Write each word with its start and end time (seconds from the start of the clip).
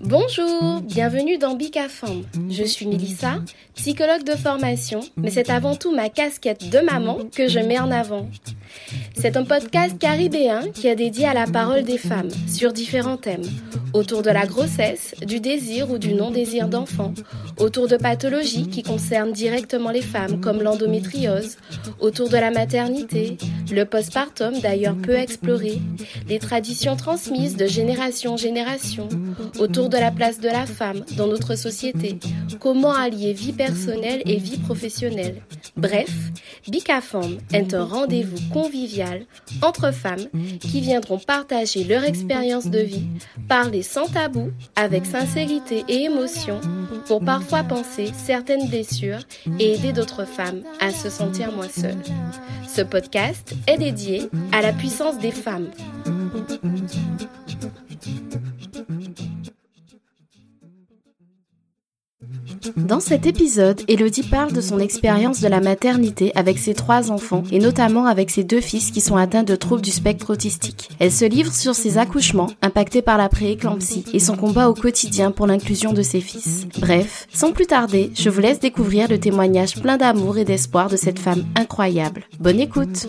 Bonjour, 0.00 0.80
bienvenue 0.80 1.38
dans 1.38 1.54
Bicafam. 1.54 2.24
Je 2.50 2.64
suis 2.64 2.86
Melissa, 2.86 3.38
psychologue 3.74 4.24
de 4.24 4.34
formation, 4.34 5.00
mais 5.16 5.30
c'est 5.30 5.50
avant 5.50 5.76
tout 5.76 5.94
ma 5.94 6.08
casquette 6.08 6.68
de 6.68 6.80
maman 6.80 7.18
que 7.34 7.48
je 7.48 7.60
mets 7.60 7.78
en 7.78 7.90
avant. 7.90 8.28
C'est 9.14 9.36
un 9.36 9.44
podcast 9.44 9.98
caribéen 9.98 10.70
qui 10.72 10.88
est 10.88 10.96
dédié 10.96 11.26
à 11.26 11.34
la 11.34 11.46
parole 11.46 11.84
des 11.84 11.98
femmes 11.98 12.30
sur 12.48 12.72
différents 12.72 13.18
thèmes, 13.18 13.48
autour 13.92 14.22
de 14.22 14.30
la 14.30 14.46
grossesse, 14.46 15.14
du 15.24 15.40
désir 15.40 15.90
ou 15.90 15.98
du 15.98 16.14
non-désir 16.14 16.68
d'enfant, 16.68 17.12
autour 17.58 17.88
de 17.88 17.96
pathologies 17.96 18.68
qui 18.68 18.82
concernent 18.82 19.32
directement 19.32 19.90
les 19.90 20.02
femmes 20.02 20.40
comme 20.40 20.62
l'endométriose, 20.62 21.56
autour 22.00 22.28
de 22.28 22.36
la 22.36 22.50
maternité, 22.50 23.36
le 23.70 23.84
postpartum 23.84 24.58
d'ailleurs 24.60 24.96
peu 24.96 25.14
exploré, 25.14 25.78
les 26.28 26.38
traditions 26.38 26.96
transmises 26.96 27.56
de 27.56 27.66
génération 27.66 28.34
en 28.34 28.36
génération, 28.36 29.08
autour 29.58 29.88
de 29.88 29.96
la 29.96 30.10
place 30.10 30.40
de 30.40 30.48
la 30.48 30.66
femme 30.66 31.04
dans 31.16 31.26
notre 31.26 31.56
société, 31.56 32.18
comment 32.58 32.92
allier 32.92 33.32
vie 33.32 33.52
personnelle 33.52 34.22
et 34.26 34.36
vie 34.36 34.58
professionnelle. 34.58 35.42
Bref, 35.76 36.10
Bicafam 36.68 37.38
est 37.52 37.74
un 37.74 37.84
rendez-vous 37.84 38.38
convivial 38.52 39.22
entre 39.62 39.92
femmes 39.92 40.26
qui 40.60 40.80
viendront 40.80 41.18
partager 41.18 41.84
leur 41.84 42.04
expérience 42.04 42.66
de 42.66 42.80
vie, 42.80 43.06
parler 43.48 43.79
sans 43.82 44.06
tabou, 44.06 44.50
avec 44.76 45.06
sincérité 45.06 45.84
et 45.88 46.04
émotion, 46.04 46.60
pour 47.06 47.24
parfois 47.24 47.62
penser 47.62 48.12
certaines 48.14 48.68
blessures 48.68 49.20
et 49.58 49.74
aider 49.74 49.92
d'autres 49.92 50.24
femmes 50.24 50.62
à 50.80 50.90
se 50.90 51.10
sentir 51.10 51.52
moins 51.52 51.68
seules. 51.68 52.02
Ce 52.68 52.82
podcast 52.82 53.54
est 53.66 53.78
dédié 53.78 54.30
à 54.52 54.62
la 54.62 54.72
puissance 54.72 55.18
des 55.18 55.32
femmes. 55.32 55.68
Dans 62.76 63.00
cet 63.00 63.26
épisode, 63.26 63.80
Elodie 63.88 64.22
parle 64.22 64.52
de 64.52 64.60
son 64.60 64.78
expérience 64.78 65.40
de 65.40 65.48
la 65.48 65.60
maternité 65.60 66.32
avec 66.34 66.58
ses 66.58 66.74
trois 66.74 67.10
enfants 67.10 67.42
et 67.50 67.58
notamment 67.58 68.04
avec 68.04 68.30
ses 68.30 68.44
deux 68.44 68.60
fils 68.60 68.90
qui 68.90 69.00
sont 69.00 69.16
atteints 69.16 69.42
de 69.42 69.56
troubles 69.56 69.82
du 69.82 69.90
spectre 69.90 70.30
autistique. 70.30 70.90
Elle 70.98 71.12
se 71.12 71.24
livre 71.24 71.52
sur 71.52 71.74
ses 71.74 71.96
accouchements 71.96 72.50
impactés 72.60 73.00
par 73.00 73.16
la 73.16 73.30
prééclampsie 73.30 74.04
et 74.12 74.18
son 74.18 74.36
combat 74.36 74.68
au 74.68 74.74
quotidien 74.74 75.30
pour 75.30 75.46
l'inclusion 75.46 75.92
de 75.92 76.02
ses 76.02 76.20
fils. 76.20 76.66
Bref, 76.78 77.26
sans 77.32 77.52
plus 77.52 77.66
tarder, 77.66 78.10
je 78.14 78.28
vous 78.28 78.40
laisse 78.40 78.60
découvrir 78.60 79.08
le 79.08 79.18
témoignage 79.18 79.80
plein 79.80 79.96
d'amour 79.96 80.36
et 80.36 80.44
d'espoir 80.44 80.90
de 80.90 80.96
cette 80.96 81.18
femme 81.18 81.46
incroyable. 81.56 82.24
Bonne 82.38 82.60
écoute 82.60 83.06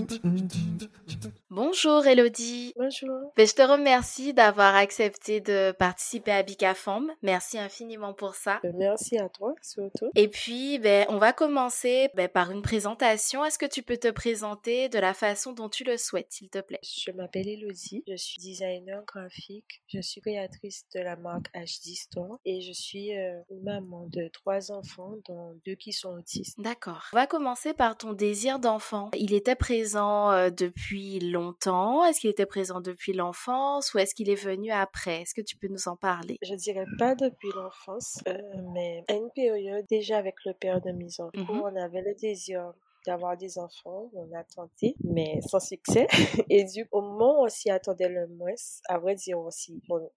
Bonjour 1.53 2.07
Elodie. 2.07 2.71
Bonjour. 2.77 3.33
Ben, 3.35 3.45
je 3.45 3.53
te 3.53 3.61
remercie 3.61 4.33
d'avoir 4.33 4.73
accepté 4.73 5.41
de 5.41 5.73
participer 5.73 6.31
à 6.31 6.43
Bicafam. 6.43 7.11
Merci 7.23 7.59
infiniment 7.59 8.13
pour 8.13 8.35
ça. 8.35 8.61
Euh, 8.63 8.71
Merci 8.75 9.17
à 9.17 9.27
toi 9.27 9.53
surtout. 9.61 10.09
Et 10.15 10.29
puis, 10.29 10.79
ben, 10.79 11.05
on 11.09 11.17
va 11.17 11.33
commencer 11.33 12.07
ben, 12.15 12.29
par 12.29 12.51
une 12.51 12.61
présentation. 12.61 13.43
Est-ce 13.43 13.59
que 13.59 13.65
tu 13.65 13.83
peux 13.83 13.97
te 13.97 14.09
présenter 14.09 14.87
de 14.87 14.97
la 14.97 15.13
façon 15.13 15.51
dont 15.51 15.67
tu 15.67 15.83
le 15.83 15.97
souhaites, 15.97 16.27
s'il 16.29 16.47
te 16.47 16.61
plaît? 16.61 16.79
Je 16.83 17.11
m'appelle 17.11 17.49
Elodie, 17.49 18.05
je 18.07 18.15
suis 18.15 18.39
designer 18.39 19.03
graphique, 19.03 19.83
je 19.87 19.99
suis 19.99 20.21
créatrice 20.21 20.85
de 20.95 21.01
la 21.01 21.17
marque 21.17 21.51
HD 21.53 21.97
Store 21.97 22.39
et 22.45 22.61
je 22.61 22.71
suis 22.71 23.13
euh, 23.17 23.33
maman 23.61 24.07
de 24.07 24.29
trois 24.29 24.71
enfants, 24.71 25.15
dont 25.27 25.59
deux 25.65 25.75
qui 25.75 25.91
sont 25.91 26.13
autistes. 26.13 26.57
D'accord. 26.61 27.07
On 27.11 27.17
va 27.17 27.27
commencer 27.27 27.73
par 27.73 27.97
ton 27.97 28.13
désir 28.13 28.59
d'enfant. 28.59 29.11
Il 29.17 29.33
était 29.33 29.55
présent 29.55 30.31
euh, 30.31 30.49
depuis 30.49 31.19
longtemps 31.19 31.40
longtemps? 31.41 32.03
Est-ce 32.05 32.19
qu'il 32.21 32.29
était 32.29 32.45
présent 32.45 32.81
depuis 32.81 33.13
l'enfance 33.13 33.93
ou 33.93 33.99
est-ce 33.99 34.13
qu'il 34.15 34.29
est 34.29 34.35
venu 34.35 34.71
après? 34.71 35.21
Est-ce 35.21 35.33
que 35.33 35.41
tu 35.41 35.57
peux 35.57 35.67
nous 35.67 35.87
en 35.87 35.95
parler? 35.95 36.37
Je 36.41 36.55
dirais 36.55 36.85
pas 36.99 37.15
depuis 37.15 37.49
l'enfance, 37.55 38.19
euh, 38.27 38.37
mais 38.73 39.03
à 39.07 39.13
une 39.13 39.29
période 39.35 39.85
déjà 39.89 40.17
avec 40.17 40.35
le 40.45 40.53
père 40.53 40.81
de 40.81 40.91
mes 40.91 41.19
enfants, 41.19 41.31
Mhm. 41.35 41.61
on 41.61 41.75
avait 41.75 42.01
le 42.01 42.15
désir 42.15 42.73
d'avoir 43.05 43.35
des 43.35 43.57
enfants, 43.57 44.09
on 44.13 44.29
a 44.37 44.43
tenté, 44.43 44.95
mais 45.03 45.39
sans 45.49 45.59
succès. 45.59 46.07
Et 46.49 46.63
du 46.65 46.87
au 46.91 47.01
moment 47.01 47.41
où 47.41 47.45
on 47.45 47.49
s'y 47.49 47.69
attendait 47.71 48.09
le 48.09 48.27
moins, 48.27 48.53
à 48.87 48.99
vrai 48.99 49.15
dire, 49.15 49.39
on 49.39 49.49
on, 49.89 50.09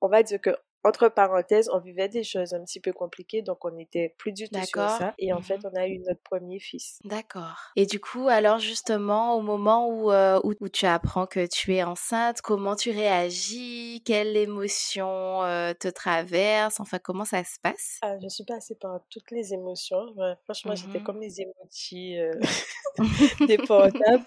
on 0.00 0.08
va 0.08 0.22
dire 0.22 0.40
que 0.40 0.50
entre 0.84 1.08
parenthèses, 1.08 1.68
on 1.72 1.78
vivait 1.80 2.08
des 2.08 2.24
choses 2.24 2.54
un 2.54 2.64
petit 2.64 2.80
peu 2.80 2.92
compliquées, 2.92 3.42
donc 3.42 3.64
on 3.64 3.70
n'était 3.72 4.14
plus 4.18 4.32
du 4.32 4.50
tout 4.50 4.62
sur 4.62 4.88
ça. 4.90 5.14
Et 5.18 5.32
en 5.32 5.40
Mhm. 5.40 5.42
fait, 5.42 5.60
on 5.64 5.74
a 5.76 5.86
eu 5.88 5.98
notre 6.00 6.22
premier 6.22 6.58
fils. 6.60 7.02
D'accord. 7.04 7.70
Et 7.76 7.86
du 7.86 8.00
coup, 8.00 8.28
alors 8.28 8.58
justement, 8.58 9.36
au 9.36 9.40
moment 9.40 9.88
où, 9.88 10.10
euh, 10.10 10.40
où, 10.42 10.54
où 10.60 10.68
tu 10.68 10.84
apprends 10.86 11.26
que 11.26 11.46
tu 11.46 11.74
es 11.74 11.82
enceinte, 11.84 12.40
comment 12.42 12.74
tu 12.76 12.90
réagis? 12.90 14.02
Quelle 14.04 14.36
émotion 14.36 15.44
euh, 15.44 15.74
te 15.74 15.86
traverse 15.88 16.80
Enfin, 16.80 16.98
comment 16.98 17.24
ça 17.24 17.44
se 17.44 17.58
passe? 17.62 18.02
Ah, 18.02 18.16
je 18.22 18.28
suis 18.28 18.44
passée 18.44 18.76
par 18.76 19.00
toutes 19.10 19.30
les 19.32 19.52
émotions. 19.54 20.12
Ouais, 20.16 20.34
franchement, 20.44 20.74
j'étais 20.76 21.00
Mhm. 21.00 21.00
comme 21.00 21.20
les 21.20 21.40
emojis 21.40 22.16
euh, 22.18 22.40
des 23.46 23.58
portables. 23.58 24.24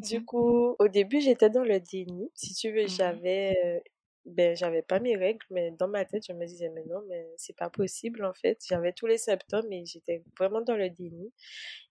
Du 0.00 0.20
coup, 0.24 0.76
au 0.78 0.88
début, 0.88 1.20
j'étais 1.20 1.50
dans 1.50 1.62
le 1.64 1.80
déni. 1.80 2.30
Si 2.34 2.54
tu 2.54 2.72
veux, 2.72 2.86
Mhm. 2.86 3.20
j'avais, 3.26 3.54
euh, 3.64 3.80
ben, 4.26 4.56
j'avais 4.56 4.82
pas 4.82 5.00
mes 5.00 5.16
règles, 5.16 5.44
mais 5.50 5.70
dans 5.72 5.88
ma 5.88 6.04
tête, 6.04 6.24
je 6.26 6.32
me 6.32 6.46
disais, 6.46 6.70
mais 6.70 6.84
non, 6.84 7.02
mais 7.08 7.26
c'est 7.36 7.56
pas 7.56 7.70
possible, 7.70 8.24
en 8.24 8.34
fait. 8.34 8.58
J'avais 8.68 8.92
tous 8.92 9.06
les 9.06 9.18
symptômes 9.18 9.72
et 9.72 9.84
j'étais 9.84 10.22
vraiment 10.38 10.60
dans 10.60 10.76
le 10.76 10.90
déni. 10.90 11.32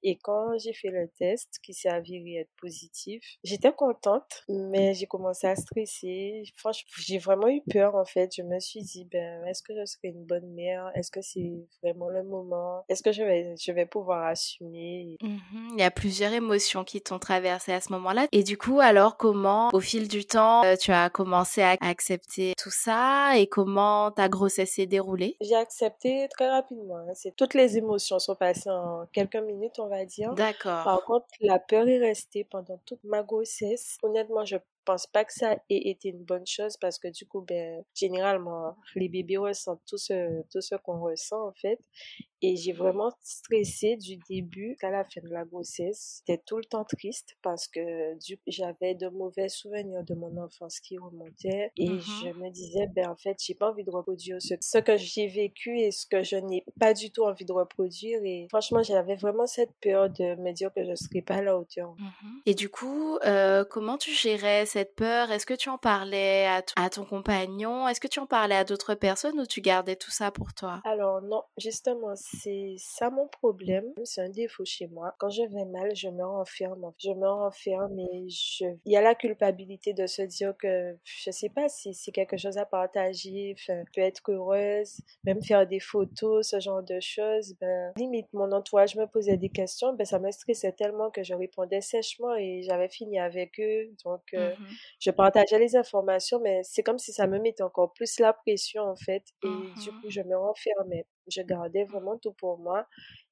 Et 0.04 0.18
quand 0.18 0.58
j'ai 0.58 0.74
fait 0.74 0.90
le 0.90 1.10
test, 1.18 1.60
qui 1.64 1.74
s'est 1.74 1.90
avéré 1.90 2.36
être 2.36 2.52
positif, 2.62 3.22
j'étais 3.44 3.74
contente, 3.74 4.44
mais 4.48 4.94
j'ai 4.94 5.08
commencé 5.08 5.48
à 5.48 5.56
stresser. 5.56 6.44
Franchement, 6.56 6.90
j'ai 7.00 7.18
vraiment 7.18 7.50
eu 7.50 7.62
peur, 7.70 7.96
en 7.96 8.06
fait. 8.06 8.34
Je 8.36 8.44
me 8.44 8.60
suis 8.60 8.82
dit, 8.82 9.06
ben, 9.06 9.44
est-ce 9.46 9.62
que 9.64 9.74
je 9.76 9.86
serai 9.86 10.10
une 10.10 10.24
bonne 10.24 10.54
mère? 10.54 10.92
Est-ce 10.96 11.12
que 11.12 11.22
c'est 11.22 11.52
vraiment 11.84 12.10
le 12.10 12.24
moment? 12.24 12.84
Est-ce 12.90 13.04
que 13.04 13.12
je 13.12 13.24
vais, 13.24 13.56
je 13.58 13.72
vais 13.72 13.86
pouvoir 13.86 14.26
assumer? 14.28 15.18
Mhm. 15.22 15.70
Il 15.74 15.80
y 15.80 15.84
a 15.84 15.92
plusieurs 15.92 16.32
émotions 16.32 16.84
qui 16.84 17.02
t'ont 17.02 17.20
traversé 17.20 17.74
à 17.74 17.82
ce 17.82 17.92
moment-là. 17.94 18.28
Et 18.32 18.44
du 18.44 18.58
coup, 18.58 18.80
alors 18.80 19.18
comment, 19.18 19.70
au 19.74 19.80
fil 19.80 20.08
du 20.08 20.26
temps, 20.26 20.64
euh, 20.64 20.76
tu 20.76 20.92
as 20.92 21.10
commencé 21.10 21.62
à 21.62 21.76
accepter 21.82 22.19
tout 22.58 22.72
ça 22.72 23.38
et 23.38 23.48
comment 23.48 24.12
ta 24.12 24.30
grossesse 24.30 24.74
s'est 24.74 24.86
déroulée? 24.86 25.38
J'ai 25.42 25.56
accepté 25.56 26.28
très 26.30 26.50
rapidement. 26.50 26.98
hein. 26.98 27.14
C'est 27.14 27.36
toutes 27.36 27.54
les 27.54 27.78
émotions 27.78 28.20
sont 28.20 28.36
passées 28.36 28.70
en 28.70 29.06
quelques 29.12 29.36
minutes, 29.38 29.80
on 29.80 29.88
va 29.88 30.06
dire. 30.06 30.34
D'accord. 30.34 30.84
Par 30.84 31.04
contre, 31.06 31.26
la 31.42 31.60
peur 31.60 31.88
est 31.88 32.00
restée 32.00 32.44
pendant 32.44 32.78
toute 32.86 33.04
ma 33.04 33.24
grossesse. 33.24 33.98
Honnêtement, 34.04 34.46
je 34.46 34.58
pense 34.86 35.08
pas 35.08 35.26
que 35.26 35.34
ça 35.34 35.54
ait 35.70 35.90
été 35.90 36.10
une 36.10 36.24
bonne 36.24 36.46
chose 36.48 36.78
parce 36.78 36.98
que 37.00 37.08
du 37.10 37.26
coup, 37.26 37.42
ben, 37.42 37.84
généralement, 37.94 38.76
les 38.96 39.10
bébés 39.10 39.38
ressentent 39.38 39.82
tout 39.88 39.98
ce, 39.98 40.42
tout 40.52 40.62
ce 40.62 40.76
qu'on 40.76 41.00
ressent, 41.02 41.48
en 41.48 41.54
fait. 41.54 41.80
Et 42.42 42.56
j'ai 42.56 42.72
vraiment 42.72 43.12
stressé 43.22 43.98
du 43.98 44.16
début 44.30 44.70
jusqu'à 44.70 44.90
la 44.92 45.04
fin 45.04 45.20
de 45.22 45.28
la 45.30 45.44
grossesse. 45.44 46.24
J'étais 46.26 46.42
tout 46.46 46.58
le 46.58 46.64
temps 46.64 46.86
triste 46.86 47.36
parce 47.42 47.68
que 47.68 47.82
j'avais 48.48 48.96
de 48.96 49.10
mauvais 49.10 49.50
souvenirs 49.50 50.04
de 50.06 50.16
mon 50.16 50.38
enfance 50.38 50.80
qui 50.80 50.98
remontaient 50.98 51.72
et 51.76 51.90
Mhm. 51.90 52.00
je 52.00 52.30
me 52.40 52.50
disais, 52.50 52.88
ben, 52.96 53.10
en 53.10 53.16
fait, 53.18 53.36
j'ai 53.46 53.56
pas 53.56 53.70
envie 53.72 53.84
de 53.84 53.92
reproduire 53.92 54.42
ce, 54.42 54.56
ce 54.62 54.78
que 54.78 54.96
j'ai 54.96 55.28
vécu 55.28 55.80
et 55.80 55.92
ce 55.92 56.06
que 56.06 56.24
je 56.24 56.38
n'ai 56.38 56.64
pas 56.80 56.94
du 56.94 57.12
tout 57.12 57.24
envie 57.24 57.44
de 57.46 57.52
reproduire. 57.52 58.22
Et 58.24 58.48
franchement, 58.50 58.84
j'avais 58.84 59.16
vraiment 59.16 59.46
cette 59.46 59.74
peur 59.82 60.10
de 60.10 60.36
me 60.42 60.54
dire 60.54 60.72
que 60.74 60.84
je 60.86 60.96
serais 60.96 61.22
pas 61.22 61.36
à 61.36 61.42
la 61.42 61.58
hauteur. 61.58 61.92
Mhm. 61.98 62.42
Et 62.46 62.54
du 62.54 62.70
coup, 62.70 63.18
euh, 63.26 63.66
comment 63.66 63.98
tu 63.98 64.12
gérais 64.12 64.66
cette 64.70 64.96
peur? 64.96 65.32
Est-ce 65.32 65.46
que 65.46 65.54
tu 65.54 65.70
en 65.70 65.78
parlais 65.78 66.48
à, 66.48 66.90
ton 66.90 67.06
compagnon? 67.06 67.88
Est-ce 67.88 68.00
que 68.00 68.08
tu 68.08 68.20
en 68.20 68.26
parlais 68.26 68.56
à 68.56 68.64
d'autres 68.64 68.96
personnes 68.96 69.40
ou 69.40 69.46
tu 69.46 69.62
gardais 69.62 69.96
tout 69.96 70.12
ça 70.12 70.32
pour 70.32 70.54
toi? 70.54 70.82
Alors 70.86 71.22
non, 71.22 71.44
justement, 71.58 72.14
c'est 72.16 72.76
ça 72.78 73.10
mon 73.10 73.28
problème. 73.28 73.86
C'est 74.04 74.22
un 74.22 74.30
défaut 74.30 74.66
chez 74.66 74.88
moi. 74.88 75.14
Quand 75.20 75.30
je 75.30 75.44
vais 75.44 75.66
mal, 75.66 75.96
je 75.96 76.10
me 76.10 76.24
renferme. 76.24 76.92
Je 76.98 77.12
me 77.12 77.28
renferme 77.28 78.00
et 78.00 78.30
je... 78.30 78.66
Il 78.86 78.94
y 78.94 78.98
a 78.98 79.02
la 79.02 79.16
culpabilité 79.16 79.94
de 79.94 80.08
se 80.08 80.22
dire 80.22 80.54
que, 80.58 80.98
je 81.04 81.32
sais 81.32 81.50
pas 81.50 81.68
si 81.70 81.94
c'est 81.94 82.12
quelque 82.12 82.38
chose 82.38 82.58
à 82.58 82.66
partager, 82.66 83.56
enfin, 83.58 83.84
peut 83.94 84.02
être 84.02 84.22
heureuse, 84.30 85.02
même 85.24 85.42
faire 85.44 85.68
des 85.68 85.80
photos, 85.80 86.50
ce 86.50 86.60
genre 86.60 86.84
de 86.84 87.00
choses. 87.00 87.56
Ben, 87.60 87.92
limite, 87.98 88.28
mon 88.34 88.52
entourage 88.52 88.96
me 88.96 89.06
posait 89.06 89.38
des 89.38 89.50
questions, 89.50 89.94
ben, 89.94 90.06
ça 90.06 90.20
me 90.20 90.32
stressait 90.32 90.72
tellement 90.72 91.10
que 91.10 91.24
je 91.24 91.34
répondais 91.34 91.82
sèchement 91.82 92.36
et 92.36 92.62
j'avais 92.64 92.90
fini 92.90 93.20
avec 93.20 93.60
eux. 93.60 93.90
Donc, 94.06 94.22
euh, 94.34 94.54
Mhm. 94.60 94.80
je 95.00 95.12
partageais 95.12 95.60
les 95.60 95.76
informations, 95.76 96.40
mais 96.42 96.62
c'est 96.64 96.84
comme 96.84 97.00
si 97.00 97.14
ça 97.14 97.28
me 97.28 97.40
mettait 97.40 97.64
encore 97.64 97.94
plus 97.94 98.20
la 98.20 98.34
pression, 98.34 98.84
en 98.84 98.96
fait. 98.96 99.24
Et 99.42 99.74
du 99.78 99.92
Mhm. 99.92 100.02
coup, 100.02 100.08
je 100.10 100.22
me 100.22 100.38
renfermais. 100.38 101.06
Je 101.28 101.42
gardais 101.42 101.86
vraiment 101.86 102.18
tout 102.18 102.34
pour 102.34 102.58
moi. 102.60 102.86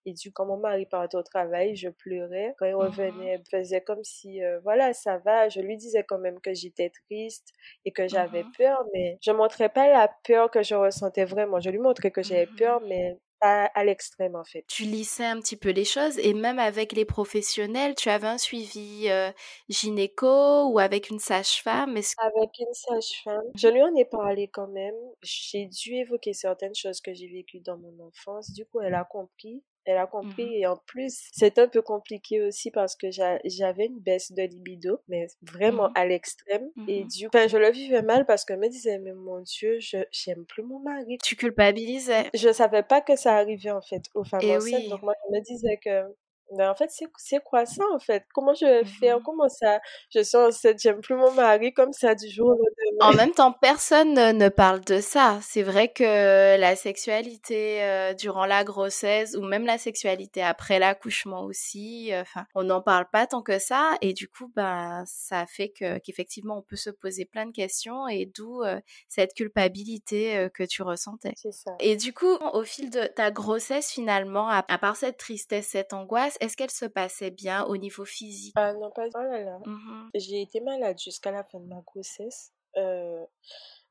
Et 0.06 0.14
du 0.14 0.30
coup, 0.30 0.34
quand 0.44 0.46
mon 0.46 0.58
mari 0.58 0.86
partait 0.86 1.18
au 1.18 1.24
travail, 1.24 1.76
je 1.76 1.90
pleurais. 1.90 2.54
Quand 2.58 2.66
il 2.66 2.76
Mhm. 2.80 2.92
revenait, 2.92 3.36
il 3.40 3.44
faisait 3.52 3.82
comme 3.82 4.04
si, 4.04 4.44
euh, 4.44 4.60
voilà, 4.62 4.94
ça 4.94 5.18
va. 5.20 5.50
Je 5.50 5.60
lui 5.62 5.78
disais 5.78 6.04
quand 6.04 6.20
même 6.20 6.40
que 6.40 6.54
j'étais 6.54 6.90
triste 6.92 7.50
et 7.86 7.92
que 7.92 8.08
j'avais 8.08 8.46
peur, 8.58 8.84
mais 8.94 9.18
je 9.22 9.32
montrais 9.32 9.70
pas 9.70 9.88
la 9.90 10.10
peur 10.26 10.50
que 10.52 10.64
je 10.64 10.76
ressentais 10.76 11.26
vraiment. 11.26 11.60
Je 11.60 11.70
lui 11.70 11.80
montrais 11.80 12.12
que 12.12 12.24
j'avais 12.24 12.48
peur, 12.58 12.82
mais 12.88 13.18
à 13.42 13.84
l'extrême 13.84 14.36
en 14.36 14.44
fait. 14.44 14.66
Tu 14.68 14.84
lissais 14.84 15.26
un 15.26 15.40
petit 15.40 15.56
peu 15.56 15.70
les 15.70 15.86
choses 15.86 16.18
et 16.20 16.34
même 16.34 16.60
avec 16.60 16.92
les 16.94 17.06
professionnels, 17.06 17.96
tu 17.96 18.10
avais 18.10 18.28
un 18.28 18.38
suivi 18.38 19.10
euh, 19.10 19.32
gynéco 19.70 20.70
ou 20.70 20.80
avec 20.80 21.10
une 21.10 21.20
sage-femme 21.20 21.92
Avec 21.92 22.60
une 22.60 22.74
sage-femme. 22.74 23.44
Je 23.56 23.68
lui 23.68 23.82
en 23.82 23.94
ai 23.96 24.06
parlé 24.06 24.48
quand 24.48 24.68
même. 24.68 24.96
J'ai 25.22 25.66
dû 25.66 25.96
évoquer 25.96 26.34
certaines 26.34 26.76
choses 26.76 27.02
que 27.02 27.14
j'ai 27.14 27.28
vécues 27.28 27.60
dans 27.60 27.78
mon 27.78 27.94
enfance. 28.08 28.52
Du 28.54 28.66
coup, 28.66 28.82
elle 28.82 28.96
a 28.96 29.04
compris 29.04 29.64
elle 29.88 29.98
a 29.98 30.08
compris. 30.08 30.46
Mmh 30.46 30.54
et 30.54 30.68
en 30.68 30.78
plus, 30.86 31.28
c'est 31.32 31.58
un 31.60 31.68
peu 31.68 31.82
compliqué 31.82 32.42
aussi 32.42 32.72
parce 32.72 32.96
que 32.96 33.08
j'avais 33.12 33.86
une 33.86 34.00
baisse 34.00 34.32
de 34.32 34.44
libido, 34.44 35.00
mais 35.08 35.28
vraiment 35.42 35.90
mmh 35.90 35.94
à 35.96 36.06
l'extrême. 36.06 36.70
Et 36.88 37.04
mmh 37.04 37.08
du 37.08 37.30
coup, 37.30 37.38
je 37.48 37.58
le 37.58 37.72
vivais 37.72 38.02
mal 38.02 38.26
parce 38.26 38.46
que 38.46 38.54
je 38.54 38.60
me 38.60 38.70
disais, 38.70 39.00
mais 39.00 39.14
mon 39.14 39.42
Dieu, 39.42 39.80
je 39.80 39.98
j'aime 40.12 40.46
plus 40.46 40.64
mon 40.64 40.80
mari. 40.80 41.18
Tu 41.24 41.36
culpabilisais. 41.36 42.30
Je 42.34 42.52
savais 42.52 42.84
pas 42.84 43.02
que 43.02 43.16
ça 43.16 43.36
arrivait 43.38 43.72
en 43.72 43.82
fait 43.82 44.04
aux 44.14 44.24
femmes 44.24 44.50
enceintes. 44.50 44.88
Donc 44.90 45.02
moi, 45.02 45.14
je 45.30 45.38
me 45.38 45.42
disais 45.44 45.78
que 45.78 46.16
ben, 46.52 46.70
en 46.70 46.76
fait, 46.76 46.90
c'est 47.18 47.44
quoi 47.44 47.66
ça, 47.66 47.84
en 47.94 48.00
fait? 48.00 48.24
Comment 48.34 48.54
je 48.54 48.66
vais 48.66 48.86
faire? 48.86 49.20
Mmh 49.20 49.24
Comment 49.24 49.50
ça? 49.50 49.80
Je 50.14 50.22
suis 50.22 50.38
enceinte, 50.38 50.78
j'aime 50.80 51.02
plus 51.02 51.16
mon 51.16 51.32
mari 51.32 51.74
comme 51.74 51.92
ça 51.92 52.16
du 52.16 52.30
jour 52.30 52.48
au 52.48 52.52
lendemain. 52.52 53.08
En 53.10 53.14
même 53.14 53.32
temps, 53.32 53.52
personne 53.52 54.14
ne 54.14 54.50
parle 54.50 54.82
de 54.86 55.02
ça. 55.02 55.40
C'est 55.42 55.64
vrai 55.64 55.92
que 55.92 56.58
la 56.58 56.76
sexualité 56.76 57.84
euh, 57.84 58.14
durant 58.14 58.46
la 58.46 58.64
grossesse 58.64 59.36
ou 59.36 59.42
même 59.42 59.66
la 59.66 59.78
sexualité 59.78 60.42
après 60.42 60.80
l'accouchement 60.80 61.44
aussi, 61.44 62.14
euh, 62.14 62.22
enfin, 62.22 62.46
on 62.56 62.64
n'en 62.64 62.82
parle 62.82 63.08
pas 63.12 63.28
tant 63.28 63.42
que 63.42 63.60
ça. 63.60 63.96
Et 64.02 64.14
du 64.14 64.30
coup, 64.30 64.52
ben, 64.56 65.04
ça 65.06 65.46
fait 65.46 65.70
que 65.70 65.98
qu'effectivement, 66.00 66.58
on 66.58 66.62
peut 66.62 66.76
se 66.76 66.90
poser 66.90 67.26
plein 67.26 67.46
de 67.46 67.52
questions 67.52 68.08
et 68.08 68.26
d'où 68.26 68.64
euh, 68.64 68.80
cette 69.10 69.34
culpabilité 69.34 70.48
que 70.54 70.64
tu 70.64 70.82
ressentais. 70.82 71.34
C'est 71.36 71.52
ça. 71.52 71.76
Et 71.80 71.96
du 71.96 72.14
coup, 72.14 72.38
au 72.54 72.64
fil 72.64 72.90
de 72.90 73.06
ta 73.08 73.32
grossesse, 73.32 73.92
finalement, 73.92 74.48
à 74.48 74.78
part 74.78 74.96
cette 74.96 75.18
tristesse, 75.18 75.68
cette 75.68 75.94
angoisse, 75.94 76.37
est-ce 76.42 76.58
qu'elle 76.58 76.72
se 76.72 76.86
passait 76.86 77.32
bien 77.32 77.64
au 77.66 77.78
niveau 77.78 78.06
physique? 78.06 78.54
Ah 78.56 78.74
non, 78.74 78.92
pas. 78.92 79.08
Oh 79.16 79.22
là 79.22 79.44
là. 79.44 79.60
Mmh 79.66 80.10
J'ai 80.16 80.42
été 80.42 80.62
malade 80.62 80.98
jusqu'à 81.00 81.32
la 81.32 81.44
fin 81.44 81.60
de 81.60 81.68
ma 81.68 81.82
grossesse. 81.82 82.54
Euh, 82.78 83.26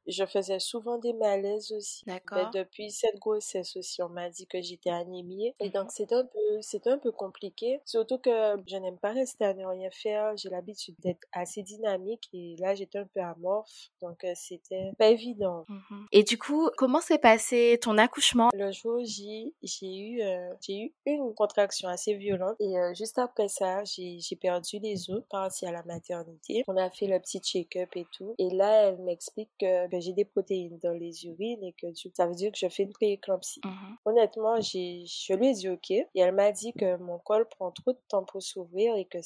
je 0.07 0.25
faisais 0.25 0.59
souvent 0.59 0.99
des 0.99 1.13
malaises 1.13 1.73
aussi. 1.73 2.05
D'accord. 2.07 2.51
depuis 2.53 2.91
cette 2.91 3.19
grossesse 3.19 3.77
aussi, 3.77 4.03
on 4.03 4.09
m'a 4.09 4.31
dit 4.31 4.47
que 4.47 4.61
j'étais 4.61 4.91
anémie. 4.91 5.53
Et 5.61 5.71
donc, 5.71 5.91
c'était 5.91 6.15
un 6.15 6.25
peu, 6.25 6.61
c'était 6.61 6.91
un 6.91 6.99
peu 6.99 7.13
compliqué. 7.13 7.81
Surtout 7.85 8.19
que 8.19 8.31
je 8.67 8.77
n'aime 8.77 8.99
pas 8.99 9.13
rester 9.13 9.45
à 9.45 9.55
ne 9.55 9.65
rien 9.65 9.91
faire. 9.91 10.37
J'ai 10.37 10.49
l'habitude 10.49 10.95
d'être 11.01 11.27
assez 11.33 11.63
dynamique. 11.63 12.29
Et 12.33 12.57
là, 12.59 12.75
j'étais 12.75 12.99
un 12.99 13.07
peu 13.07 13.21
amorphe. 13.21 13.91
Donc, 14.01 14.25
euh, 14.25 14.33
c'était 14.35 14.93
pas 14.99 15.09
évident. 15.09 15.65
Mmh 15.69 16.07
et 16.13 16.23
du 16.23 16.39
coup, 16.39 16.71
comment 16.77 17.01
s'est 17.01 17.19
passé 17.19 17.79
ton 17.83 17.99
accouchement? 17.99 18.51
Le 18.55 18.71
jour 18.71 19.05
J, 19.05 19.53
j'ai 19.63 19.97
eu, 19.97 20.23
euh, 20.23 20.55
j'ai 20.61 20.79
eu 20.79 20.93
une 21.07 21.35
contraction 21.35 21.89
assez 21.89 22.15
violente. 22.15 22.57
Et 22.61 22.79
euh, 22.79 22.95
juste 22.95 23.19
après 23.19 23.49
ça, 23.49 23.83
j'ai, 23.85 24.19
j'ai 24.21 24.37
perdu 24.37 24.79
les 24.79 25.11
os, 25.11 25.23
parti 25.29 25.67
à 25.67 25.73
la 25.73 25.83
maternité. 25.83 26.65
On 26.69 26.77
a 26.77 26.91
fait 26.91 27.07
le 27.07 27.19
petit 27.19 27.41
check-up 27.41 27.91
et 27.97 28.07
tout. 28.13 28.35
Et 28.39 28.51
là, 28.51 28.89
elle 28.89 28.99
m'explique 28.99 29.51
que 29.59 29.89
j'ai 30.01 30.13
des 30.13 30.25
protéines 30.25 30.79
dans 30.83 30.93
les 30.93 31.27
urines 31.27 31.63
et 31.65 31.73
que 31.73 31.87
ça 32.15 32.27
veut 32.27 32.35
dire 32.35 32.53
que 32.53 32.59
je 32.59 32.69
fais 32.69 32.85
une 32.85 32.93
prééclampsie. 32.93 33.61
Mhm. 33.65 33.97
Honnêtement, 34.05 34.61
j'ai, 34.61 35.05
je 35.07 35.35
lui 35.35 35.49
ai 35.49 35.53
dit 35.53 35.69
OK 35.69 35.91
et 35.91 36.09
elle 36.15 36.35
m'a 36.35 36.53
dit 36.53 36.73
que 36.73 36.97
mon 36.97 37.19
col 37.19 37.47
prend 37.49 37.71
trop 37.71 37.93
de 37.93 38.01
temps 38.09 38.25
pour 38.25 38.43
s'ouvrir 38.43 38.95
et 38.97 39.05
que 39.05 39.19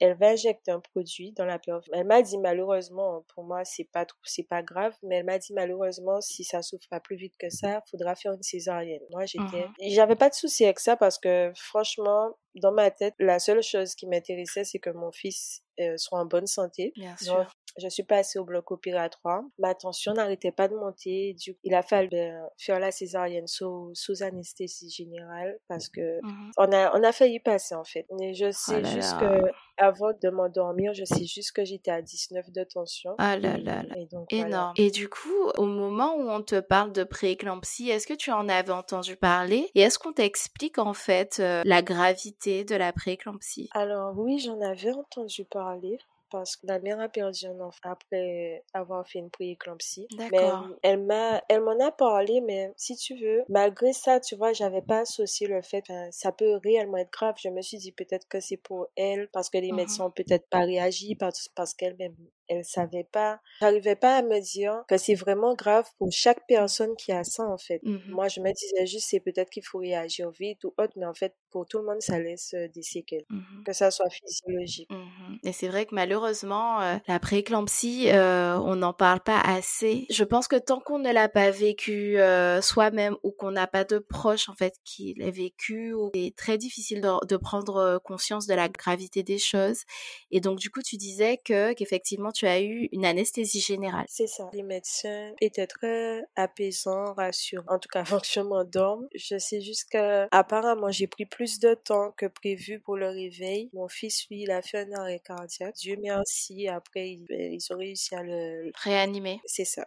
elle 0.00 0.16
va 0.16 0.30
injecter 0.30 0.70
un 0.70 0.80
produit 0.80 1.32
dans 1.32 1.44
la 1.44 1.58
période. 1.58 1.84
Elle 1.92 2.06
m'a 2.06 2.22
dit 2.22 2.38
malheureusement, 2.38 3.24
pour 3.34 3.44
moi 3.44 3.64
c'est 3.64 3.84
pas 3.84 4.06
c'est 4.24 4.42
pas 4.42 4.62
grave, 4.62 4.96
mais 5.02 5.16
elle 5.16 5.26
m'a 5.26 5.38
dit 5.38 5.52
malheureusement 5.52 6.20
si 6.20 6.44
ça 6.44 6.62
s'ouvre 6.62 6.86
pas 6.90 7.00
plus 7.00 7.16
vite 7.16 7.34
que 7.38 7.50
ça, 7.50 7.82
faudra 7.90 8.14
faire 8.14 8.32
une 8.32 8.42
césarienne. 8.42 9.02
Moi 9.10 9.26
j'étais, 9.26 9.66
mhm. 9.66 9.90
j'avais 9.90 10.16
pas 10.16 10.28
de 10.28 10.34
souci 10.34 10.64
avec 10.64 10.80
ça 10.80 10.96
parce 10.96 11.18
que 11.18 11.52
franchement 11.54 12.36
dans 12.54 12.72
ma 12.72 12.90
tête, 12.90 13.14
la 13.18 13.38
seule 13.38 13.62
chose 13.62 13.94
qui 13.94 14.06
m'intéressait, 14.06 14.64
c'est 14.64 14.78
que 14.78 14.90
mon 14.90 15.10
fils 15.10 15.62
euh, 15.80 15.96
soit 15.96 16.18
en 16.18 16.26
bonne 16.26 16.46
santé. 16.46 16.92
Bien 16.96 17.16
sûr. 17.16 17.50
Je 17.78 17.88
suis 17.88 18.02
passée 18.02 18.38
au 18.38 18.44
bloc 18.44 18.70
opératoire. 18.70 19.42
Ma 19.58 19.74
tension 19.74 20.12
n'arrêtait 20.12 20.52
pas 20.52 20.68
de 20.68 20.74
monter. 20.74 21.34
Du 21.34 21.56
il 21.64 21.74
a 21.74 21.82
fallu 21.82 22.10
euh, 22.12 22.40
faire 22.58 22.78
la 22.78 22.90
césarienne 22.90 23.46
sous, 23.46 23.90
sous 23.94 24.22
anesthésie 24.22 24.90
générale 24.90 25.58
parce 25.68 25.88
que 25.88 26.20
mmh 26.22 26.50
on 26.58 26.72
a 26.72 26.98
on 26.98 27.02
a 27.02 27.12
failli 27.12 27.40
passer 27.40 27.74
en 27.74 27.84
fait. 27.84 28.06
Mais 28.18 28.34
je 28.34 28.46
oh 28.46 28.52
sais 28.52 28.84
juste 28.84 29.18
que 29.18 29.50
avant 29.78 30.12
de 30.22 30.28
m'endormir, 30.28 30.92
je 30.94 31.04
sais 31.04 31.24
juste 31.24 31.52
que 31.52 31.64
j'étais 31.64 31.90
à 31.90 32.02
19 32.02 32.50
de 32.50 32.64
tension. 32.64 33.14
Ah 33.18 33.36
là 33.36 33.56
là 33.56 33.82
là. 33.82 33.96
Et 33.96 34.06
donc, 34.06 34.32
Énorme. 34.32 34.74
Et 34.76 34.90
du 34.90 35.08
coup, 35.08 35.50
au 35.56 35.64
moment 35.66 36.14
où 36.16 36.28
on 36.30 36.42
te 36.42 36.60
parle 36.60 36.92
de 36.92 37.04
prééclampsie, 37.04 37.90
est-ce 37.90 38.06
que 38.06 38.14
tu 38.14 38.30
en 38.30 38.48
avais 38.48 38.72
entendu 38.72 39.16
parler? 39.16 39.70
Et 39.74 39.80
est-ce 39.80 39.98
qu'on 39.98 40.12
t'explique 40.12 40.78
en 40.78 40.94
fait 40.94 41.38
euh, 41.40 41.62
la 41.64 41.82
gravité 41.82 42.64
de 42.64 42.76
la 42.76 42.92
prééclampsie? 42.92 43.68
Alors 43.72 44.16
oui, 44.16 44.38
j'en 44.38 44.60
avais 44.60 44.92
entendu 44.92 45.44
parler 45.44 45.98
parce 46.32 46.56
que 46.56 46.66
la 46.66 46.78
mère 46.78 46.98
a 46.98 47.08
perdu 47.08 47.46
un 47.46 47.60
enfant 47.60 47.90
après 47.90 48.64
avoir 48.72 49.06
fait 49.06 49.18
une 49.18 49.30
prééclampsie. 49.30 50.06
D'accord. 50.16 50.66
Elle 50.82 51.04
m'a, 51.04 51.42
elle 51.48 51.60
m'en 51.60 51.78
a 51.78 51.92
parlé, 51.92 52.40
mais 52.40 52.72
si 52.76 52.96
tu 52.96 53.14
veux, 53.16 53.42
malgré 53.48 53.92
ça, 53.92 54.18
tu 54.18 54.34
vois, 54.34 54.52
j'avais 54.52 54.82
pas 54.82 55.00
associé 55.00 55.46
le 55.46 55.62
fait, 55.62 55.82
que 55.82 55.92
ça 56.10 56.32
peut 56.32 56.58
réellement 56.64 56.96
être 56.96 57.12
grave. 57.12 57.34
Je 57.38 57.48
me 57.48 57.62
suis 57.62 57.78
dit 57.78 57.92
peut-être 57.92 58.26
que 58.28 58.40
c'est 58.40 58.56
pour 58.56 58.88
elle, 58.96 59.28
parce 59.32 59.50
que 59.50 59.58
les 59.58 59.72
mmh 59.72 59.76
médecins 59.76 60.06
ont 60.06 60.10
peut-être 60.10 60.48
pas 60.48 60.60
réagi, 60.60 61.14
parce, 61.14 61.48
parce 61.48 61.74
qu'elle-même 61.74 62.16
elle 62.52 62.64
savait 62.64 63.06
pas. 63.10 63.40
J'arrivais 63.60 63.96
pas 63.96 64.16
à 64.16 64.22
me 64.22 64.40
dire 64.40 64.84
que 64.88 64.96
c'est 64.96 65.14
vraiment 65.14 65.54
grave 65.54 65.86
pour 65.98 66.10
chaque 66.12 66.46
personne 66.46 66.94
qui 66.96 67.12
a 67.12 67.24
ça, 67.24 67.44
en 67.44 67.58
fait. 67.58 67.80
Mmh 67.82 67.98
Moi, 68.08 68.28
je 68.28 68.40
me 68.40 68.52
disais 68.52 68.86
juste, 68.86 69.08
c'est 69.10 69.20
peut-être 69.20 69.50
qu'il 69.50 69.64
faut 69.64 69.78
réagir 69.78 70.30
vite 70.30 70.64
ou 70.64 70.74
autre, 70.78 70.92
mais 70.96 71.06
en 71.06 71.14
fait, 71.14 71.34
pour 71.50 71.66
tout 71.66 71.78
le 71.78 71.84
monde, 71.84 72.00
ça 72.00 72.18
laisse 72.18 72.54
euh, 72.54 72.68
des 72.68 72.82
séquelles. 72.82 73.24
Mmh 73.30 73.40
que 73.64 73.72
ça 73.72 73.90
soit 73.90 74.10
physiologique. 74.10 74.90
Mmh 74.90 75.36
Et 75.44 75.52
c'est 75.52 75.68
vrai 75.68 75.86
que 75.86 75.94
malheureusement, 75.94 76.80
euh, 76.80 76.96
la 77.06 77.20
prééclampsie, 77.20 78.10
euh, 78.10 78.58
on 78.58 78.76
n'en 78.76 78.92
parle 78.92 79.20
pas 79.20 79.40
assez. 79.40 80.06
Je 80.10 80.24
pense 80.24 80.48
que 80.48 80.56
tant 80.56 80.80
qu'on 80.80 80.98
ne 80.98 81.12
l'a 81.12 81.28
pas 81.28 81.50
vécu 81.50 82.16
soi-même 82.60 83.16
ou 83.22 83.30
qu'on 83.30 83.52
n'a 83.52 83.66
pas 83.66 83.84
de 83.84 83.98
proche, 83.98 84.48
en 84.48 84.54
fait, 84.54 84.74
qui 84.84 85.14
l'a 85.16 85.30
vécu, 85.30 85.94
c'est 86.14 86.34
très 86.36 86.58
difficile 86.58 87.00
de, 87.00 87.26
de, 87.26 87.36
prendre 87.36 88.00
conscience 88.04 88.46
de 88.46 88.54
la 88.54 88.68
gravité 88.68 89.22
des 89.22 89.38
choses. 89.38 89.82
Et 90.30 90.40
donc, 90.40 90.58
du 90.58 90.70
coup, 90.70 90.82
tu 90.82 90.96
disais 90.96 91.38
que, 91.44 91.72
qu'effectivement, 91.74 92.32
tu 92.32 92.41
tu 92.42 92.48
as 92.48 92.60
eu 92.60 92.88
une 92.90 93.04
anesthésie 93.04 93.60
générale. 93.60 94.04
C'est 94.08 94.26
ça. 94.26 94.50
Les 94.52 94.64
médecins 94.64 95.32
étaient 95.40 95.68
très 95.68 96.24
apaisants, 96.34 97.14
rassurants. 97.14 97.62
En 97.68 97.78
tout 97.78 97.88
cas, 97.88 98.00
avant 98.06 98.18
que 98.18 98.26
je 98.26 98.40
m'endorme, 98.40 99.06
je 99.14 99.38
sais 99.38 99.60
juste 99.60 99.88
que 99.92 100.26
apparemment 100.32 100.90
j'ai 100.90 101.06
pris 101.06 101.24
plus 101.24 101.60
de 101.60 101.74
temps 101.74 102.10
que 102.16 102.26
prévu 102.26 102.80
pour 102.80 102.96
le 102.96 103.08
réveil. 103.08 103.70
Mon 103.74 103.86
fils, 103.86 104.26
lui, 104.28 104.42
il 104.42 104.50
a 104.50 104.60
fait 104.60 104.78
un 104.78 104.92
arrêt 104.92 105.20
cardiaque. 105.24 105.76
Dieu 105.76 105.96
merci. 106.02 106.66
Après, 106.66 107.10
ils, 107.10 107.24
ben, 107.28 107.56
ont 107.70 107.78
réussi 107.78 108.12
à 108.16 108.24
le 108.24 108.72
réanimer. 108.74 109.40
C'est 109.44 109.64
ça. 109.64 109.84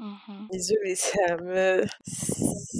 Désolée, 0.50 0.96
ça 0.96 1.36
me 1.36 1.84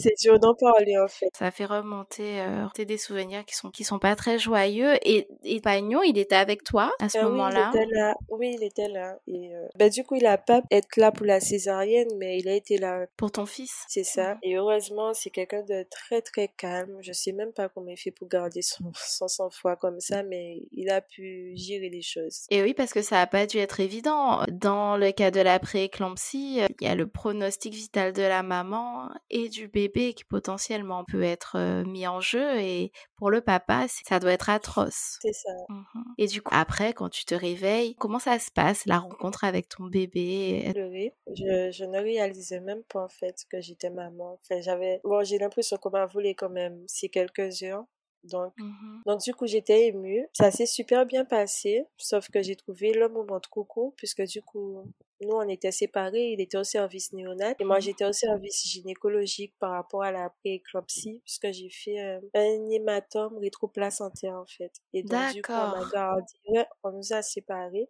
c'est 0.06 0.14
dur 0.22 0.40
d'en 0.40 0.54
parler 0.54 0.98
en 0.98 1.08
fait. 1.08 1.30
Ça 1.38 1.52
fait 1.52 1.66
remonter 1.66 2.40
euh, 2.40 2.68
des 2.78 2.98
souvenirs 2.98 3.44
qui 3.46 3.56
sont 3.56 3.72
qui 3.72 3.84
sont 3.84 4.00
pas 4.00 4.16
très 4.16 4.40
joyeux. 4.40 4.94
Et, 5.04 5.28
et 5.44 5.60
Pagnon, 5.60 6.02
il 6.04 6.18
était 6.18 6.36
avec 6.36 6.64
toi 6.64 6.94
à 7.00 7.10
ce 7.10 7.20
moment-là. 7.20 7.72
Oui, 7.74 7.82
il 7.82 7.84
était 7.84 7.96
là. 7.96 8.16
Oui, 8.30 8.56
il 8.58 8.64
était 8.64 8.88
là. 8.88 9.18
Et 9.28 9.56
euh, 9.56 9.65
bah, 9.76 9.90
du 9.90 10.04
coup, 10.04 10.16
il 10.16 10.26
a 10.26 10.38
pas 10.38 10.62
être 10.72 10.98
là 10.98 11.12
pour 11.12 11.26
la 11.26 11.40
césarienne, 11.40 12.10
mais 12.18 12.40
il 12.40 12.48
a 12.48 12.54
été 12.54 12.78
là. 12.78 13.06
Pour 13.18 13.32
ton 13.32 13.46
fils. 13.46 13.74
C'est 13.88 14.04
ça. 14.04 14.38
Et 14.44 14.56
heureusement, 14.56 15.14
c'est 15.14 15.30
quelqu'un 15.30 15.64
de 15.64 15.86
très 15.90 16.22
très 16.22 16.48
calme. 16.48 16.98
Je 17.02 17.12
sais 17.14 17.32
même 17.32 17.54
pas 17.54 17.70
comment 17.70 17.90
il 17.90 17.98
fait 17.98 18.12
pour 18.12 18.28
garder 18.28 18.62
son, 18.62 18.92
son 18.96 19.28
sang-froid 19.28 19.76
comme 19.76 20.00
ça, 20.00 20.24
mais 20.24 20.62
il 20.72 20.90
a 20.90 21.02
pu 21.02 21.54
gérer 21.56 21.90
les 21.90 22.02
choses. 22.02 22.46
Et 22.50 22.62
oui, 22.62 22.74
parce 22.74 22.94
que 22.94 23.02
ça 23.02 23.22
a 23.22 23.28
pas 23.28 23.46
dû 23.46 23.58
être 23.58 23.80
évident. 23.80 24.44
Dans 24.52 24.98
le 24.98 25.12
cas 25.12 25.32
de 25.32 25.40
la 25.40 25.60
prééclampsie, 25.60 26.62
euh, 26.62 26.68
il 26.80 26.88
y 26.88 26.90
a 26.90 26.96
le 26.96 27.08
pronostic 27.08 27.74
vital 27.74 28.14
de 28.14 28.22
la 28.22 28.44
maman 28.44 29.10
et 29.30 29.50
du 29.50 29.68
bébé 29.68 30.14
qui 30.14 30.24
potentiellement 30.24 31.04
peut 31.06 31.24
être 31.24 31.56
euh, 31.58 31.84
mis 31.86 32.08
en 32.08 32.20
jeu. 32.20 32.60
Et 32.60 32.92
pour 33.16 33.32
le 33.32 33.42
papa, 33.42 33.86
ça 33.88 34.20
doit 34.20 34.34
être 34.34 34.50
atroce. 34.50 35.20
C'est 35.22 35.34
ça. 35.34 35.52
Mhm. 35.70 36.04
Et 36.18 36.28
du 36.28 36.42
coup, 36.42 36.52
après, 36.54 36.94
quand 36.94 37.10
tu 37.10 37.26
te 37.26 37.36
réveilles, 37.36 37.96
comment 37.96 38.20
ça 38.20 38.40
se 38.40 38.52
passe, 38.52 38.86
la 38.86 39.00
rencontre 39.00 39.44
avec 39.46 39.70
ton 39.70 39.86
bébé 39.86 40.64
Je, 41.36 41.72
je 41.72 41.86
ne 41.86 42.00
réalisais 42.00 42.60
même 42.60 42.84
pas 42.84 43.04
en 43.04 43.10
fait 43.10 43.46
que 43.50 43.62
j'étais 43.62 43.90
maman. 43.90 44.40
Enfin, 44.42 44.62
j'avais, 44.62 45.02
bon, 45.04 45.24
j'ai 45.24 45.38
l'impression 45.38 45.78
qu'on 45.78 45.92
m'a 45.92 46.06
volé 46.06 46.36
quand 46.36 46.50
même 46.50 46.84
ces 46.88 47.10
quelques 47.10 47.64
heures. 47.64 47.86
Donc, 48.26 48.54
mmh 48.58 49.02
donc 49.06 49.22
du 49.22 49.34
coup, 49.36 49.46
j'étais 49.46 49.88
émue. 49.88 50.28
Ça 50.34 50.50
s'est 50.50 50.66
super 50.66 51.06
bien 51.06 51.26
passé, 51.26 51.86
sauf 51.98 52.30
que 52.32 52.42
j'ai 52.42 52.56
trouvé 52.56 52.92
le 52.92 53.08
moment 53.08 53.40
de 53.40 53.46
coucou, 53.46 53.94
puisque 53.98 54.24
du 54.24 54.42
coup, 54.42 54.92
nous, 55.22 55.32
on 55.36 55.48
était 55.48 55.72
séparés. 55.72 56.32
Il 56.32 56.42
était 56.42 56.58
au 56.58 56.64
service 56.64 57.14
néonat 57.14 57.54
et 57.60 57.64
moi, 57.64 57.78
mmh 57.78 57.82
j'étais 57.82 58.06
au 58.06 58.14
service 58.14 58.64
gynécologique 58.68 59.54
par 59.60 59.72
rapport 59.72 60.04
à 60.04 60.12
la 60.12 60.30
prééclampsie, 60.42 61.22
puisque 61.24 61.52
j'ai 61.52 61.70
fait 61.70 62.00
euh, 62.04 62.20
un 62.34 62.70
hématome 62.72 63.38
rétroplacentaire, 63.38 64.36
en 64.36 64.46
fait. 64.46 64.72
Et 64.94 65.04
donc, 65.04 65.34
du 65.34 65.42
coup, 65.44 65.52
on 65.52 65.88
gardé. 65.90 66.26
on 66.84 66.92
nous 66.92 67.14
a 67.14 67.22
séparés. 67.22 67.90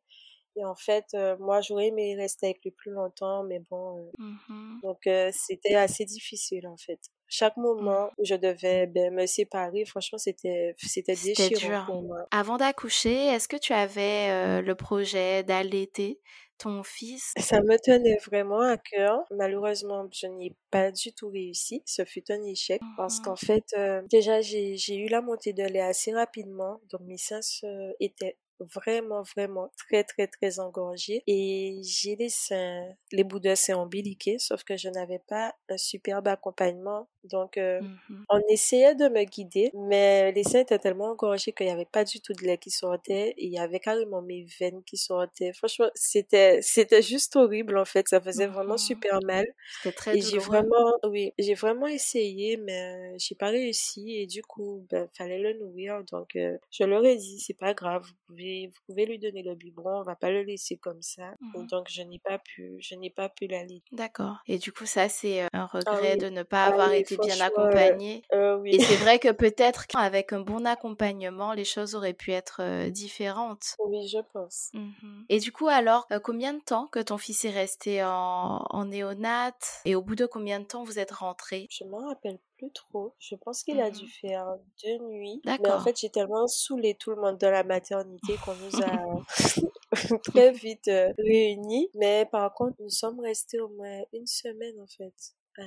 Et 0.55 0.65
en 0.65 0.75
fait, 0.75 1.05
euh, 1.13 1.37
moi, 1.39 1.61
j'aurais 1.61 1.87
aimé 1.87 2.15
rester 2.15 2.47
avec 2.47 2.63
lui 2.63 2.71
plus 2.71 2.91
longtemps, 2.91 3.43
mais 3.43 3.59
bon. 3.59 4.07
Euh, 4.07 4.11
mmh 4.17 4.81
donc, 4.83 5.01
c'était 5.33 5.75
assez 5.75 6.05
difficile, 6.05 6.67
en 6.67 6.77
fait. 6.77 6.99
chaque 7.27 7.57
Mmh. 7.79 7.97
moment 7.97 8.11
où 8.19 8.25
je 8.25 8.35
devais 8.35 8.87
ben, 8.87 9.13
me 9.13 9.25
séparer, 9.27 9.85
franchement, 9.85 10.19
c'était 10.19 10.75
c'était 10.83 11.17
déchirant 11.17 11.75
dur. 11.75 11.85
pour 11.85 12.03
moi. 12.03 12.29
Avant 12.31 12.57
d'accoucher, 12.57 13.13
est-ce 13.27 13.47
que 13.47 13.57
tu 13.57 13.73
avais 13.73 14.29
euh, 14.31 14.61
le 14.61 14.75
projet 14.75 15.43
d'allaiter 15.43 16.21
ton 16.57 16.83
fils? 16.83 17.37
Ça 17.37 17.61
me 17.61 17.77
tenait 17.77 18.17
vraiment 18.25 18.61
à 18.61 18.77
cœur. 18.77 19.25
Malheureusement, 19.31 20.07
je 20.13 20.27
n'ai 20.27 20.55
pas 20.71 20.91
du 20.91 21.13
tout 21.13 21.29
réussi. 21.29 21.81
Ce 21.85 22.05
fut 22.05 22.23
un 22.31 22.41
échec 22.43 22.85
parce 22.95 23.19
qu'en 23.19 23.35
fait, 23.35 23.65
euh, 23.77 24.01
déjà, 24.09 24.39
j'ai 24.41 24.77
j'ai 24.77 24.95
eu 24.95 25.09
la 25.09 25.21
montée 25.21 25.51
de 25.53 25.63
lait 25.63 25.81
assez 25.81 26.13
rapidement. 26.13 26.79
Donc, 26.91 27.01
mes 27.01 27.17
seins 27.17 27.41
se- 27.41 27.93
étaient 27.99 28.37
vraiment, 28.59 29.23
vraiment 29.23 29.71
très, 29.77 30.03
très, 30.03 30.27
très 30.27 30.59
engorgés. 30.59 31.23
Et 31.27 31.81
j'ai 31.83 32.15
les 32.15 32.29
seins, 32.29 32.93
les 33.11 33.23
bouts 33.23 33.39
de 33.39 33.55
seins 33.55 33.77
ombiliqués, 33.77 34.37
sauf 34.39 34.63
que 34.63 34.77
je 34.77 34.89
n'avais 34.89 35.19
pas 35.19 35.53
un 35.69 35.77
superbe 35.77 36.27
accompagnement. 36.27 37.09
Donc, 37.23 37.57
euh, 37.57 37.81
Mhm. 37.81 38.25
on 38.29 38.39
essayait 38.49 38.95
de 38.95 39.07
me 39.07 39.23
guider, 39.23 39.69
mais 39.75 40.31
les 40.31 40.43
seins 40.43 40.61
étaient 40.61 40.79
tellement 40.79 41.11
engorgés 41.11 41.53
qu'il 41.53 41.67
n'y 41.67 41.71
avait 41.71 41.85
pas 41.85 42.03
du 42.03 42.21
tout 42.21 42.33
de 42.33 42.41
lait 42.43 42.57
qui 42.57 42.71
sortait. 42.71 43.29
Et 43.37 43.45
il 43.45 43.51
y 43.53 43.59
avait 43.59 43.79
carrément 43.79 44.21
mes 44.23 44.45
veines 44.59 44.83
qui 44.83 44.97
sortaient. 44.97 45.53
Franchement, 45.53 45.89
c'était, 45.93 46.59
c'était 46.63 47.03
juste 47.03 47.35
horrible, 47.35 47.77
en 47.77 47.85
fait. 47.85 48.07
Ça 48.09 48.19
faisait 48.21 48.47
vraiment 48.47 48.77
Mhm. 48.77 48.77
super 48.77 49.21
mal. 49.21 49.45
C'était 49.67 49.93
très 49.93 50.15
Et 50.15 50.21
j'ai 50.21 50.39
vraiment, 50.39 50.97
oui, 51.03 51.33
j'ai 51.39 51.53
vraiment 51.55 51.87
essayé, 51.87 52.57
mais 52.57 53.17
j'ai 53.19 53.35
pas 53.35 53.49
réussi. 53.49 54.15
Et 54.17 54.27
du 54.27 54.41
coup, 54.43 54.85
ben, 54.89 55.07
fallait 55.17 55.39
le 55.39 55.53
nourrir. 55.59 56.03
Donc, 56.05 56.35
euh, 56.35 56.57
je 56.71 56.83
leur 56.83 57.03
ai 57.05 57.17
dit, 57.17 57.39
c'est 57.39 57.53
pas 57.57 57.73
grave. 57.73 58.03
Vous 58.07 58.13
pouvez, 58.27 58.44
vous 58.67 58.79
pouvez 58.87 59.05
lui 59.05 59.19
donner 59.19 59.43
le 59.43 59.55
biberon. 59.55 59.99
On 60.01 60.03
va 60.03 60.15
pas 60.15 60.31
le 60.31 60.43
laisser 60.43 60.77
comme 60.77 61.01
ça. 61.01 61.33
Mhm. 61.41 61.67
Donc, 61.67 61.87
je 61.89 62.01
n'ai 62.01 62.19
pas 62.19 62.39
pu, 62.39 62.77
je 62.79 62.95
n'ai 62.95 63.09
pas 63.09 63.29
pu 63.29 63.47
l'allaiter. 63.47 63.83
D'accord. 63.91 64.37
Et 64.47 64.57
du 64.57 64.71
coup, 64.71 64.85
ça, 64.85 65.09
c'est 65.09 65.43
euh, 65.43 65.47
un 65.53 65.67
Ah 65.85 65.95
regret 65.95 66.13
oui. 66.13 66.17
de 66.17 66.29
ne 66.29 66.43
pas 66.43 66.65
Ah 66.65 66.67
avoir 66.67 66.89
oui, 66.89 66.97
été 66.97 67.17
bien 67.17 67.35
euh, 67.39 67.43
accompagné. 67.43 68.23
euh, 68.33 68.57
oui. 68.57 68.75
Et 68.75 68.79
c'est 68.79 68.95
vrai 68.97 69.19
que 69.19 69.31
peut-être 69.31 69.87
qu'avec 69.87 70.33
un 70.33 70.41
bon 70.41 70.65
accompagnement, 70.65 71.53
les 71.53 71.65
choses 71.65 71.95
auraient 71.95 72.13
pu 72.13 72.31
être 72.31 72.89
différentes. 72.89 73.75
Oui, 73.79 74.07
je 74.07 74.19
pense. 74.33 74.69
Mhm. 74.73 75.25
Et 75.29 75.39
du 75.39 75.51
coup, 75.51 75.67
alors, 75.67 76.07
combien 76.23 76.53
de 76.53 76.61
temps 76.61 76.87
que 76.87 76.99
ton 76.99 77.17
fils 77.17 77.45
est 77.45 77.51
resté 77.51 78.03
en, 78.03 78.63
en 78.69 78.85
néonat? 78.85 79.51
Et 79.85 79.95
au 79.95 80.01
bout 80.01 80.15
de 80.15 80.25
combien 80.25 80.59
de 80.59 80.65
temps 80.65 80.83
vous 80.83 80.99
êtes 80.99 81.11
rentré 81.11 81.67
Je 81.69 81.83
m'en 81.85 82.07
rappelle 82.07 82.39
plus 82.57 82.71
trop. 82.71 83.15
Je 83.19 83.35
pense 83.35 83.63
qu'il 83.63 83.79
a 83.81 83.91
dû 83.91 84.05
Mhm. 84.05 84.09
faire 84.21 84.45
deux 84.83 84.97
nuits. 85.09 85.41
Mais 85.59 85.69
en 85.71 85.79
fait, 85.79 85.97
j'ai 85.99 86.09
tellement 86.09 86.47
saoulé 86.47 86.95
tout 86.95 87.11
le 87.11 87.17
monde 87.21 87.37
dans 87.37 87.51
la 87.51 87.63
maternité 87.63 88.37
qu'on 88.37 88.55
nous 88.55 88.81
a 88.81 88.97
très 90.23 90.51
vite 90.51 90.87
euh, 90.87 91.13
réunis. 91.17 91.89
Mais 91.95 92.25
par 92.31 92.53
contre, 92.53 92.75
nous 92.81 92.89
sommes 92.89 93.19
restés 93.19 93.59
au 93.59 93.69
moins 93.69 94.01
une 94.13 94.27
semaine, 94.27 94.79
en 94.81 94.87
fait, 94.87 95.13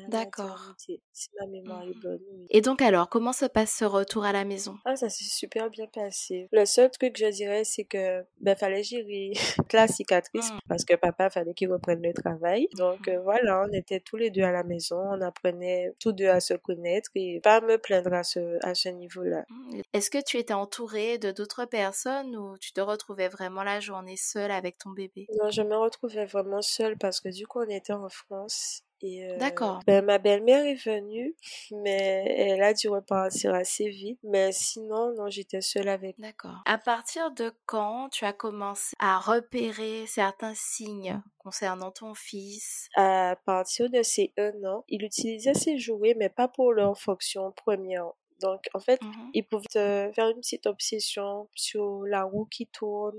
D'accord. 0.07 0.49
maternité. 0.51 1.03
Si 1.13 1.29
ma 1.41 1.47
mémoire 1.47 1.83
est 1.83 1.95
Mhm. 1.95 2.01
bonne, 2.03 2.21
oui. 2.33 2.47
Et 2.51 2.61
donc 2.61 2.83
alors, 2.83 3.09
comment 3.09 3.33
se 3.33 3.47
passe 3.47 3.75
ce 3.77 3.85
retour 3.85 4.25
à 4.25 4.33
la 4.33 4.45
maison? 4.45 4.79
Ah, 4.85 4.97
ça 4.97 5.09
s'est 5.11 5.25
super 5.25 5.69
bien 5.71 5.87
passé. 5.87 6.49
Le 6.53 6.65
seul 6.65 6.91
truc 6.91 7.15
que 7.15 7.27
je 7.27 7.31
dirais, 7.31 7.65
c'est 7.65 7.85
que, 7.85 8.25
ben, 8.41 8.57
fallait 8.57 8.83
gérer 8.83 9.33
la 9.75 9.87
cicatrice 9.89 10.53
Mhm. 10.53 10.61
parce 10.69 10.85
que 10.85 10.95
papa 10.97 11.31
fallait 11.31 11.53
qu'il 11.55 11.71
reprenne 11.71 12.03
le 12.03 12.13
travail. 12.15 12.69
Donc, 12.77 13.07
Mhm. 13.07 13.15
euh, 13.15 13.21
voilà, 13.21 13.65
on 13.69 13.73
était 13.73 14.01
tous 14.01 14.17
les 14.17 14.31
deux 14.31 14.43
à 14.43 14.53
la 14.53 14.63
maison, 14.65 14.97
on 14.99 15.21
apprenait 15.21 15.93
tous 16.01 16.13
deux 16.13 16.29
à 16.29 16.41
se 16.41 16.55
connaître 16.55 17.11
et 17.15 17.41
pas 17.43 17.61
me 17.61 17.77
plaindre 17.79 18.13
à 18.15 18.23
ce, 18.23 18.59
à 18.65 18.75
ce 18.75 18.89
niveau-là. 18.89 19.45
Est-ce 19.93 20.11
que 20.11 20.23
tu 20.25 20.39
étais 20.39 20.55
entourée 20.55 21.19
de 21.19 21.31
d'autres 21.33 21.65
personnes 21.67 22.37
ou 22.37 22.57
tu 22.59 22.73
te 22.73 22.81
retrouvais 22.81 23.29
vraiment 23.29 23.63
la 23.63 23.81
journée 23.81 24.17
seule 24.17 24.51
avec 24.51 24.79
ton 24.79 24.91
bébé? 24.91 25.27
Non, 25.41 25.51
je 25.51 25.63
me 25.63 25.77
retrouvais 25.77 26.25
vraiment 26.27 26.63
seule 26.63 26.97
parce 26.99 27.21
que 27.21 27.29
du 27.29 27.47
coup, 27.47 27.61
on 27.61 27.69
était 27.69 27.93
en 27.93 28.09
France. 28.09 28.83
Et 29.01 29.25
euh, 29.25 29.37
D'accord. 29.39 29.81
ben, 29.87 30.05
ma 30.05 30.19
belle-mère 30.19 30.65
est 30.67 30.75
venue, 30.75 31.37
mais 31.71 32.25
elle 32.37 32.63
a 32.63 32.75
dû 32.75 32.89
repartir 32.89 33.55
assez 33.55 33.89
vite. 33.89 34.19
Mais 34.25 34.51
sinon, 34.53 35.15
non, 35.15 35.29
j'étais 35.29 35.61
seule 35.61 35.89
avec. 35.89 36.17
D'accord. 36.19 36.63
À 36.67 36.79
partir 36.79 37.31
de 37.31 37.53
quand 37.67 38.09
tu 38.09 38.25
as 38.25 38.33
commencé 38.33 38.97
à 38.99 39.19
repérer 39.21 40.07
certains 40.07 40.55
signes 40.55 41.23
concernant 41.39 41.93
ton 41.93 42.15
fils? 42.15 42.89
À 42.97 43.37
partir 43.47 43.89
de 43.89 44.03
ses 44.03 44.33
un 44.37 44.53
an, 44.65 44.85
il 44.89 45.05
utilisait 45.05 45.55
ses 45.55 45.79
jouets, 45.79 46.15
mais 46.19 46.29
pas 46.29 46.49
pour 46.49 46.73
leur 46.73 46.99
fonction 46.99 47.53
première. 47.53 48.07
Donc, 48.41 48.69
en 48.75 48.81
fait, 48.81 49.01
Mhm. 49.03 49.31
il 49.33 49.45
pouvait 49.47 50.13
faire 50.13 50.29
une 50.29 50.41
petite 50.41 50.67
obsession 50.67 51.49
sur 51.55 52.03
la 52.05 52.25
roue 52.25 52.47
qui 52.47 52.67
tourne, 52.67 53.19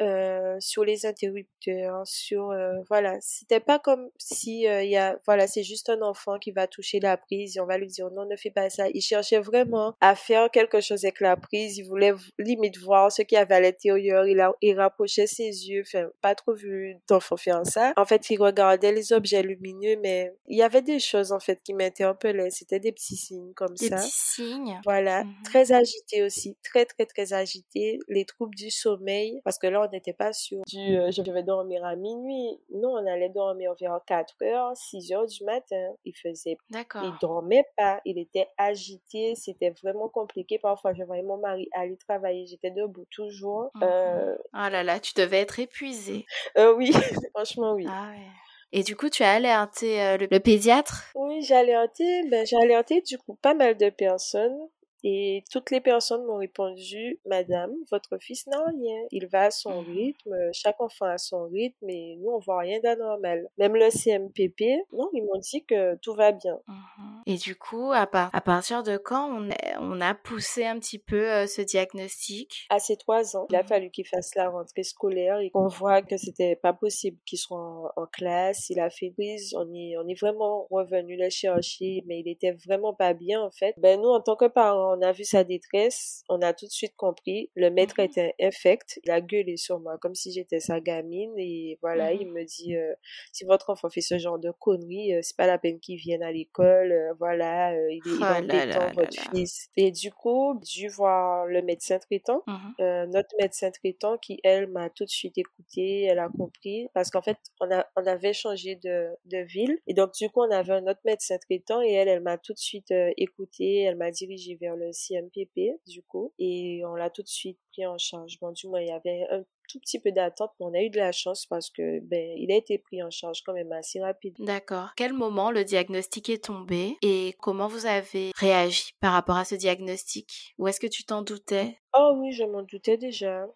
euh, 0.00 0.56
sur 0.60 0.84
les 0.84 1.04
interrupteurs, 1.06 2.02
sur 2.06 2.50
euh, 2.50 2.72
voilà, 2.88 3.18
c'était 3.20 3.60
pas 3.60 3.78
comme 3.78 4.08
si 4.18 4.66
euh, 4.66 4.82
il 4.82 4.90
y 4.90 4.96
a 4.96 5.18
voilà, 5.26 5.46
c'est 5.46 5.62
juste 5.62 5.88
un 5.90 6.00
enfant 6.02 6.38
qui 6.38 6.50
va 6.52 6.66
toucher 6.66 6.98
la 7.00 7.16
prise 7.16 7.56
et 7.56 7.60
on 7.60 7.66
va 7.66 7.78
lui 7.78 7.86
dire 7.88 8.10
non, 8.10 8.24
ne 8.26 8.36
fais 8.36 8.50
pas 8.50 8.70
ça. 8.70 8.88
Il 8.94 9.02
cherchait 9.02 9.40
vraiment 9.40 9.94
à 10.00 10.14
faire 10.14 10.50
quelque 10.50 10.80
chose 10.80 11.04
avec 11.04 11.20
la 11.20 11.36
prise, 11.36 11.78
il 11.78 11.84
voulait 11.84 12.12
limite 12.38 12.78
voir 12.78 13.12
ce 13.12 13.22
qu'il 13.22 13.36
y 13.36 13.40
avait 13.40 13.54
à 13.56 13.60
l'intérieur, 13.60 14.26
il 14.26 14.40
a 14.40 14.52
il 14.62 14.78
rapprochait 14.78 15.26
ses 15.26 15.44
yeux, 15.68 15.82
enfin 15.86 16.08
pas 16.20 16.34
trop 16.34 16.54
vu 16.54 16.96
d'enfant 17.08 17.36
faire 17.36 17.66
ça. 17.66 17.92
En 17.96 18.04
fait, 18.06 18.30
il 18.30 18.38
regardait 18.40 18.92
les 18.92 19.12
objets 19.12 19.42
lumineux 19.42 19.96
mais 20.02 20.32
il 20.48 20.56
y 20.58 20.62
avait 20.62 20.82
des 20.82 20.98
choses 21.00 21.32
en 21.32 21.40
fait 21.40 21.60
qui 21.62 21.74
m'interpellaient, 21.74 22.50
c'était 22.50 22.80
des 22.80 22.92
petits 22.92 23.16
signes 23.16 23.52
comme 23.54 23.74
Des 23.78 23.88
ça. 23.88 23.96
petits 23.96 24.10
signes 24.10 24.80
Voilà, 24.84 25.24
Mhm. 25.24 25.34
très 25.44 25.72
agité 25.72 26.22
aussi, 26.22 26.56
très 26.64 26.84
très 26.86 27.06
très 27.06 27.32
agité. 27.32 27.98
Les 28.08 28.24
troubles 28.24 28.54
du 28.56 28.70
sommeil, 28.70 29.40
parce 29.44 29.58
que 29.58 29.66
là 29.66 29.80
on 29.88 29.91
n'était 29.92 30.12
pas 30.12 30.32
sûr 30.32 30.62
du 30.66 30.96
euh, 30.98 31.10
je 31.10 31.22
vais 31.30 31.42
dormir 31.42 31.84
à 31.84 31.94
minuit. 31.96 32.58
Non, 32.74 32.94
on 32.94 33.06
allait 33.06 33.28
dormir 33.28 33.74
vers 33.80 34.00
4 34.06 34.34
heures, 34.42 34.76
6 34.76 35.12
heures 35.12 35.26
du 35.26 35.44
matin. 35.44 35.92
Il 36.04 36.14
faisait, 36.16 36.56
il 36.72 37.12
dormait 37.20 37.66
pas, 37.76 38.00
il 38.04 38.18
était 38.18 38.48
agité, 38.58 39.34
c'était 39.36 39.70
vraiment 39.82 40.08
compliqué. 40.08 40.58
Parfois 40.58 40.92
je 40.94 41.02
voyais 41.04 41.22
mon 41.22 41.36
mari 41.38 41.68
aller 41.72 41.96
travailler, 41.96 42.46
j'étais 42.46 42.70
debout 42.70 43.06
toujours. 43.10 43.70
Mhm. 43.76 43.82
Euh, 43.84 44.36
Oh 44.54 44.68
là 44.70 44.82
là, 44.82 44.98
tu 45.00 45.12
devais 45.16 45.40
être 45.40 45.58
épuisée. 45.60 46.26
euh, 46.58 46.74
oui, 46.74 46.90
franchement 47.34 47.74
oui. 47.74 47.86
Ah 47.88 48.10
ouais. 48.10 48.26
Et 48.74 48.82
du 48.82 48.96
coup, 48.96 49.10
tu 49.10 49.22
as 49.22 49.32
alerté 49.32 50.00
euh, 50.00 50.16
le, 50.16 50.26
le 50.30 50.40
pédiatre? 50.40 51.10
Oui, 51.14 51.42
j'ai 51.42 51.54
alerté, 51.54 52.22
ben, 52.30 52.46
j'ai 52.46 52.56
alerté 52.56 53.02
du 53.02 53.18
coup 53.18 53.34
pas 53.42 53.52
mal 53.52 53.76
de 53.76 53.90
personnes 53.90 54.56
et 55.04 55.42
toutes 55.50 55.70
les 55.70 55.80
personnes 55.80 56.24
m'ont 56.24 56.36
répondu, 56.38 57.20
Madame, 57.26 57.72
votre 57.90 58.18
fils 58.20 58.46
n'a 58.46 58.62
rien. 58.64 59.06
Il 59.10 59.26
va 59.26 59.44
à 59.44 59.50
son 59.50 59.82
Mhm. 59.82 59.86
rythme, 59.94 60.34
chaque 60.52 60.80
enfant 60.80 61.06
a 61.06 61.18
son 61.18 61.48
rythme 61.48 61.88
et 61.90 62.16
nous 62.20 62.30
on 62.30 62.38
voit 62.38 62.60
rien 62.60 62.80
d'anormal. 62.80 63.48
Même 63.58 63.74
le 63.76 63.90
CMPP, 63.90 64.64
non, 64.92 65.08
ils 65.12 65.22
m'ont 65.24 65.38
dit 65.40 65.64
que 65.64 65.96
tout 65.96 66.14
va 66.14 66.32
bien. 66.32 66.58
Mhm. 66.68 67.22
Et 67.26 67.36
du 67.36 67.56
coup, 67.56 67.92
à, 67.92 68.06
par- 68.06 68.30
à 68.32 68.40
partir 68.40 68.82
de 68.82 68.96
quand 68.96 69.28
on 69.30 69.50
a, 69.50 69.80
on 69.80 70.00
a 70.00 70.14
poussé 70.14 70.64
un 70.66 70.78
petit 70.78 70.98
peu 70.98 71.30
euh, 71.30 71.46
ce 71.46 71.62
diagnostic? 71.62 72.66
À 72.70 72.78
ses 72.78 72.96
trois 72.96 73.36
ans, 73.36 73.46
il 73.50 73.56
a 73.56 73.62
Mhm. 73.62 73.68
fallu 73.68 73.90
qu'il 73.90 74.06
fasse 74.06 74.34
la 74.34 74.48
rentrée 74.50 74.82
scolaire 74.82 75.38
et 75.40 75.50
qu'on 75.50 75.68
voit 75.68 76.02
que 76.02 76.16
c'était 76.16 76.56
pas 76.56 76.72
possible 76.72 77.18
qu'il 77.26 77.38
soit 77.38 77.58
en, 77.58 77.90
en 77.96 78.06
classe. 78.06 78.70
Il 78.70 78.80
a 78.80 78.90
fait 78.90 79.10
prise, 79.10 79.54
on 79.56 79.72
est, 79.74 79.96
on 79.98 80.06
est 80.08 80.18
vraiment 80.20 80.66
revenu 80.70 81.16
le 81.16 81.30
chercher, 81.30 82.02
mais 82.06 82.20
il 82.20 82.28
était 82.28 82.52
vraiment 82.66 82.94
pas 82.94 83.14
bien 83.14 83.40
en 83.42 83.50
fait. 83.50 83.74
Ben 83.78 84.00
nous, 84.00 84.08
en 84.08 84.20
tant 84.20 84.36
que 84.36 84.46
parents, 84.46 84.91
on 84.96 85.02
a 85.02 85.12
vu 85.12 85.24
sa 85.24 85.44
détresse, 85.44 86.24
on 86.28 86.40
a 86.42 86.52
tout 86.52 86.66
de 86.66 86.70
suite 86.70 86.94
compris. 86.96 87.50
Le 87.56 87.70
maître 87.70 87.98
Mhm. 87.98 88.04
était 88.06 88.34
infect, 88.40 89.00
il 89.04 89.10
a 89.10 89.20
gueulé 89.20 89.56
sur 89.56 89.80
moi 89.80 89.98
comme 89.98 90.14
si 90.14 90.32
j'étais 90.32 90.60
sa 90.60 90.80
gamine 90.80 91.32
et 91.38 91.78
voilà, 91.82 92.12
Mhm. 92.12 92.20
il 92.20 92.26
me 92.28 92.44
dit 92.44 92.76
euh, 92.76 92.94
si 93.32 93.44
votre 93.44 93.70
enfant 93.70 93.88
fait 93.90 94.00
ce 94.00 94.18
genre 94.18 94.38
de 94.38 94.50
conneries, 94.50 95.14
euh, 95.14 95.20
c'est 95.22 95.36
pas 95.36 95.46
la 95.46 95.58
peine 95.58 95.80
qu'il 95.80 95.96
vienne 95.98 96.22
à 96.22 96.32
l'école, 96.32 96.92
euh, 96.92 97.14
voilà, 97.18 97.74
il 97.90 98.02
est, 98.06 98.20
là 98.20 98.40
embêtant 98.40 98.64
là 98.66 98.92
votre 98.94 99.16
là. 99.16 99.32
fils. 99.34 99.68
Et 99.76 99.90
du 99.90 100.12
coup, 100.12 100.58
j'ai 100.64 100.82
dû 100.82 100.88
voir 100.88 101.46
le 101.46 101.62
médecin 101.62 101.98
traitant 101.98 102.44
Mhm. 102.46 102.74
notre 102.78 103.34
médecin 103.38 103.70
traitant 103.70 104.18
qui, 104.18 104.40
elle, 104.44 104.66
m'a 104.68 104.90
tout 104.90 105.04
de 105.04 105.08
suite 105.10 105.38
écoutée, 105.38 106.02
elle 106.04 106.18
a 106.18 106.28
compris, 106.28 106.88
parce 106.94 107.10
qu'en 107.10 107.22
fait, 107.22 107.36
on, 107.60 107.70
a, 107.70 107.86
on 107.96 108.04
avait 108.06 108.32
changé 108.32 108.76
de, 108.76 109.08
de 109.26 109.38
ville, 109.38 109.78
et 109.86 109.94
donc 109.94 110.12
du 110.14 110.28
coup, 110.30 110.40
on 110.40 110.50
avait 110.50 110.72
un 110.72 110.86
autre 110.86 111.00
médecin 111.04 111.38
traitant, 111.38 111.80
et 111.82 111.92
elle, 111.92 112.08
elle 112.08 112.22
m'a 112.22 112.38
tout 112.38 112.52
de 112.54 112.58
suite 112.58 112.92
écoutée, 113.16 113.82
elle 113.82 113.96
m'a 113.96 114.10
dirigée 114.10 114.56
vers 114.60 114.76
le 114.82 114.92
CMPP, 114.92 115.80
du 115.86 116.02
coup, 116.02 116.32
et 116.38 116.82
on 116.86 116.94
l'a 116.94 117.10
tout 117.10 117.22
de 117.22 117.28
suite 117.28 117.58
pris 117.72 117.86
en 117.86 117.98
charge. 117.98 118.38
Bon, 118.40 118.52
du 118.52 118.68
moins, 118.68 118.80
il 118.80 118.88
y 118.88 118.92
avait 118.92 119.26
un 119.30 119.44
tout 119.68 119.80
petit 119.80 120.00
peu 120.00 120.12
d'attente, 120.12 120.50
mais 120.60 120.66
on 120.66 120.74
a 120.74 120.82
eu 120.82 120.90
de 120.90 120.98
la 120.98 121.12
chance 121.12 121.46
parce 121.46 121.70
que, 121.70 122.00
ben, 122.00 122.34
il 122.38 122.52
a 122.52 122.56
été 122.56 122.78
pris 122.78 123.02
en 123.02 123.10
charge 123.10 123.42
quand 123.44 123.54
même 123.54 123.72
assez 123.72 124.00
rapide. 124.00 124.38
D'accord. 124.38 124.90
Quel 124.96 125.14
moment 125.14 125.50
le 125.50 125.64
diagnostic 125.64 126.28
est 126.28 126.44
tombé 126.44 126.96
et 127.02 127.34
comment 127.38 127.66
vous 127.68 127.86
avez 127.86 128.30
réagi 128.36 128.92
par 129.00 129.12
rapport 129.14 129.36
à 129.38 129.44
ce 129.46 129.54
diagnostic? 129.54 130.54
Ou 130.58 130.68
est-ce 130.68 130.80
que 130.80 130.86
tu 130.86 131.04
t'en 131.04 131.22
doutais? 131.22 131.78
Oh 131.94 132.14
oui, 132.18 132.32
je 132.32 132.44
m'en 132.44 132.62
doutais 132.62 132.96
déjà. 132.98 133.46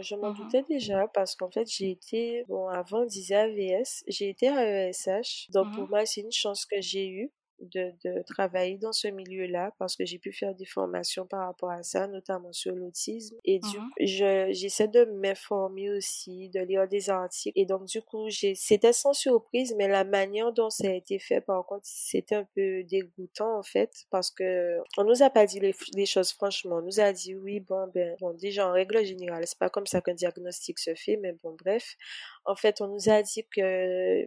Je 0.00 0.14
m'en 0.16 0.30
doutais 0.30 0.62
déjà 0.62 1.06
parce 1.08 1.34
qu'en 1.36 1.50
fait, 1.50 1.66
j'ai 1.68 1.90
été, 1.90 2.44
bon, 2.48 2.68
avant 2.68 3.02
on 3.02 3.06
disait 3.06 3.34
AVS, 3.34 4.02
j'ai 4.08 4.30
été 4.30 4.48
à 4.48 4.88
ESH. 4.88 5.50
Donc 5.50 5.70
pour 5.72 5.88
Mhm. 5.88 5.90
moi, 5.90 6.06
c'est 6.06 6.22
une 6.22 6.32
chance 6.32 6.64
que 6.66 6.80
j'ai 6.80 7.08
eue 7.08 7.32
de, 7.64 7.92
de 8.04 8.22
travailler 8.22 8.78
dans 8.78 8.92
ce 8.92 9.08
milieu-là 9.08 9.72
parce 9.78 9.96
que 9.96 10.04
j'ai 10.04 10.18
pu 10.18 10.32
faire 10.32 10.54
des 10.54 10.64
formations 10.64 11.26
par 11.26 11.46
rapport 11.46 11.70
à 11.70 11.82
ça, 11.82 12.06
notamment 12.06 12.52
sur 12.52 12.74
l'autisme. 12.74 13.36
Et 13.44 13.58
du, 13.58 13.78
je, 14.00 14.48
j'essaie 14.52 14.88
de 14.88 15.04
m'informer 15.04 15.90
aussi, 15.90 16.50
de 16.50 16.60
lire 16.60 16.88
des 16.88 17.10
articles. 17.10 17.58
Et 17.58 17.66
donc, 17.66 17.86
du 17.86 18.02
coup, 18.02 18.28
c'était 18.30 18.92
sans 18.92 19.12
surprise, 19.12 19.74
mais 19.76 19.88
la 19.88 20.04
manière 20.04 20.52
dont 20.52 20.70
ça 20.70 20.88
a 20.88 20.92
été 20.92 21.18
fait, 21.18 21.40
par 21.40 21.64
contre, 21.66 21.84
c'était 21.84 22.36
un 22.36 22.48
peu 22.54 22.82
dégoûtant, 22.84 23.58
en 23.58 23.62
fait, 23.62 24.04
parce 24.10 24.30
que 24.30 24.78
on 24.96 25.04
nous 25.04 25.22
a 25.22 25.30
pas 25.30 25.46
dit 25.46 25.60
les, 25.60 25.74
les 25.94 26.06
choses 26.06 26.32
franchement. 26.32 26.76
On 26.76 26.82
nous 26.82 27.00
a 27.00 27.12
dit, 27.12 27.34
oui, 27.34 27.60
bon, 27.60 27.88
ben, 27.94 28.16
bon, 28.20 28.32
déjà, 28.34 28.68
en 28.68 28.72
règle 28.72 29.04
générale, 29.04 29.46
c'est 29.46 29.58
pas 29.58 29.70
comme 29.70 29.86
ça 29.86 30.00
qu'un 30.00 30.14
diagnostic 30.14 30.78
se 30.78 30.94
fait, 30.94 31.16
mais 31.16 31.32
bon, 31.42 31.56
bref. 31.58 31.96
En 32.44 32.56
fait, 32.56 32.80
on 32.80 32.88
nous 32.88 33.08
a 33.08 33.22
dit 33.22 33.46
que 33.54 34.26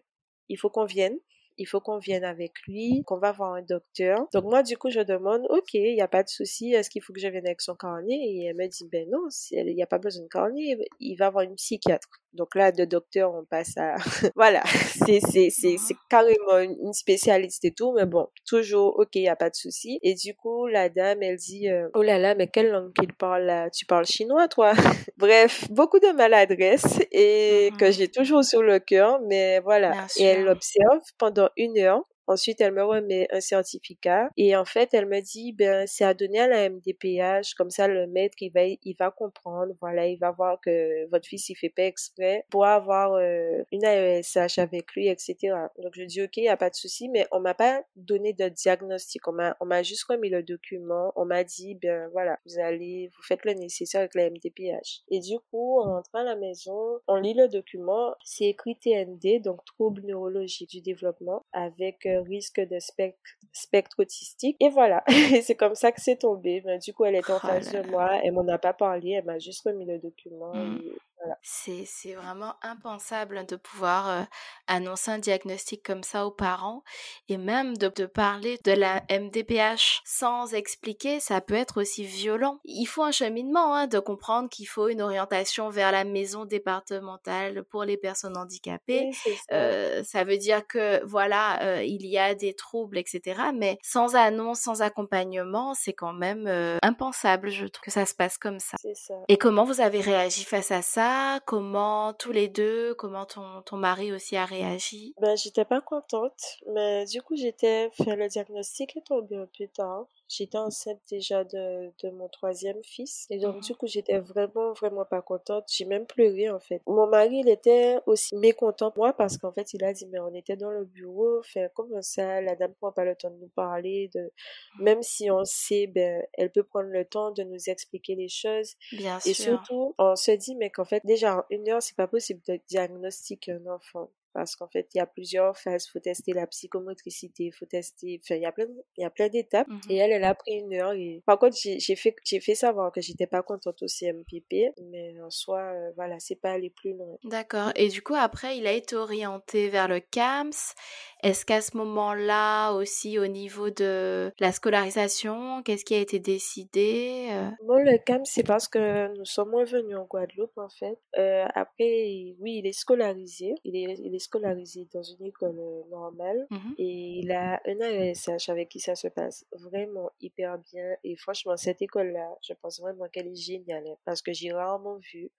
il 0.50 0.58
faut 0.58 0.70
qu'on 0.70 0.86
vienne 0.86 1.17
il 1.58 1.66
faut 1.66 1.80
qu'on 1.80 1.98
vienne 1.98 2.24
avec 2.24 2.54
lui, 2.68 3.04
qu'on 3.06 3.20
va 3.20 3.32
voir 3.32 3.54
un 3.54 3.62
docteur. 3.62 4.28
Donc 4.34 4.46
moi, 4.46 4.64
du 4.64 4.78
coup, 4.78 4.90
je 4.90 5.00
demande, 5.00 5.42
ok, 5.50 5.74
il 5.74 5.96
n'y 5.96 6.02
a 6.02 6.08
pas 6.08 6.24
de 6.24 6.30
souci, 6.30 6.74
est-ce 6.74 6.90
qu'il 6.90 7.02
faut 7.02 7.14
que 7.14 7.20
je 7.20 7.28
vienne 7.28 7.46
avec 7.46 7.62
son 7.62 7.76
carnet? 7.76 8.16
Et 8.16 8.46
elle 8.46 8.56
me 8.56 8.68
dit, 8.68 8.88
ben 8.92 9.08
non, 9.10 9.28
il 9.52 9.76
n'y 9.76 9.84
a 9.84 9.88
pas 9.88 9.98
besoin 10.00 10.24
de 10.24 10.30
carnet, 10.30 10.78
il 11.00 11.16
va 11.16 11.30
voir 11.30 11.44
une 11.44 11.56
psychiatre. 11.56 12.08
Donc 12.38 12.56
là, 12.56 12.72
de 12.72 12.86
docteur, 12.86 13.34
on 13.34 13.44
passe 13.46 13.75
à, 13.77 13.96
voilà, 14.36 14.62
c'est, 14.65 15.20
c'est, 15.20 15.50
c'est, 15.50 15.77
c'est 15.77 15.96
carrément 16.10 16.60
une 16.60 16.94
spécialiste 16.94 17.65
et 17.65 17.74
tout, 17.74 17.94
mais 17.94 18.06
bon, 18.06 18.27
toujours, 18.46 19.00
ok, 19.00 19.10
il 19.15 19.22
n'y 19.22 19.29
a 19.29 19.36
pas 19.36 19.50
de 19.50 19.56
souci. 19.56 20.00
Et 20.03 20.13
du 20.13 20.36
coup, 20.36 20.67
la 20.67 20.89
dame, 20.89 21.24
elle 21.24 21.38
dit, 21.38 21.70
euh, 21.70 21.89
oh 21.96 22.03
là 22.03 22.17
là, 22.20 22.36
mais 22.36 22.48
quelle 22.48 22.70
langue 22.70 22.94
qu'il 22.94 23.13
parle 23.13 23.44
là? 23.44 23.70
Tu 23.72 23.86
parles 23.86 24.06
chinois, 24.06 24.48
toi? 24.48 24.74
Bref, 25.17 25.70
beaucoup 25.72 26.00
de 26.00 26.12
maladresse 26.15 27.00
et 27.12 27.72
que 27.79 27.91
j'ai 27.91 28.08
toujours 28.08 28.44
sur 28.44 28.62
le 28.62 28.79
cœur, 28.79 29.20
mais 29.27 29.60
voilà. 29.62 30.06
Et 30.20 30.24
elle 30.24 30.44
l'observe 30.44 31.01
pendant 31.17 31.50
une 31.58 31.77
heure. 31.79 32.03
Ensuite, 32.27 32.62
elle 32.62 32.74
me 32.74 32.84
remet 32.84 33.27
un 33.31 33.39
certificat 33.39 34.29
et 34.38 34.55
en 34.55 34.65
fait, 34.65 34.93
elle 34.93 35.05
me 35.05 35.22
dit, 35.22 35.53
ben, 35.53 35.88
c'est 35.88 36.03
à 36.03 36.13
donner 36.13 36.39
à 36.39 36.48
la 36.48 36.69
MDPH. 36.69 37.53
Comme 37.55 37.69
ça, 37.69 37.88
le 37.88 38.07
maître, 38.07 38.38
il 38.41 38.51
va, 38.51 38.65
il 38.65 38.96
va 39.00 39.12
comprendre. 39.12 39.74
Voilà, 39.81 40.07
il 40.07 40.17
va 40.17 40.31
voir 40.31 40.60
que 40.62 41.10
votre 41.10 41.25
fils, 41.25 41.50
il 41.50 41.55
fait 41.55 41.69
pas 41.69 41.84
exprès 41.84 42.46
pour 42.50 42.65
avoir 42.65 43.13
euh, 43.13 43.63
une 43.72 43.84
AESH 43.84 44.60
avec 44.60 44.93
lui, 44.93 45.07
etc. 45.07 45.36
Donc, 45.81 45.93
je 45.93 46.03
dis, 46.03 46.22
OK, 46.22 46.38
il 46.38 46.43
n'y 46.43 46.50
a 46.50 46.57
pas 46.57 46.69
de 46.69 46.75
souci, 46.75 47.10
mais 47.10 47.25
on 47.31 47.39
m'a 47.39 47.53
pas 47.53 47.84
donné 47.96 48.34
de 48.34 48.50
diagnostic. 48.50 49.27
On 49.27 49.31
m'a, 49.31 49.55
on 49.60 49.65
m'a 49.65 49.84
juste 49.84 50.03
remis 50.05 50.29
le 50.29 50.43
document. 50.43 51.13
On 51.15 51.25
m'a 51.25 51.43
dit, 51.43 51.75
ben, 51.75 52.10
voilà, 52.12 52.38
vous 52.46 52.60
allez, 52.60 53.10
vous 53.15 53.24
faites 53.24 53.46
le 53.46 53.53
nécessaire 53.53 54.01
avec 54.01 54.15
la 54.15 54.29
MDPH. 54.29 55.03
Et 55.10 55.19
du 55.19 55.39
coup, 55.51 55.79
en 55.79 55.96
rentrant 55.96 56.19
à 56.19 56.24
la 56.24 56.36
maison, 56.36 57.00
on 57.07 57.15
lit 57.15 57.34
le 57.34 57.48
document. 57.48 58.13
C'est 58.24 58.46
écrit 58.46 58.77
TND, 58.77 59.41
donc 59.41 59.63
trouble 59.65 60.01
neurologique 60.03 60.69
du 60.69 60.81
développement 60.81 61.46
avec 61.53 62.05
euh, 62.05 62.17
risque 62.22 62.60
de 62.60 62.80
spectre, 62.80 63.32
spectre 63.52 64.00
autistique. 64.00 64.58
Et 64.60 64.70
voilà, 64.70 65.04
c'est 65.44 65.56
comme 65.56 65.76
ça 65.76 65.92
que 65.92 66.02
c'est 66.02 66.18
tombé. 66.18 66.62
Ben, 66.62 66.80
du 66.80 66.94
coup, 66.94 67.06
elle 67.06 67.16
était 67.16 67.32
en 67.32 67.38
Oh 67.38 67.48
face 67.48 67.74
là 67.74 67.82
de 67.82 67.90
moi, 67.90 68.20
elle 68.24 68.34
m'en 68.34 68.48
a 68.48 68.58
pas 68.58 68.74
parlé, 68.74 69.12
elle 69.12 69.26
m'a 69.26 69.40
juste 69.40 69.62
remis 69.66 69.86
le 69.86 70.00
document. 70.00 70.54
Mm. 70.54 70.82
Et 70.82 70.94
voilà. 71.20 71.38
C'est, 71.42 71.86
vraiment 72.14 72.56
impensable 72.62 73.46
de 73.46 73.56
pouvoir 73.56 74.10
euh, 74.10 74.24
annoncer 74.68 75.12
un 75.12 75.18
diagnostic 75.18 75.84
comme 75.84 76.04
ça 76.04 76.26
aux 76.26 76.32
parents 76.32 76.84
et 77.28 77.38
même 77.38 77.76
de, 77.78 77.90
de 77.90 78.06
parler 78.06 78.60
de 78.64 78.72
la 78.72 79.04
MDPH 79.10 80.02
sans 80.06 80.54
expliquer, 80.54 81.20
ça 81.20 81.42
peut 81.42 81.56
être 81.56 81.82
aussi 81.82 82.04
violent. 82.04 82.60
Il 82.66 82.86
faut 82.86 83.04
un 83.04 83.12
cheminement, 83.12 83.76
hein, 83.76 83.88
de 83.88 84.00
comprendre 84.00 84.50
qu'il 84.50 84.68
faut 84.68 84.90
une 84.90 85.02
orientation 85.02 85.70
vers 85.70 85.92
la 85.92 86.04
maison 86.04 86.46
départementale 86.46 87.64
pour 87.64 87.84
les 87.84 87.98
personnes 87.98 88.38
handicapées. 88.38 89.10
Oui, 89.26 89.36
ça. 89.36 89.56
Euh, 89.56 90.04
ça 90.04 90.24
veut 90.24 90.38
dire 90.38 90.66
que 90.68 91.04
voilà, 91.06 91.62
euh, 91.64 91.84
il 91.84 92.06
y 92.06 92.18
a 92.18 92.36
des 92.36 92.54
troubles, 92.54 92.98
etc. 92.98 93.42
Mais 93.54 93.78
sans 93.82 94.16
annonce, 94.16 94.60
sans 94.60 94.82
accompagnement, 94.82 95.74
c'est 95.74 95.94
quand 95.94 96.14
même 96.14 96.48
impensable, 96.82 97.50
je 97.50 97.66
trouve, 97.66 97.84
que 97.84 97.92
ça 97.92 98.06
se 98.06 98.14
passe 98.14 98.38
comme 98.38 98.60
ça. 98.60 98.78
Ça. 98.94 99.14
Et 99.28 99.38
comment 99.38 99.64
vous 99.64 99.82
avez 99.82 100.02
réagi 100.02 100.44
face 100.44 100.72
à 100.72 100.82
ça? 100.82 101.07
Comment 101.46 102.14
tous 102.14 102.34
les 102.34 102.50
deux 102.50 102.94
Comment 102.96 103.26
ton, 103.26 103.62
ton 103.62 103.78
mari 103.78 104.12
aussi 104.12 104.36
a 104.36 104.46
réagi? 104.46 105.14
Ben, 105.22 105.38
j'étais 105.38 105.64
pas 105.64 105.80
contente, 105.80 106.58
mais 106.74 107.06
du 107.06 107.22
coup, 107.22 107.38
j'étais, 107.38 107.90
fait 107.92 108.16
le 108.16 108.28
diagnostic 108.28 108.98
est 108.98 109.06
tombé 109.08 109.38
un 109.38 109.48
peu 109.58 109.68
tard. 109.68 110.08
J'étais 110.29 110.57
enceinte 110.57 111.01
déjà 111.10 111.43
de, 111.43 111.91
de 112.03 112.10
mon 112.10 112.27
troisième 112.29 112.84
fils. 112.84 113.25
Et 113.29 113.39
donc, 113.39 113.60
Mhm. 113.60 113.62
du 113.62 113.75
coup, 113.75 113.88
j'étais 113.88 114.19
vraiment, 114.19 114.74
vraiment 114.74 115.05
pas 115.05 115.22
contente. 115.22 115.65
J'ai 115.72 115.86
même 115.86 116.05
pleuré, 116.05 116.50
en 116.50 116.60
fait. 116.60 116.81
Mon 116.88 117.07
mari, 117.07 117.39
il 117.46 117.50
était 117.50 117.98
aussi 118.05 118.36
mécontent 118.36 118.92
moi 118.98 119.13
parce 119.13 119.37
qu'en 119.37 119.51
fait, 119.53 119.74
il 119.74 119.83
a 119.83 119.94
dit, 119.94 120.05
mais 120.07 120.20
on 120.20 120.33
était 120.33 120.57
dans 120.57 120.72
le 120.72 120.85
bureau, 120.85 121.42
fait 121.44 121.72
comment 121.75 122.01
ça, 122.01 122.42
la 122.42 122.55
dame 122.55 122.74
prend 122.75 122.92
pas 122.92 123.05
le 123.05 123.16
temps 123.16 123.29
de 123.31 123.37
nous 123.37 123.50
parler, 123.50 124.09
de, 124.13 124.31
même 124.77 125.01
si 125.01 125.29
on 125.31 125.44
sait, 125.46 125.87
ben, 125.87 126.24
elle 126.33 126.51
peut 126.51 126.63
prendre 126.63 126.90
le 126.90 127.05
temps 127.05 127.31
de 127.31 127.44
nous 127.44 127.70
expliquer 127.70 128.16
les 128.16 128.29
choses. 128.29 128.75
Bien 128.92 129.20
Et 129.25 129.33
sûr. 129.33 129.33
surtout, 129.33 129.96
on 129.98 130.16
se 130.16 130.31
dit, 130.31 130.55
mais 130.55 130.70
qu'en 130.72 130.85
fait, 130.85 131.03
déjà, 131.05 131.37
en 131.40 131.44
une 131.50 131.70
heure, 131.70 131.81
c'est 131.81 131.96
pas 131.96 132.07
possible 132.07 132.42
de 132.48 132.59
diagnostiquer 132.68 133.53
un 133.53 133.66
enfant. 133.68 134.11
Parce 134.38 134.56
qu'en 134.56 134.68
fait, 134.68 134.88
il 134.94 135.00
y 135.00 135.02
a 135.02 135.08
plusieurs 135.08 135.58
phases. 135.58 135.88
Il 135.88 135.92
faut 135.94 136.00
tester 136.00 136.32
la 136.32 136.46
psychomotricité, 136.46 137.46
il 137.46 137.52
faut 137.52 137.66
tester, 137.66 138.20
enfin, 138.24 138.36
il 138.36 138.44
y 138.44 138.46
a 138.46 138.52
plein, 138.52 138.68
de- 138.68 138.84
il 138.96 139.02
y 139.02 139.04
a 139.04 139.10
plein 139.10 139.30
d'étapes. 139.30 139.68
Mhm. 139.68 139.80
Et 139.90 139.96
elle, 139.96 140.12
elle 140.12 140.24
a 140.26 140.36
pris 140.36 140.54
une 140.60 140.76
heure. 140.76 140.92
Et 140.94 141.24
par 141.26 141.40
contre, 141.40 141.58
j'ai 141.60 141.96
fait, 141.96 142.16
j'ai 142.24 142.40
fait 142.40 142.54
savoir 142.54 142.92
que 142.92 143.02
j'étais 143.02 143.26
pas 143.26 143.42
contente 143.42 143.82
au 143.82 143.88
CMPP. 143.88 144.70
Mais 144.92 145.20
en 145.26 145.32
soi, 145.32 145.60
euh, 145.62 145.92
voilà, 145.96 146.20
c'est 146.20 146.36
pas 146.36 146.52
aller 146.52 146.70
plus 146.70 146.94
loin. 146.94 147.18
D'accord. 147.24 147.72
Et 147.76 147.88
du 147.88 148.04
coup, 148.04 148.14
après, 148.16 148.58
il 148.60 148.68
a 148.68 148.74
été 148.74 148.96
orienté 148.96 149.70
vers 149.70 149.88
le 149.88 150.00
CAMS. 150.02 150.76
Est-ce 151.24 151.44
qu'à 151.44 151.62
ce 151.62 151.76
moment-là 151.78 152.74
aussi, 152.74 153.18
au 153.18 153.26
niveau 153.26 153.72
de 153.72 154.32
la 154.40 154.52
scolarisation, 154.52 155.64
qu'est-ce 155.64 155.84
qui 155.84 155.96
a 155.96 156.00
été 156.00 156.20
décidé 156.20 157.30
Euh, 157.32 157.50
Bon, 157.66 157.78
le 157.84 157.98
CAM, 157.98 158.24
c'est 158.26 158.44
parce 158.44 158.68
que 158.68 159.08
nous 159.18 159.26
sommes 159.26 159.56
revenus 159.56 159.98
en 159.98 160.06
Guadeloupe, 160.06 160.58
en 160.58 160.70
fait. 160.70 160.98
Euh, 161.18 161.46
après, 161.56 162.36
oui, 162.40 162.60
il 162.60 162.68
est 162.68 162.72
scolarisé. 162.78 163.56
Il 163.64 163.76
est, 163.76 163.96
il 164.04 164.14
est 164.14 164.20
scolarisé 164.27 164.87
dans 164.94 165.01
une 165.03 165.25
école 165.25 165.57
euh, 165.59 165.83
normale. 165.90 166.46
mhm. 166.50 166.74
Et 166.77 167.20
il 167.22 167.31
a 167.31 167.61
un 167.66 167.79
AESH 167.79 168.50
avec 168.50 168.70
qui 168.70 168.79
ça 168.79 168.96
se 168.96 169.07
passe 169.07 169.46
vraiment 169.51 170.11
hyper 170.22 170.57
bien. 170.59 170.96
Et 171.03 171.16
franchement, 171.16 171.57
cette 171.57 171.81
école-là, 171.81 172.27
je 172.42 172.53
pense 172.53 172.79
vraiment 172.79 173.07
qu'elle 173.11 173.27
est 173.27 173.35
géniale. 173.35 173.85
hein, 173.87 173.98
parce 174.05 174.22
que 174.22 174.33
j'ai 174.33 174.51
rarement 174.51 174.98
vu 175.11 175.31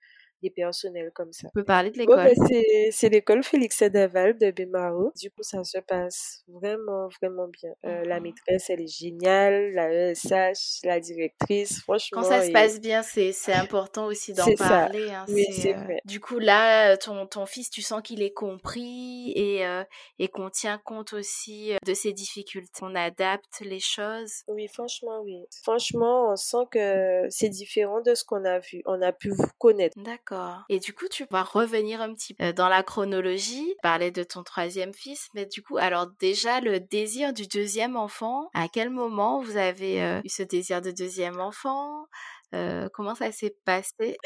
des 0.43 0.51
personnels 0.51 1.11
comme 1.15 1.33
ça. 1.33 1.49
Tu 1.49 1.53
peux 1.55 1.65
parler 1.65 1.91
de 1.91 1.97
Bon, 2.05 2.17
l'école. 2.17 2.25
ben, 2.25 2.91
c'est, 2.93 3.09
l'école 3.09 3.43
Félix 3.43 3.83
Deval 3.83 4.39
de 4.39 4.51
Bémaro. 4.51 5.13
Du 5.21 5.31
coup, 5.31 5.43
ça 5.43 5.65
se 5.65 5.79
passe 5.79 6.43
vraiment, 6.49 7.09
vraiment 7.21 7.49
bien. 7.49 7.71
Euh, 7.87 8.05
La 8.05 8.17
Mhm. 8.17 8.23
maîtresse, 8.25 8.71
elle 8.71 8.81
est 8.83 8.87
géniale. 8.87 9.73
La 9.75 9.91
ESH, 9.93 10.81
la 10.85 11.01
directrice, 11.01 11.81
franchement. 11.83 12.23
Quand 12.23 12.29
ça 12.29 12.43
se 12.43 12.51
et- 12.51 12.53
passe 12.53 12.81
bien, 12.81 13.03
c'est 13.03 13.33
important 13.71 14.07
aussi 14.07 14.33
d'en 14.35 14.45
parler. 14.55 15.11
hein, 15.11 15.25
Oui, 15.29 15.45
c'est, 15.51 15.75
euh, 15.75 15.79
vrai. 15.79 15.99
Du 16.05 16.21
coup, 16.21 16.39
là, 16.39 16.97
ton, 16.97 17.27
ton 17.27 17.47
fils, 17.47 17.71
tu 17.71 17.83
sens 17.83 18.03
qu'il 18.03 18.23
est 18.23 18.33
compris 18.33 19.33
et, 19.35 19.67
euh, 19.67 19.83
et 20.19 20.29
qu'on 20.29 20.51
tient 20.51 20.79
compte 20.85 21.13
aussi 21.13 21.73
de 21.85 21.95
ses 21.95 22.13
difficultés. 22.13 22.69
On 22.83 22.95
adapte 22.95 23.61
les 23.61 23.81
choses. 23.81 24.43
Oui, 24.49 24.69
franchement, 24.69 25.21
oui. 25.25 25.45
Franchement, 25.63 26.31
on 26.33 26.37
sent 26.37 26.67
que 26.71 27.27
c'est 27.31 27.49
différent 27.49 28.01
de 28.01 28.15
ce 28.15 28.25
qu'on 28.25 28.45
a 28.45 28.59
vu. 28.59 28.83
On 28.87 29.01
a 29.03 29.13
pu 29.13 29.31
vous 29.31 29.47
connaître. 29.59 29.97
D'accord. 29.97 30.28
Et 30.69 30.79
du 30.79 30.93
coup, 30.93 31.07
tu 31.11 31.25
vas 31.31 31.43
revenir 31.43 32.01
un 32.01 32.15
petit 32.15 32.35
peu 32.35 32.45
euh, 32.45 32.53
dans 32.53 32.69
la 32.69 32.83
chronologie, 32.83 33.75
parler 33.83 34.11
de 34.11 34.23
ton 34.23 34.43
troisième 34.43 34.93
fils, 34.95 35.29
mais 35.35 35.47
du 35.47 35.63
coup, 35.63 35.79
alors 35.79 36.07
déjà, 36.21 36.61
le 36.61 36.81
désir 36.81 37.33
du 37.33 37.47
deuxième 37.47 37.97
enfant, 37.97 38.49
à 38.55 38.69
quel 38.69 38.91
moment 38.91 39.41
vous 39.41 39.57
avez 39.57 40.03
euh, 40.03 40.21
eu 40.25 40.29
ce 40.29 40.43
désir 40.43 40.83
de 40.83 40.91
deuxième 40.91 41.41
enfant? 41.41 42.07
Euh, 42.55 42.89
comment 42.95 43.15
ça 43.15 43.31
s'est 43.33 43.57
passé? 43.65 44.17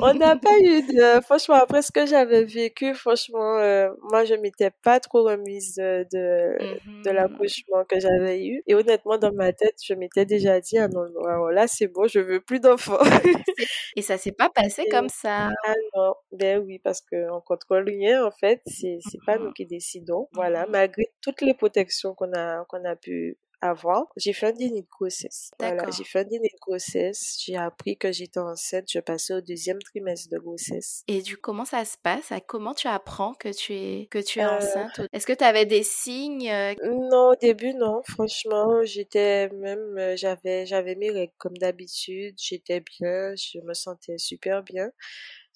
On 0.00 0.14
n'a 0.14 0.36
pas 0.42 0.56
eu 0.64 0.82
de... 0.82 1.20
Franchement, 1.22 1.56
après 1.56 1.82
ce 1.82 1.92
que 1.92 2.06
j'avais 2.06 2.44
vécu, 2.44 2.94
franchement, 2.94 3.58
euh, 3.58 3.88
moi, 4.10 4.24
je 4.24 4.34
m'étais 4.34 4.70
pas 4.82 5.00
trop 5.00 5.24
remise 5.24 5.74
de, 5.76 6.06
de, 6.12 6.80
de 7.04 7.10
Mhm. 7.10 7.12
l'accouchement 7.12 7.84
que 7.88 8.00
j'avais 8.00 8.44
eu. 8.46 8.62
Et 8.66 8.74
honnêtement, 8.74 9.18
dans 9.18 9.32
ma 9.32 9.52
tête, 9.52 9.76
je 9.84 9.94
m'étais 9.94 10.24
déjà 10.26 10.60
dit, 10.60 10.78
ah 10.78 10.88
non, 10.88 11.08
non, 11.10 11.24
alors 11.24 11.50
là, 11.52 11.66
c'est 11.68 11.88
bon, 11.88 12.06
je 12.08 12.20
veux 12.20 12.40
plus 12.40 12.60
d'enfants. 12.60 12.98
Et 13.96 14.02
ça 14.02 14.18
s'est 14.18 14.32
pas 14.32 14.50
passé 14.50 14.86
Et- 14.86 14.90
comme 14.90 15.08
ça? 15.08 15.48
Ah 15.64 15.74
non, 15.96 16.14
ben 16.32 16.60
oui, 16.64 16.78
parce 16.80 17.00
qu'on 17.02 17.40
contrôle 17.42 17.84
rien, 17.88 18.24
en 18.24 18.30
fait. 18.30 18.60
C'est, 18.66 18.98
pas 19.26 19.38
nous 19.38 19.50
Mhm. 19.50 19.52
qui 19.52 19.66
décidons. 19.66 20.28
Voilà, 20.34 20.66
Mhm. 20.66 20.72
malgré 20.72 21.04
toutes 21.22 21.40
les 21.42 21.54
protections 21.54 22.14
qu'on 22.14 22.32
a, 22.34 22.64
qu'on 22.66 22.84
a 22.84 22.96
pu 22.96 23.38
j'ai 24.16 24.32
fait 24.32 24.46
un 24.46 24.52
déni 24.52 24.82
de 24.82 24.88
grossesse. 24.88 25.50
Voilà, 25.58 25.76
D'accord. 25.76 25.92
j'ai 25.92 26.04
fait 26.04 26.20
un 26.20 26.24
déni 26.24 26.48
de 26.48 26.58
grossesse. 26.60 27.36
J'ai 27.44 27.56
appris 27.56 27.96
que 27.96 28.12
j'étais 28.12 28.38
enceinte. 28.40 28.84
Je 28.88 29.00
passais 29.00 29.34
au 29.34 29.40
deuxième 29.40 29.78
trimestre 29.80 30.28
de 30.30 30.38
grossesse. 30.38 31.02
Et 31.08 31.22
du 31.22 31.36
comment 31.36 31.64
ça 31.64 31.84
se 31.84 31.96
passe? 32.02 32.32
Comment 32.46 32.74
tu 32.74 32.88
apprends 32.88 33.34
que 33.34 33.48
tu 33.54 33.74
es 33.74 34.06
que 34.10 34.18
tu 34.18 34.40
es 34.40 34.44
Euh, 34.44 34.56
enceinte? 34.58 35.00
Est-ce 35.12 35.26
que 35.26 35.32
tu 35.32 35.44
avais 35.44 35.66
des 35.66 35.82
signes 35.82 36.50
euh, 36.50 36.74
Non, 37.10 37.30
au 37.32 37.36
début, 37.36 37.74
non. 37.74 38.02
Franchement, 38.08 38.82
j'étais 38.84 39.48
même, 39.50 39.98
euh, 39.98 40.16
j'avais, 40.16 40.64
j'avais 40.66 40.94
mes 40.94 41.10
règles 41.10 41.32
comme 41.38 41.56
d'habitude. 41.58 42.34
J'étais 42.38 42.80
bien, 42.80 43.34
je 43.36 43.58
me 43.60 43.74
sentais 43.74 44.18
super 44.18 44.62
bien. 44.62 44.90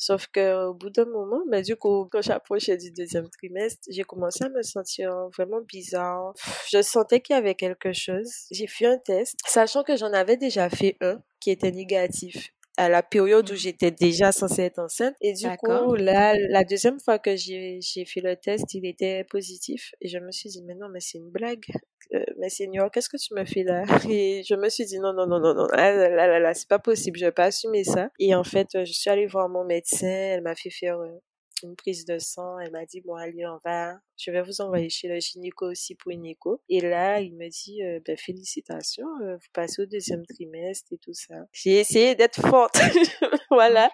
Sauf 0.03 0.27
que 0.27 0.67
au 0.67 0.75
bout 0.75 0.91
d'un 0.91 1.05
moment, 1.05 1.45
mais 1.49 1.62
du 1.62 1.77
coup, 1.77 2.09
quand 2.11 2.23
j'approchais 2.23 2.77
du 2.77 2.91
deuxième 2.91 3.31
trimestre, 3.31 3.83
j'ai 3.88 4.03
commencé 4.03 4.43
à 4.43 4.49
me 4.49 4.61
sentir 4.62 5.12
vraiment 5.33 5.61
bizarre. 5.61 6.35
Je 6.73 6.83
sentais 6.83 7.21
qu'il 7.21 7.37
y 7.37 7.38
avait 7.38 7.55
quelque 7.55 7.93
chose. 7.93 8.29
J'ai 8.51 8.67
fait 8.67 8.87
un 8.87 8.99
test, 8.99 9.38
sachant 9.47 9.85
que 9.85 9.97
j'en 9.97 10.12
avais 10.12 10.37
déjà 10.37 10.69
fait 10.71 10.97
un 11.03 11.23
qui 11.38 11.53
était 11.53 11.71
négatif 11.71 12.49
à 12.77 12.88
la 12.88 13.05
période 13.05 13.49
où 13.49 13.53
mmh. 13.53 13.59
j'étais 13.59 13.91
déjà 13.93 14.33
censée 14.33 14.62
être 14.62 14.81
enceinte. 14.81 15.15
Et 15.21 15.35
du 15.35 15.47
coup, 15.59 15.95
là, 15.95 16.35
la 16.49 16.65
deuxième 16.65 16.99
fois 16.99 17.21
que 17.21 17.37
j'ai 17.37 17.81
fait 18.05 18.23
le 18.23 18.35
test, 18.35 18.75
il 18.75 18.85
était 18.85 19.23
positif. 19.31 19.93
Et 20.01 20.09
je 20.09 20.19
me 20.19 20.33
suis 20.33 20.51
dit, 20.51 20.65
mais 20.65 20.75
non, 20.75 20.88
mais 20.88 20.99
c'est 20.99 21.19
une 21.19 21.31
blague. 21.31 21.67
Mais 22.38 22.49
Seigneur, 22.49 22.91
qu'est-ce 22.91 23.09
que 23.09 23.17
tu 23.17 23.35
me 23.35 23.45
fais 23.45 23.62
là? 23.62 23.85
Et 24.11 24.43
je 24.45 24.55
me 24.55 24.69
suis 24.69 24.85
dit, 24.85 24.99
non, 24.99 25.12
non, 25.12 25.27
non, 25.27 25.41
non, 25.41 25.55
non, 25.55 25.67
là, 25.73 26.09
là, 26.09 26.27
là, 26.27 26.38
là 26.38 26.55
c'est 26.55 26.69
pas 26.69 26.79
possible, 26.79 27.19
je 27.19 27.27
vais 27.27 27.33
pas 27.33 27.45
assumer 27.45 27.85
ça. 27.85 28.09
Et 28.19 28.35
en 28.35 28.45
fait, 28.45 28.69
je 28.85 28.93
suis 28.93 29.11
allée 29.11 29.27
voir 29.27 29.49
mon 29.49 29.65
médecin, 29.65 30.07
elle 30.07 30.43
m'a 30.43 30.55
fait 30.55 30.71
faire 30.71 30.99
euh, 30.99 31.11
une 31.62 31.77
prise 31.77 32.05
de 32.05 32.18
sang. 32.18 32.59
Elle 32.59 32.72
m'a 32.72 32.85
dit, 32.87 33.01
bon, 33.01 33.14
allez, 33.14 33.46
on 33.46 33.59
va, 33.64 33.98
je 34.16 34.31
vais 34.31 34.42
vous 34.42 34.61
envoyer 34.61 34.88
chez 34.88 35.09
le 35.09 35.20
gynéco 35.20 35.70
aussi 35.70 35.94
pour 35.94 36.11
une 36.12 36.27
écho. 36.27 36.61
Et 36.68 36.81
là, 36.81 37.20
il 37.20 37.35
me 37.35 37.48
dit, 37.48 37.83
euh, 37.83 38.01
ben, 38.05 38.16
félicitations, 38.16 39.07
euh, 39.22 39.37
vous 39.37 39.48
passez 39.53 39.83
au 39.83 39.87
deuxième 39.87 40.25
trimestre 40.27 40.92
et 40.92 40.98
tout 40.98 41.12
ça. 41.14 41.35
J'ai 41.53 41.79
essayé 41.81 42.14
d'être 42.14 42.40
forte, 42.40 42.75
voilà. 43.51 43.90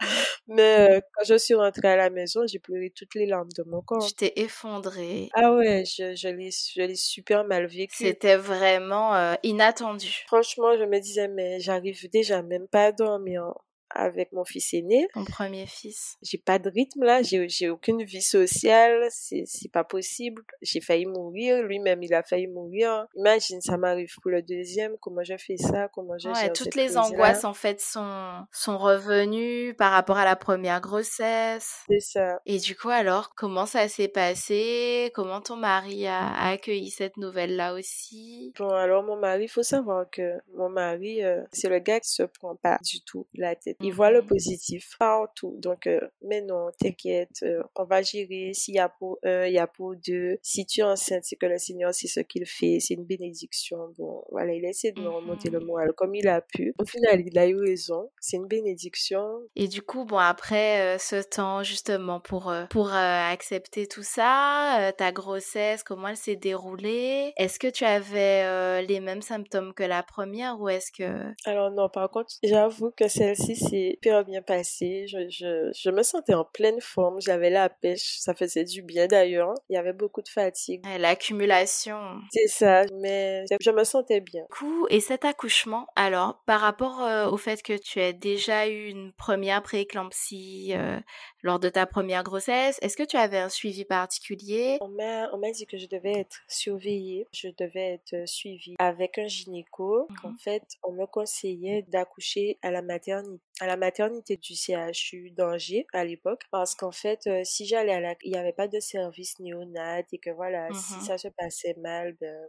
Mais 0.46 0.90
euh, 0.90 1.00
quand 1.14 1.24
je 1.26 1.38
suis 1.38 1.54
rentrée 1.54 1.88
à 1.88 1.96
la 1.96 2.10
maison, 2.10 2.46
j'ai 2.46 2.58
pleuré 2.58 2.92
toutes 2.94 3.14
les 3.14 3.26
larmes 3.26 3.50
de 3.56 3.62
mon 3.64 3.82
corps. 3.82 4.06
Tu 4.06 4.14
t'es 4.14 4.32
effondrée. 4.36 5.28
Ah 5.34 5.54
ouais, 5.54 5.84
je, 5.84 6.14
je 6.14 6.28
l'ai, 6.28 6.50
je 6.50 6.82
l'ai 6.82 6.94
super 6.96 7.44
mal 7.44 7.66
vécu. 7.66 7.96
C'était 7.96 8.36
vraiment 8.36 9.36
inattendu. 9.42 10.24
Franchement, 10.26 10.76
je 10.76 10.84
me 10.84 10.98
disais, 10.98 11.28
mais 11.28 11.60
j'arrive 11.60 12.08
déjà 12.10 12.42
même 12.42 12.68
pas 12.68 12.86
à 12.86 12.92
dormir 12.92 13.52
avec 13.90 14.32
mon 14.32 14.44
fils 14.44 14.74
aîné. 14.74 15.08
Mon 15.14 15.24
premier 15.24 15.66
fils. 15.66 16.16
J'ai 16.22 16.38
pas 16.38 16.58
de 16.58 16.70
rythme 16.70 17.04
là, 17.04 17.22
j'ai, 17.22 17.70
aucune 17.70 18.02
vie 18.02 18.22
sociale, 18.22 19.08
c'est, 19.10 19.44
pas 19.72 19.84
possible. 19.84 20.42
J'ai 20.62 20.80
failli 20.80 21.06
mourir, 21.06 21.62
lui-même 21.62 22.02
il 22.02 22.14
a 22.14 22.22
failli 22.22 22.46
mourir. 22.46 23.06
Imagine, 23.16 23.60
ça 23.60 23.76
m'arrive 23.76 24.14
pour 24.22 24.30
le 24.30 24.42
deuxième, 24.42 24.96
comment 25.00 25.22
je 25.22 25.36
fais 25.36 25.56
ça, 25.56 25.88
comment 25.88 26.18
je 26.18 26.28
ouais, 26.28 26.52
toutes 26.52 26.74
les 26.74 26.96
angoisses 26.96 27.44
en 27.44 27.54
fait 27.54 27.80
sont, 27.80 28.46
sont 28.52 28.78
revenues 28.78 29.74
par 29.74 29.92
rapport 29.92 30.18
à 30.18 30.24
la 30.24 30.36
première 30.36 30.80
grossesse. 30.80 31.84
C'est 31.88 32.00
ça. 32.00 32.40
Et 32.46 32.58
du 32.58 32.76
coup 32.76 32.88
alors, 32.88 33.34
comment 33.34 33.66
ça 33.66 33.88
s'est 33.88 34.08
passé? 34.08 35.10
Comment 35.14 35.40
ton 35.40 35.56
mari 35.56 36.06
a, 36.06 36.32
accueilli 36.48 36.90
cette 36.90 37.16
nouvelle-là 37.16 37.74
aussi? 37.74 38.52
Bon, 38.58 38.68
alors 38.70 39.02
mon 39.02 39.16
mari, 39.16 39.44
il 39.44 39.48
faut 39.48 39.62
savoir 39.62 40.08
que 40.10 40.38
mon 40.54 40.68
mari, 40.68 41.22
euh, 41.22 41.42
c'est 41.52 41.68
le 41.68 41.78
gars 41.78 42.00
qui 42.00 42.10
se 42.10 42.22
prend 42.22 42.56
pas 42.56 42.78
du 42.82 43.02
tout 43.02 43.26
la 43.34 43.54
tête 43.54 43.77
il 43.80 43.92
voit 43.92 44.10
le 44.10 44.22
positif 44.22 44.96
partout. 44.98 45.56
Donc, 45.58 45.86
euh, 45.86 46.00
mais 46.22 46.40
non, 46.42 46.68
t'inquiète, 46.80 47.40
euh, 47.42 47.62
on 47.76 47.84
va 47.84 48.02
gérer. 48.02 48.52
S'il 48.52 48.74
y 48.74 48.78
a 48.78 48.88
pour 48.88 49.18
un, 49.24 49.46
il 49.46 49.52
y 49.52 49.58
a 49.58 49.66
pour 49.66 49.94
deux. 49.94 50.38
Si 50.42 50.66
tu 50.66 50.80
es 50.80 50.82
enceinte, 50.82 51.22
c'est 51.24 51.36
que 51.36 51.46
le 51.46 51.58
Seigneur, 51.58 51.94
c'est 51.94 52.08
ce 52.08 52.20
qu'il 52.20 52.44
fait. 52.46 52.78
C'est 52.80 52.94
une 52.94 53.04
bénédiction. 53.04 53.94
Bon, 53.96 54.24
voilà, 54.30 54.52
il 54.52 54.64
essaie 54.64 54.92
de 54.92 55.00
nous 55.00 55.14
remonter 55.14 55.50
le 55.50 55.60
moral 55.60 55.92
comme 55.92 56.14
il 56.14 56.26
a 56.28 56.40
pu. 56.40 56.74
Au 56.78 56.84
final, 56.84 57.22
il 57.24 57.38
a 57.38 57.46
eu 57.46 57.56
raison. 57.56 58.10
C'est 58.20 58.36
une 58.36 58.46
bénédiction. 58.46 59.40
Et 59.54 59.68
du 59.68 59.82
coup, 59.82 60.04
bon, 60.04 60.18
après 60.18 60.96
euh, 60.96 60.98
ce 60.98 61.22
temps, 61.22 61.62
justement, 61.62 62.20
pour, 62.20 62.52
pour 62.70 62.92
accepter 62.92 63.86
tout 63.86 64.02
ça, 64.02 64.92
ta 64.96 65.12
grossesse, 65.12 65.84
comment 65.84 66.08
elle 66.08 66.16
s'est 66.16 66.36
déroulée, 66.36 67.32
est-ce 67.36 67.58
que 67.58 67.68
tu 67.68 67.84
avais 67.84 68.82
les 68.82 69.00
mêmes 69.00 69.22
symptômes 69.22 69.72
que 69.72 69.84
la 69.84 70.02
première 70.02 70.60
ou 70.60 70.68
est-ce 70.68 70.90
que... 70.90 71.32
Alors 71.44 71.70
non, 71.70 71.88
par 71.88 72.10
contre, 72.10 72.34
j'avoue 72.42 72.90
que 72.90 73.08
celle-ci, 73.08 73.56
c'est 73.68 73.90
hyper 73.94 74.24
bien 74.24 74.42
passé. 74.42 75.06
Je, 75.06 75.28
je, 75.28 75.70
je, 75.74 75.90
me 75.90 76.02
sentais 76.02 76.34
en 76.34 76.44
pleine 76.44 76.80
forme. 76.80 77.20
J'avais 77.20 77.50
la 77.50 77.68
pêche. 77.68 78.18
Ça 78.18 78.34
faisait 78.34 78.64
du 78.64 78.82
bien 78.82 79.06
d'ailleurs. 79.06 79.54
Il 79.68 79.74
y 79.74 79.76
avait 79.76 79.92
beaucoup 79.92 80.22
de 80.22 80.28
fatigue. 80.28 80.84
L'accumulation. 80.98 81.98
C'est 82.30 82.48
ça. 82.48 82.84
Mais 83.00 83.44
je 83.60 83.70
me 83.70 83.84
sentais 83.84 84.20
bien. 84.20 84.44
Coup, 84.50 84.86
et 84.90 85.00
cet 85.00 85.24
accouchement, 85.24 85.86
alors, 85.96 86.42
par 86.46 86.60
rapport 86.60 87.02
euh, 87.02 87.28
au 87.28 87.36
fait 87.36 87.62
que 87.62 87.76
tu 87.76 88.00
aies 88.00 88.12
déjà 88.12 88.68
eu 88.68 88.88
une 88.88 89.12
première 89.12 89.62
prééclampsie 89.62 90.72
euh, 90.74 90.98
lors 91.42 91.58
de 91.58 91.68
ta 91.68 91.86
première 91.86 92.22
grossesse, 92.22 92.78
est-ce 92.82 92.96
que 92.96 93.02
tu 93.02 93.16
avais 93.16 93.38
un 93.38 93.48
suivi 93.48 93.84
particulier? 93.84 94.78
On 94.80 94.88
m'a, 94.88 95.30
on 95.32 95.38
m'a 95.38 95.50
dit 95.50 95.66
que 95.66 95.78
je 95.78 95.86
devais 95.86 96.12
être 96.12 96.38
surveillée. 96.48 97.26
Je 97.32 97.48
devais 97.58 97.94
être 97.94 98.28
suivie 98.28 98.74
avec 98.78 99.18
un 99.18 99.26
gynéco. 99.26 100.06
Mmh 100.08 100.14
en 100.28 100.34
fait, 100.36 100.62
on 100.82 100.92
me 100.92 101.06
conseillait 101.06 101.82
d'accoucher 101.88 102.58
à 102.62 102.70
la 102.70 102.82
maternité 102.82 103.40
à 103.60 103.66
la 103.66 103.76
maternité 103.76 104.36
du 104.36 104.54
CHU 104.54 105.30
d'Angers 105.32 105.86
à 105.92 106.04
l'époque 106.04 106.42
parce 106.50 106.74
qu'en 106.74 106.92
fait 106.92 107.26
euh, 107.26 107.42
si 107.44 107.66
j'allais 107.66 107.92
à 107.92 108.00
la 108.00 108.14
il 108.22 108.32
n'y 108.32 108.38
avait 108.38 108.52
pas 108.52 108.68
de 108.68 108.80
service 108.80 109.38
néonat 109.40 110.00
et 110.12 110.18
que 110.18 110.30
voilà 110.30 110.72
si 110.72 111.00
mmh 111.00 111.00
ça 111.00 111.18
se 111.18 111.28
passait 111.28 111.74
mal 111.78 112.14
ben 112.20 112.48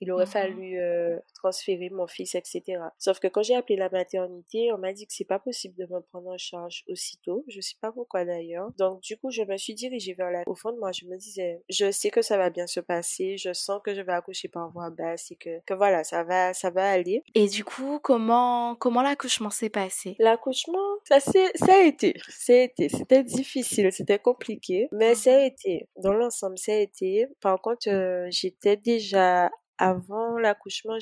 il 0.00 0.12
aurait 0.12 0.24
mmh 0.24 0.26
fallu 0.26 0.80
euh, 0.80 1.18
transférer 1.34 1.90
mon 1.90 2.06
fils, 2.06 2.34
etc. 2.34 2.80
Sauf 2.98 3.18
que 3.18 3.26
quand 3.26 3.42
j'ai 3.42 3.54
appelé 3.54 3.76
la 3.76 3.88
maternité, 3.88 4.72
on 4.72 4.78
m'a 4.78 4.92
dit 4.92 5.06
que 5.06 5.12
c'est 5.12 5.24
pas 5.24 5.38
possible 5.38 5.74
de 5.76 5.86
me 5.92 6.00
prendre 6.00 6.28
en 6.28 6.38
charge 6.38 6.84
aussitôt. 6.88 7.44
Je 7.48 7.60
sais 7.60 7.76
pas 7.80 7.92
pourquoi 7.92 8.24
d'ailleurs. 8.24 8.70
Donc 8.78 9.00
du 9.00 9.16
coup, 9.16 9.30
je 9.30 9.42
me 9.42 9.56
suis 9.56 9.74
dirigée 9.74 10.14
vers 10.14 10.30
la. 10.30 10.42
Au 10.46 10.54
fond 10.54 10.72
de 10.72 10.78
moi, 10.78 10.92
je 10.92 11.06
me 11.06 11.16
disais, 11.16 11.62
je 11.68 11.90
sais 11.90 12.10
que 12.10 12.22
ça 12.22 12.36
va 12.36 12.50
bien 12.50 12.66
se 12.66 12.80
passer. 12.80 13.36
Je 13.38 13.52
sens 13.52 13.80
que 13.84 13.94
je 13.94 14.00
vais 14.00 14.12
accoucher 14.12 14.48
par 14.48 14.70
voie 14.70 14.90
basse 14.90 15.30
et 15.30 15.36
que 15.36 15.60
que 15.64 15.74
voilà, 15.74 16.04
ça 16.04 16.24
va, 16.24 16.54
ça 16.54 16.70
va 16.70 16.90
aller. 16.90 17.22
Et 17.34 17.48
du 17.48 17.64
coup, 17.64 17.98
comment 18.02 18.76
comment 18.76 19.02
l'accouchement 19.02 19.50
s'est 19.50 19.70
passé? 19.70 20.16
L'accouchement, 20.18 20.78
ça 21.04 21.20
c'est, 21.20 21.56
ça 21.56 21.74
a 21.74 21.82
été, 21.82 22.14
ça 22.28 22.52
a 22.52 22.56
été. 22.56 22.88
C'était 22.88 23.24
difficile, 23.24 23.92
c'était 23.92 24.18
compliqué, 24.18 24.88
mais 24.92 25.14
ça 25.14 25.34
a 25.34 25.38
mmh 25.40 25.48
été. 25.48 25.88
Dans 25.96 26.12
l'ensemble, 26.12 26.58
ça 26.58 26.72
a 26.72 26.76
été. 26.76 27.26
Par 27.40 27.60
contre, 27.60 27.88
euh, 27.88 28.26
j'étais 28.30 28.76
déjà 28.76 29.50
avant 29.78 30.38
l'accouchement, 30.38 30.98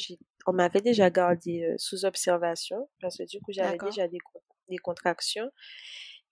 on 0.46 0.52
m'avait 0.52 0.80
déjà 0.80 1.10
gardé 1.10 1.64
euh, 1.64 1.74
sous 1.78 2.04
observation 2.04 2.88
parce 3.00 3.16
que 3.16 3.24
du 3.24 3.40
coup, 3.40 3.52
j'avais 3.52 3.78
déjà 3.78 4.06
des, 4.08 4.18
des 4.68 4.78
contractions. 4.78 5.50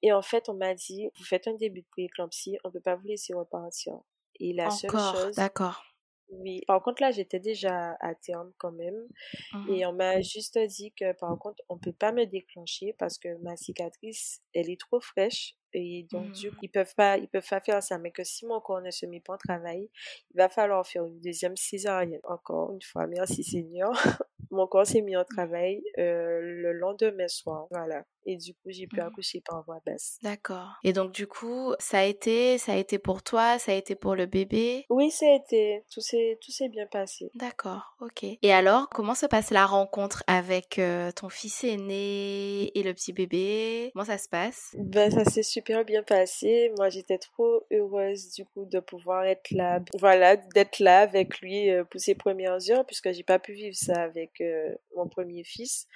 Et 0.02 0.12
en 0.12 0.22
fait, 0.22 0.48
on 0.48 0.54
m'a 0.54 0.74
dit, 0.74 1.09
vous 1.16 1.24
faites 1.24 1.48
un 1.48 1.54
début 1.54 1.80
de 1.80 1.87
prééclampsie, 1.90 2.59
on 2.62 2.68
ne 2.68 2.72
peut 2.74 2.80
pas 2.80 2.96
vous 2.96 3.07
laisser 3.07 3.33
repartir. 3.33 3.94
Et 4.38 4.52
la 4.52 4.70
seule 4.70 4.90
chose. 4.90 5.37
D'accord. 5.37 5.83
Oui. 6.30 6.62
Par 6.66 6.83
contre, 6.83 7.02
là, 7.02 7.11
j'étais 7.11 7.40
déjà 7.40 7.96
à 8.00 8.14
terme 8.14 8.52
quand 8.59 8.72
même. 8.72 9.07
Mmh 9.52 9.72
Et 9.72 9.87
on 9.87 9.92
m'a 9.92 10.20
juste 10.20 10.59
dit 10.59 10.92
que, 10.92 11.12
par 11.14 11.38
contre, 11.38 11.62
on 11.68 11.78
peut 11.78 11.92
pas 11.92 12.12
me 12.12 12.24
déclencher 12.26 12.94
parce 12.98 13.18
que 13.18 13.37
ma 13.42 13.57
cicatrice, 13.57 14.42
elle 14.52 14.70
est 14.70 14.80
trop 14.80 15.00
fraîche. 15.00 15.57
Et 15.74 16.06
donc, 16.10 16.32
du 16.32 16.50
coup, 16.50 16.56
mmh. 16.56 16.64
ils 16.64 16.70
peuvent 16.70 16.94
pas, 16.94 17.18
ils 17.18 17.28
peuvent 17.28 17.48
pas 17.48 17.60
faire 17.60 17.82
ça. 17.82 17.98
Mais 17.98 18.10
que 18.10 18.24
si 18.24 18.46
mon 18.46 18.60
corps 18.60 18.80
ne 18.80 18.90
se 18.90 19.06
met 19.06 19.20
pas 19.20 19.34
en 19.34 19.38
travail, 19.38 19.90
il 20.30 20.37
va 20.37 20.48
falloir 20.48 20.87
faire 20.87 21.04
une 21.04 21.20
deuxième 21.20 21.56
césarienne. 21.56 22.20
Encore 22.24 22.72
une 22.72 22.82
fois, 22.82 23.06
merci 23.06 23.42
Seigneur. 23.44 23.92
mon 24.55 24.67
corps 24.67 24.87
s'est 24.87 25.03
mis 25.03 25.17
en 25.17 25.25
travail 25.25 25.83
euh, 25.99 26.40
le 26.40 26.73
lendemain 26.73 27.29
soir. 27.29 27.67
Voilà. 27.71 28.05
Et 28.27 28.37
du 28.37 28.55
coup, 28.55 28.71
j'ai 28.71 28.87
pu 28.87 28.97
mmh. 28.97 29.07
accoucher 29.07 29.43
par 29.47 29.62
voie 29.64 29.81
basse. 29.85 30.19
D'accord. 30.23 30.79
Et 30.83 30.95
donc, 30.95 31.12
du 31.12 31.27
coup, 31.27 31.75
ça 31.79 31.99
a 31.99 32.05
été, 32.05 32.57
ça 32.57 32.73
a 32.73 32.77
été 32.77 32.99
pour 32.99 33.23
toi, 33.23 33.59
ça 33.59 33.73
a 33.73 33.75
été 33.75 33.95
pour 33.95 34.14
le 34.14 34.25
bébé? 34.25 34.87
Oui, 34.88 35.11
ça 35.11 35.27
a 35.27 35.35
été. 35.35 35.85
Tout 35.93 36.01
s'est, 36.01 36.38
tout 36.40 36.51
s'est 36.51 36.71
bien 36.71 36.87
passé. 36.87 37.31
D'accord, 37.35 37.95
ok. 38.01 38.25
Et 38.40 38.53
alors, 38.53 38.88
comment 38.88 39.14
se 39.14 39.27
passe 39.27 39.51
la 39.51 39.67
rencontre 39.67 40.25
avec 40.27 40.79
euh, 40.79 41.11
ton 41.12 41.29
fils 41.29 41.64
aîné 41.64 42.77
et 42.79 42.83
le 42.83 42.95
petit 42.95 43.12
bébé? 43.12 43.90
Comment 43.93 44.07
ça 44.07 44.17
se 44.17 44.29
passe? 44.31 44.75
Ben, 44.79 45.11
ça 45.11 45.25
s'est 45.25 45.43
super 45.43 45.85
bien 45.85 46.03
passé. 46.03 46.73
Moi, 46.79 46.88
j'étais 46.88 47.19
trop 47.19 47.67
heureuse, 47.71 48.33
du 48.33 48.47
coup, 48.47 48.64
de 48.64 48.81
pouvoir 48.81 49.25
être 49.25 49.51
là. 49.51 49.81
Voilà, 49.99 50.37
d'être 50.37 50.79
là 50.79 51.01
avec 51.01 51.40
lui 51.40 51.71
euh, 51.71 51.85
pour 51.85 52.01
ses 52.01 52.14
premières 52.14 52.71
heures, 52.71 52.87
puisque 52.87 53.12
j'ai 53.12 53.23
pas 53.23 53.38
pu 53.38 53.53
vivre 53.53 53.77
ça 53.77 54.01
avec 54.01 54.40
euh, 54.44 54.74
mon 54.96 55.09
premier 55.09 55.44
fils. 55.44 55.87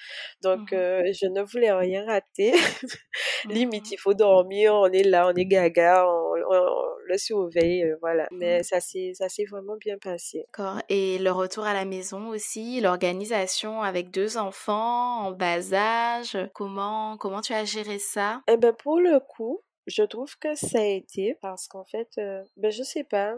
Donc, 0.42 0.72
mmh 0.72 1.12
je 1.12 1.26
ne 1.26 1.42
voulais 1.42 1.72
rien 1.72 2.06
Limite, 3.48 3.84
mmh. 3.84 3.92
il 3.92 3.98
faut 3.98 4.14
dormir, 4.14 4.74
on 4.74 4.87
est 4.87 5.02
là, 5.02 5.28
on 5.28 5.34
est 5.34 5.46
gaga, 5.46 6.06
on, 6.06 6.34
le 7.08 7.18
surveille, 7.18 7.84
euh, 7.84 7.96
voilà. 8.00 8.28
Mais 8.30 8.62
ça 8.62 8.80
s'est, 8.80 9.12
vraiment 9.48 9.76
bien 9.76 9.98
passé. 9.98 10.44
D'accord. 10.46 10.80
Et 10.88 11.18
le 11.18 11.32
retour 11.32 11.64
à 11.64 11.74
la 11.74 11.84
maison 11.84 12.28
aussi, 12.28 12.80
l'organisation 12.80 13.82
avec 13.82 14.11
deux 14.11 14.37
enfants 14.37 15.26
en 15.26 15.32
bas 15.32 15.72
âge, 15.72 16.38
comment, 16.54 17.16
comment 17.16 17.40
tu 17.40 17.54
as 17.54 17.64
géré 17.64 17.98
ça? 17.98 18.42
Eh 18.48 18.56
ben, 18.56 18.72
pour 18.72 19.00
le 19.00 19.20
coup, 19.20 19.62
je 19.87 20.02
trouve 20.02 20.38
que 20.38 20.54
ça 20.54 20.80
a 20.80 20.84
été 20.84 21.37
parce 21.40 21.66
qu'en 21.66 21.84
fait, 21.84 22.11
euh, 22.18 22.42
ben, 22.56 22.70
je 22.70 22.82
sais 22.82 23.04
pas. 23.04 23.34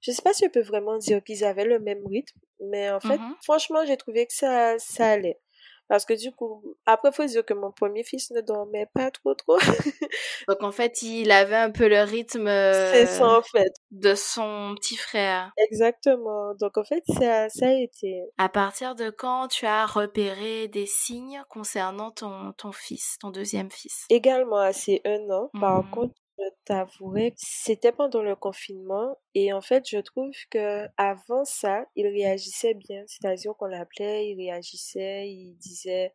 Je 0.00 0.12
sais 0.12 0.22
pas 0.22 0.32
si 0.32 0.46
on 0.46 0.50
peut 0.50 0.62
vraiment 0.62 0.96
dire 0.96 1.22
qu'ils 1.22 1.44
avaient 1.44 1.64
le 1.64 1.80
même 1.80 2.06
rythme, 2.06 2.38
mais 2.60 2.90
en 2.90 3.00
fait, 3.00 3.22
mmh 3.22 3.34
franchement, 3.42 3.84
j'ai 3.86 3.96
trouvé 3.96 4.26
que 4.26 4.32
ça, 4.34 4.78
ça 4.78 5.10
allait. 5.12 5.40
Parce 5.88 6.04
que 6.04 6.14
du 6.14 6.32
coup, 6.32 6.76
après, 6.86 7.12
faut 7.12 7.24
dire 7.24 7.44
que 7.46 7.54
mon 7.54 7.72
premier 7.72 8.04
fils 8.04 8.30
ne 8.32 8.40
dormait 8.42 8.86
pas 8.94 9.10
trop, 9.10 9.34
trop. 9.34 9.58
Donc, 10.48 10.62
en 10.62 10.72
fait, 10.72 11.02
il 11.02 11.30
avait 11.30 11.56
un 11.56 11.70
peu 11.70 11.88
le 11.88 12.02
rythme 12.02 12.48
C'est 12.92 13.06
ça, 13.06 13.26
en 13.38 13.42
fait. 13.42 13.72
de 13.90 14.14
son 14.14 14.74
petit 14.78 14.96
frère. 14.96 15.52
Exactement. 15.56 16.54
Donc, 16.54 16.76
en 16.78 16.84
fait, 16.84 17.02
ça, 17.06 17.48
ça 17.48 17.68
a 17.68 17.72
été. 17.72 18.22
À 18.38 18.48
partir 18.48 18.94
de 18.94 19.10
quand 19.10 19.48
tu 19.48 19.66
as 19.66 19.86
repéré 19.86 20.68
des 20.68 20.86
signes 20.86 21.42
concernant 21.48 22.10
ton, 22.10 22.52
ton 22.52 22.72
fils, 22.72 23.16
ton 23.20 23.30
deuxième 23.30 23.70
fils? 23.70 24.06
Également, 24.10 24.58
assez 24.58 25.00
un 25.04 25.28
an. 25.30 25.50
Par 25.60 25.78
Mhm. 25.78 25.90
contre, 25.90 26.14
je 26.38 26.44
t'avouerai 26.64 27.34
c'était 27.36 27.92
pendant 27.92 28.22
le 28.22 28.36
confinement 28.36 29.18
et 29.34 29.52
en 29.52 29.60
fait, 29.60 29.88
je 29.88 29.98
trouve 29.98 30.32
que 30.50 30.86
avant 30.96 31.44
ça, 31.44 31.84
il 31.96 32.06
réagissait 32.06 32.74
bien. 32.74 33.04
C'est-à-dire 33.06 33.54
qu'on 33.58 33.66
l'appelait, 33.66 34.28
il 34.30 34.36
réagissait, 34.36 35.28
il 35.30 35.56
disait, 35.58 36.12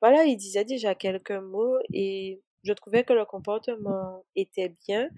voilà, 0.00 0.24
il 0.24 0.36
disait 0.36 0.64
déjà 0.64 0.94
quelques 0.94 1.32
mots 1.32 1.78
et 1.92 2.42
je 2.64 2.72
trouvais 2.74 3.04
que 3.04 3.12
le 3.12 3.24
comportement 3.26 4.24
était 4.36 4.74
bien. 4.86 5.08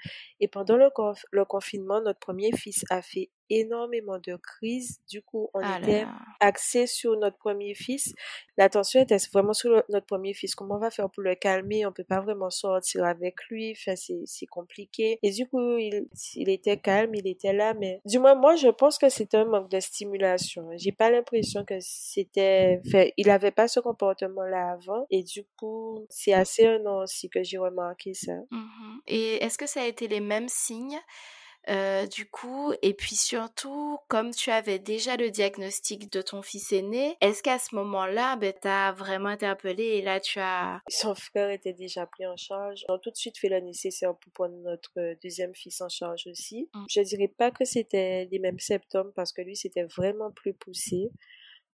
Et 0.41 0.49
pendant 0.49 0.77
le, 0.77 0.87
conf- 0.89 1.25
le 1.33 1.45
confinement, 1.45 2.01
notre 2.01 2.19
premier 2.21 2.53
fils 2.53 2.85
a 2.91 3.03
fait 3.03 3.31
énormément 3.51 4.19
de 4.19 4.37
crises. 4.37 5.01
Du 5.09 5.23
coup, 5.23 5.49
on 5.55 5.61
Ah 5.63 5.79
était 5.81 6.07
axé 6.41 6.87
sur 6.87 7.17
notre 7.17 7.37
premier 7.39 7.75
fils. 7.75 8.15
L'attention 8.57 9.01
était 9.01 9.17
vraiment 9.33 9.53
sur 9.53 9.71
le- 9.71 9.83
notre 9.89 10.07
premier 10.07 10.35
fils. 10.35 10.55
Comment 10.55 10.77
on 10.77 10.79
va 10.79 10.91
faire 10.91 11.11
pour 11.11 11.23
le 11.23 11.35
calmer? 11.35 11.87
On 11.87 11.93
peut 11.93 12.05
pas 12.05 12.21
vraiment 12.21 12.51
sortir 12.51 13.05
avec 13.05 13.37
lui. 13.51 13.73
Enfin, 13.73 13.95
c'est, 13.97 14.47
compliqué. 14.47 15.19
Et 15.23 15.31
du 15.31 15.47
coup, 15.49 15.79
il, 15.79 16.07
il 16.35 16.49
était 16.49 16.77
calme, 16.77 17.15
il 17.15 17.27
était 17.27 17.53
là, 17.53 17.75
mais 17.75 18.01
du 18.05 18.19
moins, 18.19 18.35
moi, 18.35 18.57
je 18.57 18.69
pense 18.69 18.99
que 18.99 19.09
c'était 19.09 19.39
un 19.39 19.47
manque 19.47 19.71
de 19.71 19.81
stimulation. 19.81 20.69
J'ai 20.77 20.93
pas 20.93 21.11
l'impression 21.11 21.65
que 21.65 21.75
c'était, 21.81 22.81
enfin, 22.87 23.07
il 23.17 23.31
avait 23.31 23.51
pas 23.51 23.69
ce 23.69 23.81
comportement-là 23.81 24.73
avant. 24.73 25.07
Et 25.11 25.23
du 25.23 25.45
coup, 25.57 26.07
c'est 26.11 26.33
assez 26.35 26.67
un 26.67 26.85
an 26.87 27.03
aussi 27.03 27.29
que 27.31 27.43
j'ai 27.43 27.59
remarqué 27.59 28.15
ça. 28.15 28.35
Mhm. 28.51 29.01
Et 29.07 29.43
est-ce 29.45 29.59
que 29.59 29.67
ça 29.67 29.83
a 29.83 29.87
été 29.87 30.09
les 30.09 30.21
mêmes 30.21 30.49
signes 30.49 31.01
euh, 31.69 32.07
du 32.07 32.27
coup, 32.27 32.73
et 32.83 32.93
puis 32.93 33.17
surtout, 33.17 33.99
comme 34.09 34.33
tu 34.33 34.51
avais 34.51 34.79
déjà 34.79 35.17
le 35.17 35.31
diagnostic 35.31 36.13
de 36.13 36.21
ton 36.21 36.43
fils 36.43 36.73
aîné, 36.73 37.17
est-ce 37.21 37.43
qu'à 37.43 37.59
ce 37.59 37.75
moment-là, 37.75 38.37
ben, 38.37 38.53
t'as 38.61 38.93
vraiment 38.93 39.31
interpellé 39.31 39.85
et 39.85 40.03
là 40.03 40.21
tu 40.21 40.39
as... 40.41 40.81
Son 40.89 41.15
frère 41.15 41.51
était 41.51 41.73
déjà 41.73 42.07
pris 42.07 42.27
en 42.27 42.37
charge. 42.37 42.85
On 42.89 42.95
a 42.95 42.99
tout 42.99 43.11
de 43.11 43.17
suite 43.17 43.39
fait 43.39 43.49
le 43.49 43.61
nécessaire 43.61 44.15
pour 44.15 44.33
prendre 44.33 44.57
notre 44.57 44.91
euh, 44.99 45.15
deuxième 45.23 45.55
fils 45.55 45.81
en 45.81 45.89
charge 45.89 46.27
aussi. 46.27 46.69
Mm. 46.75 46.85
Je 46.91 47.01
dirais 47.01 47.29
pas 47.29 47.51
que 47.51 47.65
c'était 47.65 48.29
les 48.31 48.39
mêmes 48.39 48.59
symptômes 48.59 49.13
parce 49.15 49.33
que 49.33 49.41
lui, 49.41 49.57
c'était 49.57 49.85
vraiment 49.85 50.31
plus 50.31 50.53
poussé. 50.53 51.11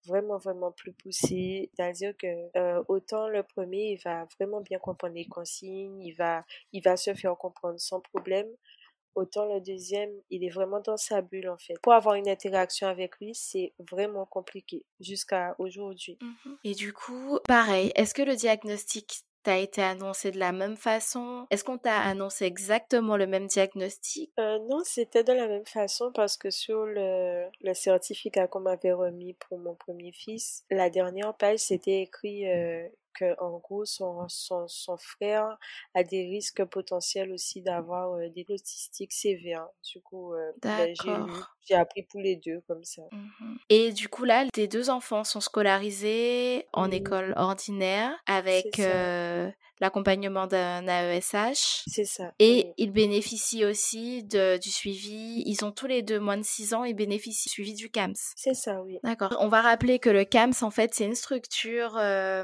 Vraiment, 0.06 0.38
vraiment 0.38 0.72
plus 0.72 0.94
poussé. 0.94 1.72
C'est-à-dire 1.76 2.14
que 2.18 2.28
euh, 2.58 2.82
autant 2.88 3.28
le 3.28 3.44
premier, 3.44 3.92
il 3.92 4.02
va 4.04 4.26
vraiment 4.40 4.62
bien 4.62 4.80
comprendre 4.80 5.14
les 5.14 5.28
consignes, 5.28 6.00
il 6.00 6.14
va, 6.14 6.46
il 6.72 6.82
va 6.82 6.96
se 6.96 7.14
faire 7.14 7.36
comprendre 7.38 7.80
sans 7.80 8.00
problème. 8.00 8.48
Autant 9.16 9.46
le 9.46 9.60
deuxième, 9.60 10.12
il 10.30 10.44
est 10.44 10.50
vraiment 10.50 10.80
dans 10.80 10.98
sa 10.98 11.22
bulle 11.22 11.50
en 11.50 11.58
fait. 11.58 11.76
Pour 11.82 11.94
avoir 11.94 12.16
une 12.16 12.30
interaction 12.30 12.88
avec 12.88 13.18
lui, 13.20 13.34
c'est 13.36 13.74
vraiment 13.92 14.26
compliqué 14.26 14.86
jusqu'à 15.00 15.56
aujourd'hui. 15.60 16.18
Mhm. 16.22 16.58
Et 16.64 16.74
du 16.74 16.94
coup, 16.94 17.40
pareil, 17.48 17.92
est-ce 17.96 18.14
que 18.14 18.22
le 18.22 18.36
diagnostic 18.36 19.24
t'a 19.44 19.58
été 19.58 19.82
annoncé 19.82 20.32
de 20.32 20.40
la 20.40 20.52
même 20.52 20.76
façon? 20.76 21.48
Est-ce 21.50 21.64
qu'on 21.64 21.78
t'a 21.78 22.00
annoncé 22.00 22.46
exactement 22.46 23.18
le 23.18 23.28
même 23.28 23.48
diagnostic? 23.48 24.32
Euh, 24.40 24.60
non, 24.70 24.80
c'était 24.84 25.24
de 25.24 25.34
la 25.34 25.48
même 25.48 25.66
façon 25.66 26.12
parce 26.14 26.38
que 26.38 26.50
sur 26.50 26.86
le, 26.86 27.46
le 27.62 27.74
certificat 27.74 28.48
qu'on 28.48 28.60
m'avait 28.60 28.94
remis 28.94 29.34
pour 29.34 29.58
mon 29.58 29.76
premier 29.76 30.12
fils, 30.12 30.64
la 30.70 30.90
dernière 30.90 31.34
page, 31.36 31.60
c'était 31.60 32.02
écrit 32.02 32.50
euh, 32.50 32.88
que 33.14 33.40
en 33.42 33.58
gros, 33.60 33.86
son, 33.86 34.26
son, 34.28 34.68
son 34.68 34.98
frère 34.98 35.58
a 35.96 36.04
des 36.04 36.24
risques 36.28 36.64
potentiels 36.66 37.32
aussi 37.32 37.62
d'avoir 37.62 38.14
euh, 38.14 38.30
des 38.30 38.46
autistiques 38.50 39.14
sévères. 39.14 39.68
Du 39.94 40.02
coup, 40.02 40.34
euh, 40.34 40.52
ben, 40.62 40.94
j'ai 41.68 41.76
appris 41.76 42.04
pour 42.04 42.20
les 42.22 42.36
deux 42.36 42.62
comme 42.68 42.84
ça. 42.84 43.04
Mhm. 43.12 43.58
Et 43.70 43.92
du 43.92 44.08
coup, 44.10 44.24
là, 44.26 44.46
tes 44.52 44.68
deux 44.68 44.90
enfants 44.90 45.24
sont 45.24 45.42
scolarisés 45.42 46.66
en 46.74 46.88
Mm. 46.88 46.94
école 46.94 47.34
ordinaire 47.38 48.12
avec 48.26 48.80
euh, 48.80 49.50
l'accompagnement 49.80 50.48
d'un 50.48 50.86
AESH. 50.88 51.84
C'est 51.88 52.06
ça. 52.06 52.34
Et 52.40 52.74
ils 52.78 52.92
bénéficient 52.92 53.66
aussi 53.66 54.24
de, 54.24 54.58
du 54.58 54.70
suivi. 54.72 55.44
Ils 55.46 55.64
ont 55.64 55.72
tous 55.72 55.88
les 55.88 56.02
deux 56.02 56.20
moins 56.20 56.38
de 56.38 56.44
6 56.44 56.74
ans 56.74 56.84
et 56.84 56.94
bénéficient 56.94 57.50
du 57.50 57.54
suivi 57.54 57.74
du 57.74 57.90
CAMS. 57.90 58.16
C'est 58.36 58.54
ça, 58.56 58.82
oui. 58.82 59.00
D'accord. 59.04 59.36
On 59.40 59.48
va 59.48 59.62
rappeler 59.62 60.00
que 60.00 60.10
le 60.10 60.26
CAMS, 60.26 60.54
en 60.62 60.72
fait, 60.72 60.94
c'est 60.94 61.06
une 61.06 61.16
structure, 61.16 61.98
euh, 61.98 62.44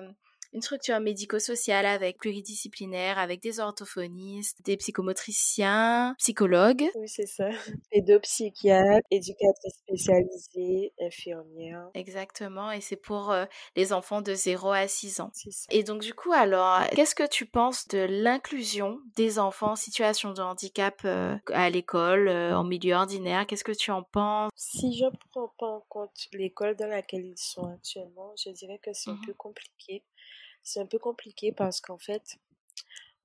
une 0.56 0.62
structure 0.62 1.00
médico-sociale 1.02 1.86
avec 1.86 2.18
pluridisciplinaire, 2.18 3.20
avec 3.20 3.42
des 3.42 3.60
orthophonistes, 3.60 4.62
des 4.66 4.78
psychomotriciens, 4.78 6.16
psychologues. 6.18 6.90
Oui, 6.96 7.10
c'est 7.10 7.28
ça. 7.28 7.50
Pédopsychiatre, 7.92 9.06
éducatrice 9.12 9.74
spécialisée, 9.86 10.94
infirmière. 11.02 11.90
Exactement. 11.94 12.72
Et 12.72 12.82
c'est 12.82 12.96
pour 12.96 13.32
euh, 13.32 13.46
les 13.76 13.92
enfants 13.94 14.22
de 14.22 14.34
0 14.34 14.72
à 14.72 14.88
6 14.88 15.20
ans. 15.20 15.32
Ça. 15.34 15.50
Et 15.72 15.84
donc, 15.84 16.02
du 16.02 16.14
coup, 16.14 16.32
alors, 16.32 16.82
qu'est-ce 16.96 17.16
que 17.16 17.28
tu 17.28 17.46
penses 17.46 17.88
de 17.90 18.00
l'inclusion 18.10 19.00
des 19.18 19.40
enfants 19.40 19.72
en 19.72 19.76
situation 19.76 20.32
de 20.32 20.42
handicap 20.42 21.02
euh, 21.04 21.36
à 21.52 21.70
l'école, 21.70 22.28
euh, 22.30 22.58
en 22.58 22.64
milieu 22.64 22.96
ordinaire? 22.96 23.46
Qu'est-ce 23.46 23.64
que 23.66 23.72
tu 23.74 23.92
en 23.92 24.04
penses? 24.04 24.52
Si 24.56 24.98
je 24.98 25.06
prends 25.32 25.52
pas 25.60 25.68
en 25.68 25.82
compte 25.90 26.12
l'école 26.34 26.76
dans 26.76 26.88
laquelle 26.88 27.26
ils 27.26 27.38
sont 27.38 27.66
actuellement, 27.74 28.34
je 28.44 28.52
dirais 28.52 28.80
que 28.82 28.92
c'est 28.94 29.10
un 29.10 29.16
Mhm. 29.16 29.26
peu 29.26 29.34
compliqué. 29.34 30.04
C'est 30.66 30.82
un 30.82 30.88
peu 30.88 31.00
compliqué 31.00 31.54
parce 31.54 31.82
qu'en 31.82 32.00
fait, 32.00 32.38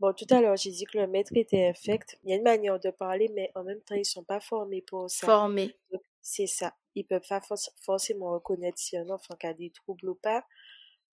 bon, 0.00 0.12
tout 0.14 0.26
à 0.30 0.40
l'heure, 0.40 0.56
j'ai 0.56 0.70
dit 0.70 0.84
que 0.84 0.98
le 0.98 1.06
maître 1.08 1.32
était 1.36 1.66
infect. 1.68 2.18
Il 2.24 2.30
y 2.30 2.32
a 2.34 2.36
une 2.36 2.42
manière 2.44 2.80
de 2.80 2.90
parler, 2.90 3.30
mais 3.34 3.52
en 3.56 3.64
même 3.64 3.82
temps, 3.82 3.96
ils 3.96 4.04
sont 4.06 4.24
pas 4.24 4.40
formés 4.40 4.82
pour 4.82 5.10
ça. 5.10 5.26
Formés. 5.26 5.76
C'est 6.22 6.46
ça. 6.46 6.76
Ils 6.94 7.06
peuvent 7.06 7.26
pas 7.28 7.40
forc- 7.40 7.72
forcément 7.82 8.32
reconnaître 8.32 8.78
si 8.78 8.96
un 8.96 9.08
enfant 9.10 9.36
a 9.42 9.54
des 9.54 9.70
troubles 9.70 10.10
ou 10.10 10.14
pas. 10.16 10.46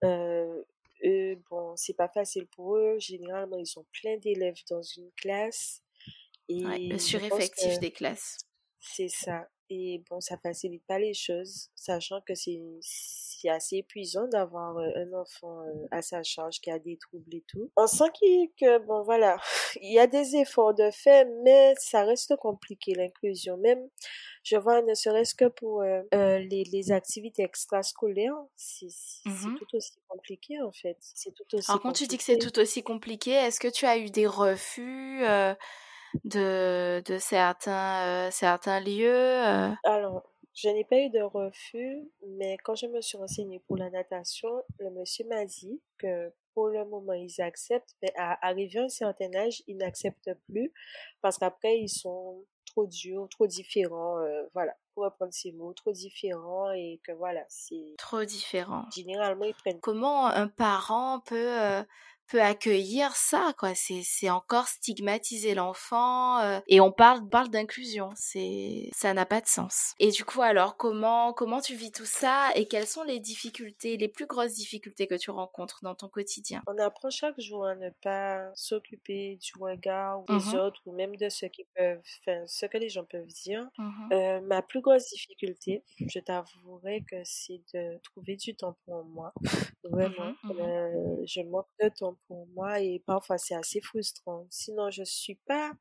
Euh, 0.03 0.63
eux, 1.05 1.35
bon, 1.49 1.75
c'est 1.77 1.93
pas 1.95 2.09
facile 2.09 2.47
pour 2.47 2.77
eux. 2.77 2.97
Généralement, 2.99 3.57
ils 3.57 3.79
ont 3.79 3.85
plein 4.01 4.17
d'élèves 4.17 4.61
dans 4.69 4.81
une 4.83 5.11
classe. 5.13 5.83
Et 6.49 6.65
Ouais, 6.65 6.79
le 6.89 6.97
sureffectif 6.99 7.79
des 7.79 7.91
classes. 7.91 8.37
c'est 8.79 9.09
ça. 9.09 9.49
Et 9.69 10.01
bon, 10.09 10.21
ça 10.21 10.37
facilite 10.37 10.83
pas 10.87 10.97
les 10.99 11.13
choses, 11.13 11.69
sachant 11.75 12.21
que 12.21 12.35
c'est 12.35 12.61
c'est 12.81 13.49
assez 13.49 13.77
épuisant 13.77 14.27
d'avoir 14.27 14.77
euh, 14.77 14.89
un 14.95 15.13
enfant 15.13 15.61
euh, 15.61 15.85
à 15.91 16.01
sa 16.01 16.23
charge 16.23 16.59
qui 16.59 16.71
a 16.71 16.79
des 16.79 16.97
troubles 16.97 17.35
et 17.35 17.43
tout. 17.47 17.69
On 17.75 17.85
sent 17.85 18.05
qu'il- 18.15 18.49
que, 18.59 18.79
bon, 18.79 19.03
voilà, 19.03 19.37
il 19.81 19.91
y 19.93 19.99
a 19.99 20.07
des 20.07 20.35
efforts 20.37 20.73
de 20.73 20.89
fait, 20.89 21.27
mais 21.43 21.75
ça 21.77 22.03
reste 22.03 22.35
compliqué, 22.37 22.95
l'inclusion. 22.95 23.57
Même, 23.57 23.89
je 24.43 24.57
vois, 24.57 24.81
ne 24.81 24.93
serait-ce 24.93 25.35
que 25.35 25.45
pour 25.45 25.81
euh, 25.81 26.01
euh, 26.13 26.39
les, 26.39 26.63
les 26.63 26.91
activités 26.91 27.43
extrascolaires, 27.43 28.35
c'est 28.55 28.87
Mhm. 29.25 29.55
tout 29.55 29.67
aussi 29.75 29.91
compliqué, 30.07 30.61
en 30.61 30.71
fait. 30.71 30.97
C'est 30.99 31.33
tout 31.33 31.55
aussi 31.55 31.69
Alors, 31.69 31.81
quand 31.81 31.93
tu 31.93 32.07
dis 32.07 32.17
que 32.17 32.23
c'est 32.23 32.37
tout 32.37 32.57
aussi 32.59 32.83
compliqué, 32.83 33.31
est-ce 33.31 33.59
que 33.59 33.67
tu 33.67 33.85
as 33.85 33.97
eu 33.97 34.09
des 34.09 34.27
refus 34.27 35.23
euh, 35.25 35.53
de, 36.23 37.01
de 37.05 37.17
certains, 37.17 38.27
euh, 38.27 38.31
certains 38.31 38.79
lieux 38.79 39.11
euh? 39.13 39.73
Alors, 39.83 40.23
je 40.53 40.69
n'ai 40.69 40.83
pas 40.85 40.97
eu 40.99 41.09
de 41.09 41.21
refus, 41.21 42.09
mais 42.27 42.57
quand 42.63 42.75
je 42.75 42.87
me 42.87 43.01
suis 43.01 43.17
renseignée 43.17 43.59
pour 43.59 43.77
la 43.77 43.89
natation, 43.89 44.63
le 44.79 44.89
monsieur 44.89 45.25
m'a 45.27 45.45
dit 45.45 45.81
que 45.97 46.33
pour 46.53 46.69
le 46.69 46.85
moment, 46.85 47.13
ils 47.13 47.41
acceptent, 47.41 47.95
mais 48.01 48.11
à 48.17 48.45
arriver 48.47 48.79
à 48.79 48.83
un 48.83 48.89
certain 48.89 49.33
âge, 49.35 49.61
ils 49.67 49.77
n'acceptent 49.77 50.33
plus 50.49 50.73
parce 51.21 51.37
qu'après, 51.37 51.79
ils 51.79 51.89
sont 51.89 52.45
trop 52.65 52.87
durs, 52.87 53.27
trop 53.29 53.47
différents, 53.47 54.19
euh, 54.19 54.43
voilà, 54.53 54.75
pour 54.93 55.03
reprendre 55.03 55.33
ces 55.33 55.51
mots, 55.51 55.73
trop 55.73 55.91
différents 55.91 56.71
et 56.71 56.99
que 57.03 57.11
voilà, 57.11 57.45
c'est 57.49 57.97
Trop 57.97 58.23
différents. 58.25 58.89
généralement, 58.91 59.45
ils 59.45 59.55
prennent 59.55 59.81
Comment 59.81 60.27
un 60.27 60.47
parent 60.47 61.21
peut, 61.21 61.35
euh, 61.61 61.83
peut 62.27 62.41
accueillir 62.41 63.15
ça, 63.15 63.53
quoi 63.57 63.73
C'est 63.75 64.01
c'est 64.03 64.29
encore 64.29 64.67
stigmatiser 64.67 65.55
l'enfant 65.55 66.39
euh, 66.39 66.59
et 66.67 66.79
on 66.81 66.91
parle 66.91 67.27
parle 67.29 67.49
d'inclusion, 67.49 68.09
c'est 68.15 68.89
ça 68.93 69.13
n'a 69.13 69.25
pas 69.25 69.41
de 69.41 69.47
sens. 69.47 69.93
Et 69.99 70.11
du 70.11 70.25
coup 70.25 70.41
alors 70.41 70.77
comment 70.77 71.33
comment 71.33 71.61
tu 71.61 71.75
vis 71.75 71.91
tout 71.91 72.05
ça 72.05 72.49
et 72.55 72.67
quelles 72.67 72.87
sont 72.87 73.03
les 73.03 73.19
difficultés, 73.19 73.97
les 73.97 74.07
plus 74.09 74.25
grosses 74.27 74.53
difficultés 74.53 75.07
que 75.07 75.15
tu 75.15 75.31
rencontres 75.31 75.79
dans 75.83 75.95
ton 75.95 76.09
quotidien? 76.09 76.63
On 76.65 76.77
apprend 76.79 77.09
chaque 77.09 77.39
jour 77.39 77.65
à 77.65 77.75
ne 77.75 77.89
pas 78.01 78.51
s'occuper 78.55 79.37
du 79.37 79.51
regard 79.59 80.23
des 80.25 80.53
Mhm. 80.53 80.53
autres 80.53 80.81
ou 80.85 80.91
même 80.93 81.15
de 81.15 81.29
ce 81.29 81.45
qui 81.45 81.65
peuvent, 81.75 82.01
enfin, 82.21 82.43
ce 82.45 82.65
que 82.65 82.77
les 82.77 82.89
gens 82.89 83.05
peuvent 83.05 83.25
dire. 83.27 83.69
Mhm. 83.77 84.11
Euh, 84.11 84.41
ma 84.41 84.61
plus 84.61 84.81
grosse 84.81 85.07
difficulté, 85.09 85.83
je 86.07 86.19
t'avouerai 86.19 87.03
que 87.09 87.15
c'est 87.23 87.61
de 87.73 87.97
trouver 88.03 88.35
du 88.35 88.55
temps 88.55 88.77
pour 88.85 89.05
moi. 89.05 89.33
Vraiment. 89.83 90.33
Mhm, 90.33 90.35
mhm. 90.43 90.73
Euh, 90.77 91.15
je 91.25 91.41
manque 91.41 91.67
de 91.81 91.89
temps 91.89 92.16
pour 92.27 92.47
moi 92.47 92.79
et 92.81 93.01
parfois 93.05 93.37
c'est 93.37 93.55
assez 93.55 93.81
frustrant. 93.81 94.45
Sinon, 94.49 94.89
je 94.91 95.03
suis 95.03 95.35
pas, 95.47 95.71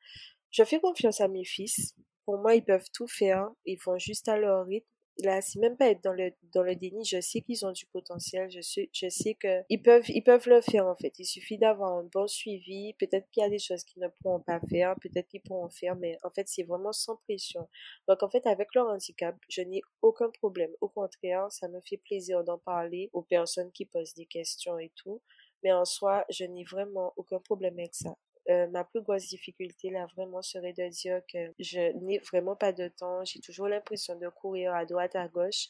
je 0.51 0.65
fais 0.65 0.81
confiance 0.81 1.21
à 1.21 1.29
mes 1.29 1.45
fils. 1.45 1.95
Pour 2.25 2.39
moi, 2.39 2.55
ils 2.55 2.65
peuvent 2.65 2.91
tout 2.93 3.07
faire. 3.07 3.51
Ils 3.67 3.79
vont 3.85 3.99
juste 3.99 4.29
à 4.29 4.37
leur 4.37 4.67
rythme. 4.67 4.87
là, 5.23 5.41
c'est 5.41 5.59
même 5.61 5.77
pas 5.77 5.89
être 5.91 6.03
dans 6.03 6.13
le, 6.13 6.33
dans 6.53 6.63
le 6.63 6.75
déni. 6.77 7.05
Je 7.05 7.21
sais 7.21 7.41
qu'ils 7.41 7.65
ont 7.65 7.73
du 7.73 7.87
potentiel. 7.87 8.51
Je 8.51 8.61
sais, 8.61 8.91
je 8.93 9.09
sais 9.09 9.35
que 9.35 9.63
ils 9.71 9.83
peuvent, 9.83 10.09
ils 10.09 10.23
peuvent 10.23 10.49
le 10.49 10.61
faire, 10.61 10.87
en 10.87 10.97
fait. 10.97 11.13
Il 11.19 11.25
suffit 11.25 11.59
d'avoir 11.59 11.93
un 11.95 12.05
bon 12.13 12.27
suivi. 12.27 12.95
Peut-être 12.95 13.29
qu'il 13.31 13.43
y 13.43 13.47
a 13.47 13.51
des 13.51 13.59
choses 13.59 13.85
qu'ils 13.85 14.03
ne 14.03 14.09
pourront 14.23 14.41
pas 14.41 14.61
faire. 14.69 14.97
Peut-être 15.01 15.29
qu'ils 15.29 15.43
pourront 15.43 15.71
faire, 15.71 15.95
mais 15.97 16.19
en 16.25 16.31
fait, 16.31 16.49
c'est 16.49 16.65
vraiment 16.65 16.93
sans 16.93 17.17
pression. 17.17 17.69
Donc, 18.09 18.23
en 18.23 18.29
fait, 18.29 18.47
avec 18.47 18.75
leur 18.75 18.89
handicap, 18.89 19.37
je 19.49 19.63
n'ai 19.63 19.83
aucun 20.03 20.31
problème. 20.31 20.71
Au 20.81 20.89
contraire, 20.89 21.51
ça 21.51 21.69
me 21.69 21.81
fait 21.83 21.99
plaisir 21.99 22.45
d'en 22.45 22.59
parler 22.59 23.11
aux 23.13 23.23
personnes 23.23 23.71
qui 23.73 23.85
posent 23.87 24.15
des 24.15 24.27
questions 24.27 24.79
et 24.79 24.91
tout. 24.97 25.21
Mais 25.63 25.73
en 25.73 25.85
soi, 25.85 26.25
je 26.31 26.45
n'ai 26.45 26.65
vraiment 26.65 27.13
aucun 27.17 27.39
problème 27.39 27.79
avec 27.79 27.95
ça. 27.95 28.17
Euh, 28.49 28.69
ma 28.69 28.85
plus 28.85 29.03
grosse 29.03 29.27
difficulté 29.27 29.91
là 29.91 30.07
vraiment 30.15 30.41
serait 30.41 30.73
de 30.73 30.89
dire 30.89 31.21
que 31.33 31.53
je 31.59 31.93
n'ai 31.99 32.19
vraiment 32.19 32.55
pas 32.55 32.73
de 32.73 32.87
temps. 32.87 33.25
J'ai 33.25 33.41
toujours 33.41 33.67
l'impression 33.67 34.17
de 34.17 34.29
courir 34.29 34.73
à 34.73 34.85
droite, 34.85 35.17
à 35.17 35.27
gauche. 35.27 35.67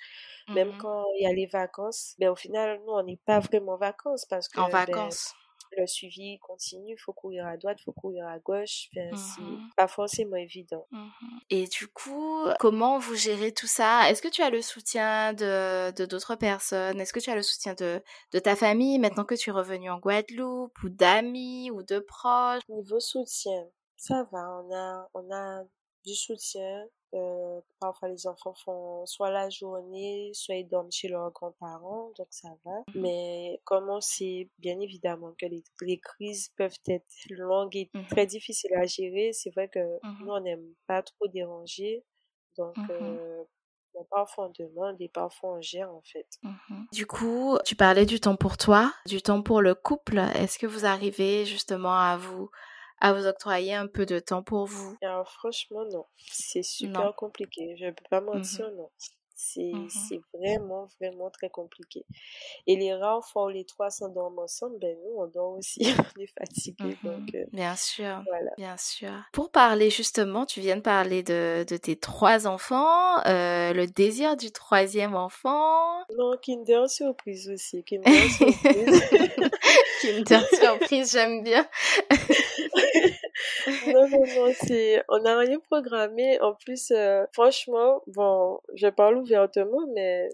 Même 0.49 0.75
mmh 0.75 0.79
quand 0.79 1.05
il 1.19 1.23
y 1.23 1.27
a 1.27 1.33
les 1.33 1.47
vacances, 1.47 2.15
ben, 2.19 2.29
au 2.29 2.37
final, 2.37 2.81
nous, 2.87 2.93
on 2.93 3.03
n'est 3.03 3.21
pas 3.25 3.41
vraiment 3.41 3.73
en 3.73 3.79
vacances 3.79 4.27
parce 4.27 4.49
que... 4.49 4.61
En 4.61 4.69
ben, 4.69 4.85
vacances 4.85 5.35
le 5.77 5.87
suivi 5.87 6.39
continue, 6.39 6.95
il 6.95 6.99
faut 6.99 7.13
courir 7.13 7.47
à 7.47 7.57
droite, 7.57 7.79
il 7.81 7.85
faut 7.85 7.93
courir 7.93 8.27
à 8.27 8.39
gauche, 8.39 8.89
enfin, 8.97 9.11
c'est 9.15 9.43
mmh 9.43 9.71
pas 9.77 9.89
forcément 9.89 10.37
évident. 10.37 10.89
Mmh 10.91 11.39
Et 11.51 11.67
du 11.67 11.89
coup, 11.89 12.47
comment 12.61 12.99
vous 12.99 13.15
gérez 13.17 13.53
tout 13.53 13.67
ça? 13.67 14.09
Est-ce 14.11 14.23
que 14.23 14.29
tu 14.29 14.43
as 14.43 14.51
le 14.51 14.63
soutien 14.63 15.33
de 15.33 15.91
d'autres 16.07 16.37
personnes? 16.37 17.01
Est-ce 17.01 17.13
que 17.13 17.21
tu 17.21 17.31
as 17.31 17.35
le 17.37 17.43
soutien 17.43 17.75
de, 17.75 18.03
de 18.33 18.39
ta 18.39 18.55
famille? 18.57 18.99
Maintenant 18.99 19.25
que 19.25 19.35
tu 19.35 19.51
es 19.51 19.53
revenu 19.53 19.91
en 19.91 19.99
Guadeloupe 19.99 20.77
ou 20.83 20.89
d'amis 20.89 21.71
ou 21.73 21.83
de 21.83 21.99
proches? 21.99 22.63
Niveau 22.69 23.01
soutien, 23.01 23.69
ça 23.97 24.23
va, 24.31 24.63
on 24.63 24.73
a, 24.73 25.09
on 25.15 25.31
a 25.33 25.65
du 26.05 26.15
soutien. 26.15 26.87
Euh, 27.17 27.61
parfois, 27.81 28.09
les 28.09 28.27
enfants 28.27 28.55
font 28.55 29.07
soit 29.07 29.31
la 29.31 29.49
journée, 29.49 30.31
soit 30.35 30.57
ils 30.57 30.69
dorment 30.69 30.93
chez 30.93 31.09
leurs 31.09 31.31
grands-parents, 31.33 32.13
donc 32.17 32.27
ça 32.31 32.49
va. 32.65 32.73
Mais 32.95 33.61
comme 33.65 33.89
on 33.89 34.01
sait 34.01 34.51
bien 34.59 34.79
évidemment 34.81 35.33
que 35.39 35.47
les, 35.47 35.65
les 35.81 35.99
crises 35.99 36.51
peuvent 36.57 36.79
être 36.89 37.07
longues 37.31 37.77
et 37.77 37.91
mhm. 37.95 38.07
très 38.07 38.27
difficiles 38.27 38.75
à 38.75 38.87
gérer, 38.87 39.33
c'est 39.33 39.51
vrai 39.51 39.69
que 39.69 39.79
mhm. 39.79 40.19
nous, 40.21 40.33
on 40.33 40.41
n'aime 40.41 40.75
pas 40.87 41.03
trop 41.03 41.27
déranger. 41.29 42.05
Donc, 42.57 42.77
euh, 42.91 43.45
parfois 44.11 44.47
on 44.49 44.65
demande 44.65 44.97
et 45.01 45.09
parfois 45.09 45.55
on 45.55 45.61
gère 45.61 45.91
en 45.91 46.03
fait. 46.03 46.27
Du 46.93 47.07
coup, 47.07 47.59
tu 47.65 47.77
parlais 47.77 48.07
du 48.07 48.21
temps 48.21 48.37
pour 48.37 48.57
toi, 48.57 48.93
du 49.07 49.23
temps 49.23 49.43
pour 49.43 49.63
le 49.63 49.75
couple. 49.75 50.19
Est-ce 50.19 50.59
que 50.59 50.67
vous 50.67 50.85
arrivez 50.85 51.45
justement 51.45 51.97
à 51.99 52.17
vous 52.17 52.51
à 53.01 53.13
vous 53.13 53.27
octroyer 53.27 53.75
un 53.75 53.87
peu 53.87 54.07
de 54.07 54.19
temps 54.19 54.43
pour 54.43 54.67
vous 54.67 54.97
Alors 55.03 55.31
franchement, 55.31 55.85
non. 55.91 56.07
C'est 56.17 56.63
super 56.63 57.15
compliqué. 57.15 57.77
Je 57.79 57.87
ne 57.87 57.91
peux 57.91 58.05
pas 58.11 58.21
mmh 58.21 58.25
mentir, 58.25 58.71
non. 58.73 58.91
Mmh 59.57 59.89
c'est 59.89 60.21
vraiment, 60.33 60.87
vraiment 61.01 61.31
très 61.31 61.51
compliqué. 61.51 62.05
Et 62.67 62.77
les 62.77 62.95
rares 62.95 63.25
fois 63.25 63.47
où 63.47 63.49
les 63.49 63.65
trois 63.65 63.91
s'endorment 63.91 64.39
ensemble, 64.41 64.79
ben 64.81 64.97
nous, 65.05 65.21
on 65.21 65.27
dort 65.27 65.59
aussi. 65.59 65.81
on 66.17 66.21
est 66.21 66.33
fatigués. 66.39 66.97
Mmh 67.03 67.07
donc, 67.07 67.35
euh, 67.35 67.45
bien 67.53 67.77
sûr. 67.77 68.23
Bien 68.57 68.77
sûr. 68.79 69.13
Pour 69.33 69.51
parler 69.51 69.91
justement, 69.91 70.47
tu 70.47 70.61
viens 70.61 70.77
de 70.77 70.83
parler 70.83 71.23
de, 71.23 71.65
de 71.69 71.77
tes 71.77 71.97
trois 71.97 72.47
enfants, 72.47 73.19
euh, 73.27 73.73
le 73.73 73.87
désir 73.87 74.37
du 74.37 74.51
troisième 74.51 75.15
enfant. 75.15 76.01
Non, 76.17 76.37
Kinder 76.43 76.89
Surprise 76.89 77.51
aussi. 77.51 77.85
Kinder 77.85 78.29
Surprise. 78.31 79.03
Kinder 80.01 80.47
Surprise, 80.53 81.13
j'aime 81.13 81.43
bien. 81.43 81.67
non, 83.87 84.09
non, 84.09 84.23
non, 84.37 84.53
c'est, 84.55 85.03
on 85.09 85.19
n'a 85.21 85.39
rien 85.39 85.59
programmé. 85.61 86.41
En 86.41 86.55
plus, 86.55 86.91
euh, 86.91 87.25
franchement, 87.33 88.03
bon, 88.07 88.59
je 88.75 88.89
parle 88.89 89.17
ouvertement, 89.19 89.87
mais 89.95 90.29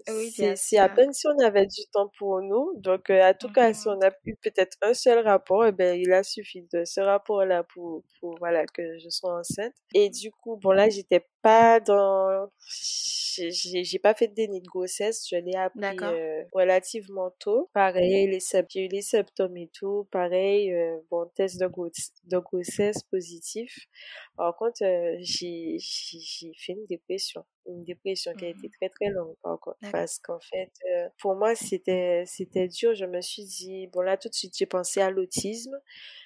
c'est, 0.55 0.77
à 0.77 0.89
peine 0.89 1.13
si 1.13 1.27
on 1.27 1.37
avait 1.39 1.65
du 1.65 1.85
temps 1.91 2.09
pour 2.17 2.41
nous. 2.41 2.73
Donc, 2.77 3.09
euh, 3.09 3.21
à 3.21 3.33
tout 3.33 3.51
cas, 3.51 3.73
si 3.73 3.87
mhm. 3.87 3.95
on 3.97 4.05
a 4.05 4.11
eu 4.25 4.35
peut-être 4.35 4.77
un 4.81 4.93
seul 4.93 5.19
rapport, 5.19 5.65
eh 5.65 5.71
ben, 5.71 5.99
il 5.99 6.11
a 6.13 6.23
suffi 6.23 6.65
de 6.73 6.85
ce 6.85 7.01
rapport-là 7.01 7.63
pour, 7.63 8.03
pour, 8.19 8.37
voilà, 8.39 8.65
que 8.65 8.97
je 8.99 9.09
sois 9.09 9.39
enceinte. 9.39 9.73
Et 9.93 10.09
du 10.09 10.31
coup, 10.31 10.57
bon, 10.57 10.71
là, 10.71 10.89
j'étais 10.89 11.25
pas 11.43 11.79
dans 11.81 12.47
j'ai 12.67 13.99
pas 13.99 14.13
fait 14.13 14.27
de 14.27 14.33
déni 14.33 14.61
de 14.61 14.67
grossesse 14.67 15.27
je 15.29 15.35
l'ai 15.35 15.55
appris 15.55 15.97
euh, 16.01 16.43
relativement 16.53 17.31
tôt 17.39 17.69
pareil 17.73 18.27
les 18.27 18.39
j'ai 18.69 18.85
eu 18.85 18.87
les 18.87 19.01
symptômes 19.01 19.57
et 19.57 19.69
tout 19.73 20.07
pareil 20.09 20.73
euh, 20.73 20.97
bon 21.11 21.29
test 21.35 21.59
de, 21.59 21.67
de 21.67 22.37
grossesse 22.37 22.92
positif. 23.01 23.87
Par 24.37 24.55
contre 24.55 24.83
euh, 24.83 25.17
j'ai 25.21 25.77
fait 25.79 26.73
une 26.73 26.85
dépression 26.87 27.45
une 27.65 27.85
dépression 27.85 28.33
qui 28.33 28.43
a 28.43 28.49
été 28.49 28.67
mmh. 28.67 28.71
très 28.71 28.89
très 28.89 29.09
longue 29.09 29.35
par 29.41 29.59
contre. 29.59 29.77
Parce 29.91 30.19
qu'en 30.19 30.39
fait 30.39 30.71
pour 31.17 31.35
moi 31.35 31.55
c'était 31.55 32.23
c'était 32.25 32.67
dur. 32.67 32.93
Je 32.93 33.05
me 33.05 33.21
suis 33.21 33.45
dit 33.45 33.87
bon 33.87 34.01
là 34.01 34.17
tout 34.17 34.29
de 34.29 34.33
suite 34.33 34.53
j'ai 34.57 34.65
pensé 34.65 35.01
à 35.01 35.09
l'autisme. 35.09 35.75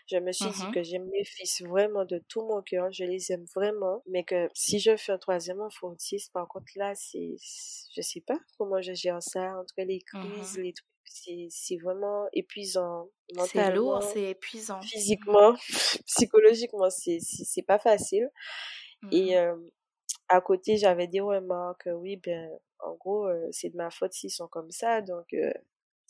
Je 0.10 0.18
me 0.18 0.32
suis 0.32 0.50
dit 0.50 0.66
mmh 0.66 0.72
que 0.72 0.84
j'aime 0.84 1.10
mes 1.10 1.26
fils 1.26 1.62
vraiment 1.64 2.06
de 2.06 2.24
tout 2.30 2.42
mon 2.42 2.62
cœur, 2.62 2.90
je 2.92 3.04
les 3.04 3.32
aime 3.34 3.46
vraiment, 3.54 4.04
mais 4.08 4.24
que 4.24 4.50
si 4.54 4.80
je 4.80 4.96
fais 4.96 5.12
un 5.12 5.18
troisième 5.18 5.60
enfant 5.60 5.90
autiste, 5.90 6.32
par 6.32 6.48
contre 6.48 6.72
là, 6.78 6.96
c'est, 6.96 7.36
je 7.94 8.02
sais 8.02 8.22
pas 8.22 8.40
comment 8.58 8.82
je 8.82 8.94
gère 8.94 9.22
ça 9.22 9.60
entre 9.60 9.74
les 9.80 9.98
mmh 9.98 10.20
crises, 10.20 10.58
les 10.58 10.74
trucs 10.74 10.88
c'est 11.10 11.78
vraiment 11.78 12.28
épuisant 12.34 13.10
c'est 13.48 13.72
lourd 13.74 14.04
c'est 14.04 14.32
épuisant. 14.32 14.82
physiquement 14.82 15.54
psychologiquement 16.06 16.90
c'est 16.90 17.20
c'est 17.22 17.62
pas 17.64 17.80
facile. 17.80 18.30
Et 19.12 19.38
euh, 19.38 19.56
à 20.30 20.42
côté 20.42 20.78
j'avais 20.78 21.08
des 21.08 21.22
remarques 21.22 21.90
oui 21.94 22.18
ben 22.18 22.50
en 22.80 22.96
gros 22.96 23.28
euh, 23.28 23.48
c'est 23.52 23.70
de 23.70 23.78
ma 23.78 23.90
faute 23.90 24.14
s'ils 24.14 24.32
sont 24.32 24.48
comme 24.48 24.72
ça 24.72 25.02
donc 25.02 25.34
euh, 25.34 25.52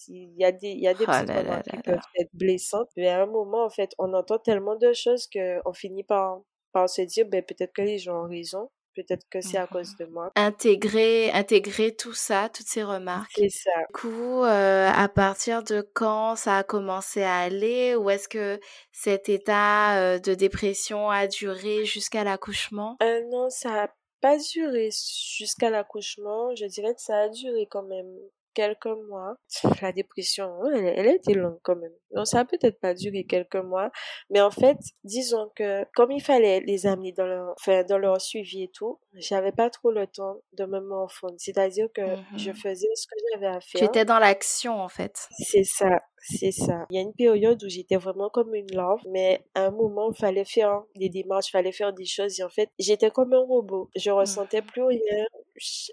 il 0.08 0.34
y 0.38 0.46
a 0.46 0.52
des, 0.52 0.70
il 0.70 0.80
y 0.80 0.88
a 0.88 0.94
des 0.94 1.06
oh 1.08 1.62
qui 1.70 1.78
peuvent 1.82 2.00
être 2.16 2.30
blessantes, 2.34 2.90
mais 2.96 3.08
à 3.08 3.24
un 3.24 3.26
moment, 3.26 3.66
en 3.66 3.70
fait, 3.70 3.94
on 3.98 4.14
entend 4.14 4.38
tellement 4.38 4.76
de 4.76 4.94
choses 4.94 5.28
qu'on 5.28 5.74
finit 5.74 6.04
par, 6.04 6.42
par 6.72 6.90
se 6.90 7.02
dire, 7.02 7.26
ben, 7.28 7.44
peut-être 7.44 7.74
que 7.74 7.82
les 7.82 7.98
gens 7.98 8.26
ont 8.26 8.30
raison. 8.30 8.70
Peut-être 8.98 9.26
que 9.30 9.40
c'est 9.42 9.58
à 9.58 9.68
cause 9.68 9.94
mmh 9.94 9.98
de 10.00 10.06
moi. 10.08 10.34
Intégrer, 10.36 11.32
intégrer 11.32 11.96
tout 11.96 12.14
ça, 12.14 12.50
toutes 12.50 12.68
ces 12.68 12.84
remarques. 12.84 13.32
C'est 13.38 13.50
ça. 13.50 13.72
Du 13.78 13.86
coup, 13.94 14.44
euh, 14.44 14.90
à 14.94 15.10
partir 15.10 15.64
de 15.64 15.82
quand 15.94 16.36
ça 16.36 16.58
a 16.58 16.64
commencé 16.64 17.24
à 17.24 17.38
aller? 17.40 17.96
Ou 17.96 18.10
est-ce 18.10 18.28
que 18.30 18.60
cet 18.92 19.30
état 19.30 19.98
euh, 20.00 20.20
de 20.20 20.34
dépression 20.36 21.10
a 21.10 21.28
duré 21.28 21.86
jusqu'à 21.86 22.24
l'accouchement? 22.24 23.00
Euh, 23.02 23.22
Non, 23.32 23.50
ça 23.50 23.70
n'a 23.72 23.96
pas 24.22 24.38
duré 24.38 24.90
jusqu'à 25.38 25.70
l'accouchement. 25.70 26.56
Je 26.56 26.66
dirais 26.66 26.94
que 26.96 27.02
ça 27.02 27.18
a 27.22 27.30
duré 27.30 27.68
quand 27.68 27.84
même 27.84 28.08
quelques 28.58 28.88
mois. 29.08 29.36
La 29.84 29.92
dépression, 29.92 30.52
elle, 30.74 30.86
elle 30.86 31.08
a 31.08 31.14
été 31.14 31.36
longue 31.36 31.60
quand 31.62 31.76
même. 31.76 31.92
Donc 32.16 32.26
ça 32.26 32.40
a 32.40 32.46
peut-être 32.46 32.80
pas 32.80 32.96
duré 32.96 33.24
quelques 33.24 33.56
mois, 33.56 33.92
mais 34.32 34.42
en 34.42 34.50
fait, 34.50 34.78
disons 35.04 35.52
que 35.56 35.86
comme 35.94 36.12
il 36.12 36.24
fallait 36.24 36.62
les 36.62 36.88
amener 36.88 37.12
dans 37.12 37.28
leur, 37.28 37.54
enfin, 37.60 37.84
dans 37.84 38.00
leur 38.00 38.20
suivi 38.20 38.64
et 38.64 38.72
tout, 38.74 39.00
j'avais 39.14 39.52
pas 39.52 39.70
trop 39.70 39.92
le 39.92 40.08
temps 40.08 40.38
de 40.54 40.66
me 40.66 40.80
morfondre. 40.80 41.36
C'est-à-dire 41.38 41.88
que 41.94 42.02
je 42.36 42.50
mhm. 42.50 42.56
faisais 42.56 42.88
ce 42.96 43.06
que 43.06 43.16
j'avais 43.32 43.56
à 43.56 43.62
faire. 43.62 43.82
J'étais 43.82 44.06
dans 44.06 44.20
l'action 44.20 44.82
en 44.82 44.90
fait. 44.90 45.28
C'est 45.38 45.64
ça. 45.64 46.02
C'est 46.30 46.52
ça. 46.52 46.86
Il 46.90 46.96
y 46.96 47.00
a 47.00 47.02
une 47.02 47.14
période 47.14 47.64
où 47.64 47.70
j'étais 47.70 47.96
vraiment 47.96 48.30
comme 48.30 48.54
une 48.54 48.70
larve, 48.72 49.02
mais 49.10 49.46
à 49.56 49.68
un 49.68 49.72
moment, 49.72 50.12
il 50.12 50.18
fallait 50.18 50.46
faire 50.46 50.84
des 50.96 51.10
démarches, 51.10 51.48
il 51.50 51.52
fallait 51.52 51.72
faire 51.72 51.94
des 51.94 52.06
choses. 52.06 52.40
Et 52.40 52.44
en 52.44 52.50
fait, 52.50 52.70
j'étais 52.80 53.12
comme 53.12 53.34
un 53.34 53.40
robot. 53.40 53.90
Je 53.96 54.12
ressentais 54.12 54.62
mhm. 54.62 54.68
plus 54.68 54.84
rien, 54.84 55.26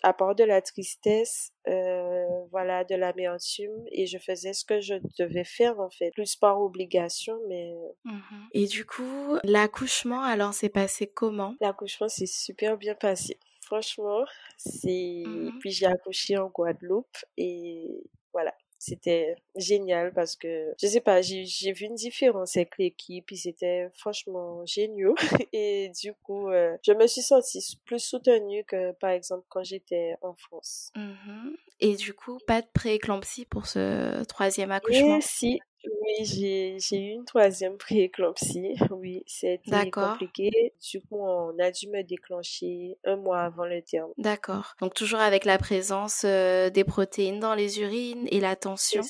à 0.03 0.13
part 0.13 0.35
de 0.35 0.43
la 0.45 0.61
tristesse, 0.61 1.53
euh, 1.69 2.25
voilà, 2.51 2.85
de 2.85 2.97
l'amertume. 2.97 3.85
Et 3.93 4.07
je 4.07 4.19
faisais 4.19 4.53
ce 4.53 4.65
que 4.65 4.81
je 4.81 4.95
devais 5.19 5.45
faire, 5.45 5.79
en 5.79 5.91
fait. 5.91 6.11
Plus 6.13 6.35
par 6.37 6.61
obligation, 6.61 7.39
mais... 7.49 7.73
Mhm. 8.05 8.49
Et 8.53 8.67
du 8.67 8.85
coup, 8.85 9.37
l'accouchement, 9.45 10.23
alors, 10.23 10.53
s'est 10.53 10.69
passé 10.69 11.07
comment? 11.07 11.55
L'accouchement 11.61 12.09
s'est 12.09 12.27
super 12.27 12.77
bien 12.77 12.95
passé. 12.95 13.39
Franchement, 13.63 14.25
c'est... 14.57 15.23
Mhm. 15.27 15.59
Puis 15.61 15.71
j'ai 15.71 15.87
accouché 15.87 16.37
en 16.37 16.49
Guadeloupe 16.49 17.17
et 17.37 18.03
voilà 18.33 18.53
c'était 18.85 19.37
génial 19.57 20.13
parce 20.13 20.37
que 20.37 20.75
je 20.81 20.87
sais 20.87 21.01
pas 21.01 21.23
j'ai 21.23 21.73
vu 21.73 21.87
une 21.87 21.95
différence 21.95 22.57
avec 22.57 22.77
l'équipe 22.79 23.31
ils 23.31 23.49
étaient 23.49 23.89
franchement 23.95 24.65
géniaux. 24.67 25.15
Et 25.53 25.91
du 26.03 26.13
coup 26.13 26.49
euh, 26.49 26.77
je 26.83 26.93
me 26.93 27.07
suis 27.07 27.23
sentie 27.23 27.79
plus 27.85 28.01
soutenue 28.01 28.65
que 28.65 28.93
par 28.93 29.11
exemple 29.11 29.47
quand 29.49 29.65
j'étais 29.65 30.17
en 30.23 30.35
France. 30.35 30.93
Mmh 30.95 31.55
et 31.81 31.97
du 31.97 32.15
coup 32.15 32.39
pas 32.47 32.63
de 32.63 32.69
prééclampsie 32.73 33.45
pour 33.47 33.67
ce 33.67 34.23
troisième 34.25 34.71
accouchement? 34.71 35.19
si 35.21 35.61
oui, 36.03 36.25
j'ai, 36.25 36.77
j'ai 36.79 36.99
eu 36.99 37.11
une 37.11 37.25
troisième 37.25 37.77
prééclampsie. 37.77 38.75
Oui, 38.91 39.23
c'était 39.27 39.91
compliqué. 39.91 40.75
Du 40.81 41.01
coup, 41.01 41.19
on 41.21 41.59
a 41.59 41.71
dû 41.71 41.89
me 41.89 42.03
déclencher 42.03 42.97
un 43.05 43.17
mois 43.17 43.41
avant 43.41 43.65
le 43.65 43.83
terme. 43.83 44.11
D'accord. 44.19 44.75
Donc, 44.81 44.95
toujours 44.95 45.21
avec 45.21 45.45
la 45.45 45.59
présence 45.59 46.23
euh, 46.25 46.71
des 46.71 46.85
protéines 46.85 47.41
dans 47.41 47.55
les 47.55 47.81
urines 47.81 48.27
et 48.31 48.41
la 48.41 48.57
tension. 48.57 49.03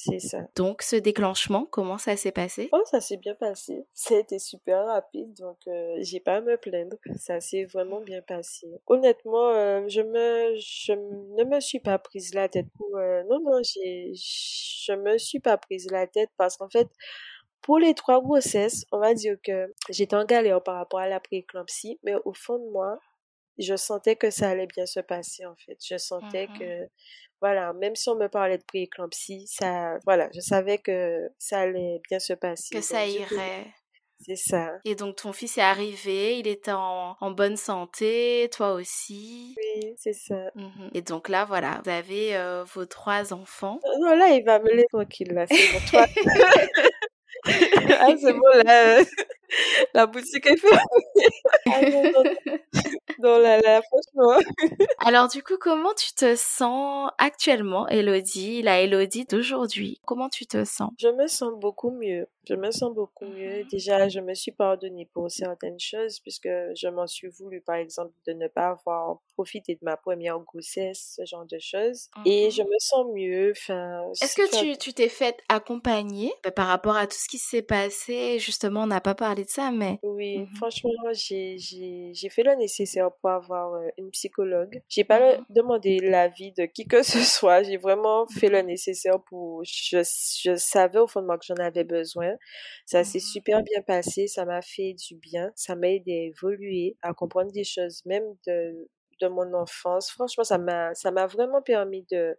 C'est 0.00 0.20
ça. 0.20 0.46
Donc, 0.54 0.82
ce 0.82 0.94
déclenchement, 0.94 1.66
comment 1.68 1.98
ça 1.98 2.16
s'est 2.16 2.30
passé? 2.30 2.68
Oh, 2.70 2.80
ça 2.84 3.00
s'est 3.00 3.16
bien 3.16 3.34
passé. 3.34 3.84
Ça 3.94 4.14
a 4.14 4.18
été 4.18 4.38
super 4.38 4.86
rapide, 4.86 5.34
donc 5.34 5.56
euh, 5.66 5.96
j'ai 6.02 6.20
pas 6.20 6.36
à 6.36 6.40
me 6.40 6.56
plaindre. 6.56 6.96
Ça 7.16 7.40
s'est 7.40 7.64
vraiment 7.64 8.00
bien 8.00 8.22
passé. 8.22 8.68
Honnêtement, 8.86 9.50
euh, 9.50 9.88
je 9.88 10.00
me, 10.00 10.54
je 10.56 10.92
ne 10.92 11.42
me 11.42 11.58
suis 11.58 11.80
pas 11.80 11.98
prise 11.98 12.32
la 12.32 12.48
tête 12.48 12.68
pour. 12.76 12.96
Euh, 12.96 13.24
non, 13.24 13.40
non, 13.40 13.60
j'ai, 13.64 14.12
je 14.14 14.92
me 14.92 15.18
suis 15.18 15.40
pas 15.40 15.56
prise 15.58 15.90
la 15.90 16.06
tête 16.06 16.30
parce 16.36 16.56
qu'en 16.56 16.68
fait, 16.70 16.86
pour 17.60 17.80
les 17.80 17.94
trois 17.94 18.20
grossesses, 18.20 18.84
on 18.92 19.00
va 19.00 19.14
dire 19.14 19.36
que 19.42 19.74
j'étais 19.90 20.14
en 20.14 20.24
galère 20.24 20.62
par 20.62 20.76
rapport 20.76 21.00
à 21.00 21.08
la 21.08 21.18
prééclampsie, 21.18 21.98
mais 22.04 22.14
au 22.24 22.34
fond 22.34 22.60
de 22.60 22.70
moi, 22.70 23.00
je 23.58 23.76
sentais 23.76 24.16
que 24.16 24.30
ça 24.30 24.50
allait 24.50 24.66
bien 24.66 24.86
se 24.86 25.00
passer 25.00 25.44
en 25.46 25.56
fait. 25.56 25.76
Je 25.84 25.96
sentais 25.98 26.46
Mhm. 26.48 26.58
que 26.58 26.88
voilà, 27.40 27.72
même 27.74 27.94
si 27.96 28.08
on 28.08 28.16
me 28.16 28.28
parlait 28.28 28.58
de 28.58 28.64
prééclampsie, 28.64 29.46
ça 29.48 29.98
voilà, 30.04 30.28
je 30.34 30.40
savais 30.40 30.78
que 30.78 31.28
ça 31.38 31.60
allait 31.60 32.00
bien 32.08 32.18
se 32.18 32.32
passer. 32.32 32.74
Que 32.74 32.80
ça 32.80 33.04
Donc, 33.06 33.14
irait. 33.14 33.66
C'est 34.26 34.34
ça. 34.34 34.72
Et 34.84 34.96
donc, 34.96 35.14
ton 35.14 35.32
fils 35.32 35.58
est 35.58 35.62
arrivé, 35.62 36.40
il 36.40 36.48
était 36.48 36.72
en, 36.72 37.16
en 37.20 37.30
bonne 37.30 37.56
santé, 37.56 38.50
toi 38.52 38.72
aussi? 38.72 39.54
Oui, 39.56 39.94
c'est 39.96 40.12
ça. 40.12 40.50
Mhm. 40.56 40.90
Et 40.92 41.02
donc 41.02 41.28
là, 41.28 41.44
voilà, 41.44 41.80
vous 41.84 41.90
avez 41.90 42.36
euh, 42.36 42.64
vos 42.64 42.84
trois 42.84 43.32
enfants. 43.32 43.78
Euh, 43.84 43.98
Non, 44.00 44.16
là, 44.16 44.30
il 44.30 44.44
va 44.44 44.58
me 44.58 44.70
laisser 44.72 44.88
tranquille 44.92 45.32
là, 45.32 45.46
c'est 45.46 45.72
bon. 45.72 45.78
Toi... 45.88 46.06
ah, 47.44 48.08
c'est 48.20 48.32
bon 48.32 48.62
là. 48.64 48.98
euh, 48.98 49.04
La 49.94 50.06
boutique 50.06 50.46
est 50.46 50.56
fermée. 50.56 50.78
Ah, 51.70 51.80
non, 51.82 52.02
non, 52.12 52.58
Alors 55.04 55.28
du 55.28 55.42
coup, 55.42 55.56
comment 55.60 55.94
tu 55.94 56.12
te 56.14 56.36
sens 56.36 57.10
actuellement, 57.18 57.88
Elodie, 57.88 58.62
la 58.62 58.80
Elodie 58.80 59.24
d'aujourd'hui? 59.24 60.00
Comment 60.04 60.28
tu 60.28 60.46
te 60.46 60.64
sens? 60.64 60.90
Je 60.98 61.08
me 61.08 61.26
sens 61.26 61.52
beaucoup 61.58 61.90
mieux. 61.90 62.26
Je 62.48 62.54
me 62.54 62.70
sens 62.70 62.94
beaucoup 62.94 63.26
mieux. 63.26 63.58
Mhm. 63.60 63.66
Déjà, 63.70 64.08
je 64.08 64.20
me 64.20 64.34
suis 64.34 64.52
pardonnée 64.52 65.08
pour 65.12 65.30
certaines 65.30 65.78
choses 65.80 66.20
puisque 66.20 66.48
je 66.74 66.88
m'en 66.88 67.06
suis 67.06 67.28
voulu, 67.28 67.60
par 67.60 67.76
exemple, 67.76 68.12
de 68.26 68.32
ne 68.32 68.48
pas 68.48 68.68
avoir 68.70 69.18
profité 69.38 69.74
de 69.76 69.80
ma 69.82 69.96
première 69.96 70.40
grossesse, 70.40 71.14
ce 71.16 71.24
genre 71.24 71.46
de 71.46 71.58
choses. 71.60 72.08
Et 72.26 72.50
je 72.50 72.62
me 72.62 72.78
sens 72.80 73.06
mieux. 73.14 73.52
Est-ce 74.20 74.34
que 74.34 74.72
tu 74.72 74.76
tu 74.78 74.92
t'es 74.92 75.08
fait 75.08 75.36
accompagner 75.48 76.32
euh, 76.44 76.50
par 76.50 76.66
rapport 76.66 76.96
à 76.96 77.06
tout 77.06 77.16
ce 77.16 77.28
qui 77.28 77.38
s'est 77.38 77.62
passé? 77.62 78.40
Justement, 78.40 78.82
on 78.82 78.88
n'a 78.88 79.00
pas 79.00 79.14
parlé 79.14 79.44
de 79.44 79.48
ça, 79.48 79.70
mais 79.70 80.00
Oui, 80.02 80.38
Mhm. 80.38 80.54
franchement, 80.56 80.90
j'ai, 81.12 81.56
fait 82.30 82.42
le 82.42 82.54
nécessaire 82.56 83.10
pour 83.20 83.30
avoir 83.30 83.74
euh, 83.74 83.88
une 83.96 84.10
psychologue. 84.10 84.80
J'ai 84.88 85.04
pas 85.04 85.36
Mhm. 85.38 85.44
demandé 85.50 85.98
l'avis 86.00 86.52
de 86.52 86.66
qui 86.66 86.84
que 86.86 87.02
ce 87.20 87.20
soit. 87.20 87.62
J'ai 87.62 87.76
vraiment 87.76 88.26
fait 88.26 88.48
le 88.48 88.62
nécessaire 88.62 89.18
pour, 89.28 89.62
je, 89.64 89.98
je 90.44 90.54
savais 90.56 90.98
au 90.98 91.06
fond 91.06 91.20
de 91.22 91.26
moi 91.26 91.38
que 91.38 91.46
j'en 91.46 91.62
avais 91.70 91.84
besoin. 91.84 92.32
Ça 92.86 93.04
s'est 93.04 93.20
super 93.20 93.62
bien 93.62 93.82
passé. 93.82 94.26
Ça 94.26 94.44
m'a 94.44 94.62
fait 94.62 94.94
du 94.94 95.16
bien. 95.16 95.50
Ça 95.56 95.74
m'a 95.76 95.88
aidé 95.90 96.12
à 96.12 96.24
évoluer, 96.30 96.96
à 97.02 97.12
comprendre 97.14 97.52
des 97.52 97.64
choses, 97.64 98.02
même 98.06 98.24
de, 98.46 98.88
de 99.20 99.28
mon 99.28 99.54
enfance. 99.54 100.10
Franchement, 100.10 100.44
ça 100.44 100.58
m'a, 100.58 100.94
ça 100.94 101.10
m'a 101.10 101.26
vraiment 101.26 101.62
permis 101.62 102.06
de, 102.10 102.36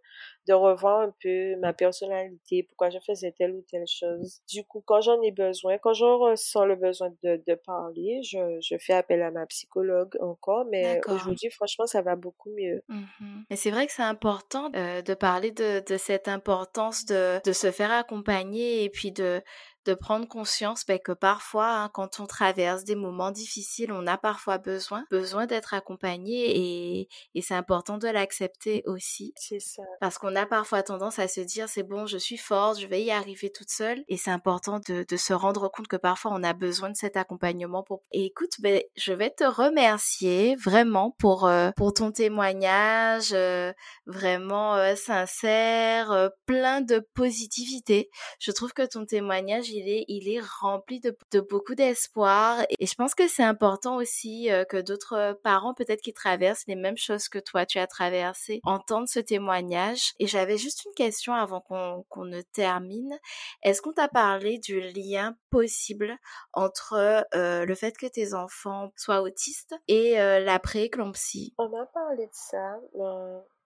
de 0.48 0.52
revoir 0.52 1.00
un 1.00 1.14
peu 1.22 1.56
ma 1.56 1.72
personnalité, 1.72 2.64
pourquoi 2.64 2.90
je 2.90 2.98
faisais 3.06 3.32
telle 3.36 3.52
ou 3.52 3.64
telle 3.70 3.86
chose. 3.86 4.40
Du 4.52 4.64
coup, 4.64 4.82
quand 4.86 5.00
j'en 5.00 5.20
ai 5.22 5.32
besoin, 5.32 5.78
quand 5.78 5.92
je 5.92 6.04
ressens 6.04 6.64
le 6.64 6.76
besoin 6.76 7.10
de, 7.22 7.42
de 7.46 7.54
parler, 7.54 8.20
je, 8.22 8.58
je 8.60 8.76
fais 8.78 8.94
appel 8.94 9.22
à 9.22 9.30
ma 9.30 9.46
psychologue 9.46 10.16
encore, 10.20 10.64
mais 10.70 11.00
aujourd'hui, 11.06 11.50
franchement, 11.50 11.86
ça 11.86 12.02
va 12.02 12.16
beaucoup 12.16 12.50
mieux. 12.56 12.82
Mhm. 12.88 13.44
Mais 13.50 13.56
c'est 13.56 13.70
vrai 13.70 13.86
que 13.86 13.92
c'est 13.92 14.02
important 14.02 14.70
euh, 14.74 15.02
de 15.02 15.14
parler 15.14 15.50
de, 15.50 15.82
de 15.86 15.96
cette 15.96 16.28
importance 16.28 17.04
de, 17.06 17.40
de 17.44 17.52
se 17.52 17.70
faire 17.70 17.92
accompagner 17.92 18.84
et 18.84 18.90
puis 18.90 19.12
de, 19.12 19.42
de 19.86 19.94
prendre 19.94 20.28
conscience 20.28 20.84
ben, 20.86 20.98
que 20.98 21.12
parfois, 21.12 21.70
hein, 21.70 21.90
quand 21.92 22.20
on 22.20 22.26
traverse 22.26 22.84
des 22.84 22.94
moments 22.94 23.30
difficiles, 23.30 23.92
on 23.92 24.06
a 24.06 24.18
parfois 24.18 24.58
besoin, 24.58 25.04
besoin 25.10 25.46
d'être 25.46 25.74
accompagné 25.74 27.00
et, 27.00 27.08
et 27.34 27.42
c'est 27.42 27.54
important 27.54 27.98
de 27.98 28.08
l'accepter 28.08 28.82
aussi. 28.86 29.32
C'est 29.36 29.60
ça. 29.60 29.82
Parce 30.00 30.18
qu'on 30.18 30.36
a 30.36 30.46
parfois 30.46 30.82
tendance 30.82 31.18
à 31.18 31.28
se 31.28 31.40
dire 31.40 31.68
c'est 31.68 31.82
bon, 31.82 32.06
je 32.06 32.18
suis 32.18 32.36
forte, 32.36 32.80
je 32.80 32.86
vais 32.86 33.02
y 33.02 33.10
arriver 33.10 33.50
toute 33.50 33.70
seule. 33.70 34.04
Et 34.08 34.16
c'est 34.16 34.30
important 34.30 34.80
de, 34.80 35.04
de 35.08 35.16
se 35.16 35.32
rendre 35.32 35.70
compte 35.70 35.88
que 35.88 35.96
parfois 35.96 36.32
on 36.34 36.42
a 36.42 36.52
besoin 36.52 36.90
de 36.90 36.96
cet 36.96 37.16
accompagnement. 37.16 37.82
Pour... 37.82 38.02
Et 38.12 38.26
écoute, 38.26 38.60
ben, 38.60 38.82
je 38.96 39.12
vais 39.12 39.30
te 39.30 39.44
remercier 39.44 40.56
vraiment 40.56 41.14
pour, 41.18 41.46
euh, 41.46 41.70
pour 41.76 41.94
ton 41.94 42.12
témoignage, 42.12 43.30
euh, 43.32 43.72
vraiment 44.06 44.76
euh, 44.76 44.94
sincère, 44.94 46.30
plein 46.46 46.80
de 46.80 47.06
positivité. 47.14 48.10
Je 48.38 48.52
trouve 48.52 48.72
que 48.72 48.86
ton 48.86 49.06
témoignage, 49.06 49.69
il 49.70 50.28
est, 50.28 50.40
rempli 50.60 51.00
de, 51.00 51.40
beaucoup 51.40 51.74
d'espoir. 51.74 52.64
Et 52.78 52.86
je 52.86 52.94
pense 52.94 53.14
que 53.14 53.28
c'est 53.28 53.42
important 53.42 53.96
aussi 53.96 54.50
euh, 54.50 54.64
que 54.64 54.76
d'autres 54.76 55.38
parents, 55.42 55.74
peut-être 55.74 56.02
qui 56.02 56.12
traversent 56.12 56.66
les 56.66 56.76
mêmes 56.76 56.96
choses 56.96 57.28
que 57.28 57.38
toi, 57.38 57.66
tu 57.66 57.78
as 57.78 57.86
traversé, 57.86 58.60
entendent 58.64 59.08
ce 59.08 59.20
témoignage. 59.20 60.12
Et 60.18 60.26
j'avais 60.26 60.58
juste 60.58 60.84
une 60.84 60.94
question 60.94 61.34
avant 61.34 61.60
qu'on 61.60 62.04
qu'on 62.08 62.24
ne 62.24 62.40
termine. 62.40 63.18
Est-ce 63.62 63.82
qu'on 63.82 63.92
t'a 63.92 64.08
parlé 64.08 64.58
du 64.58 64.80
lien 64.80 65.36
possible 65.50 66.16
entre 66.52 67.24
euh, 67.34 67.64
le 67.64 67.74
fait 67.74 67.96
que 67.96 68.06
tes 68.06 68.34
enfants 68.34 68.90
soient 68.96 69.22
autistes 69.22 69.74
et 69.88 70.20
euh, 70.20 70.40
la 70.40 70.58
prééclampsie 70.58 71.54
On 71.58 71.68
m'a 71.68 71.86
parlé 71.86 72.26
de 72.26 72.32
ça, 72.32 72.78
mais 72.94 73.04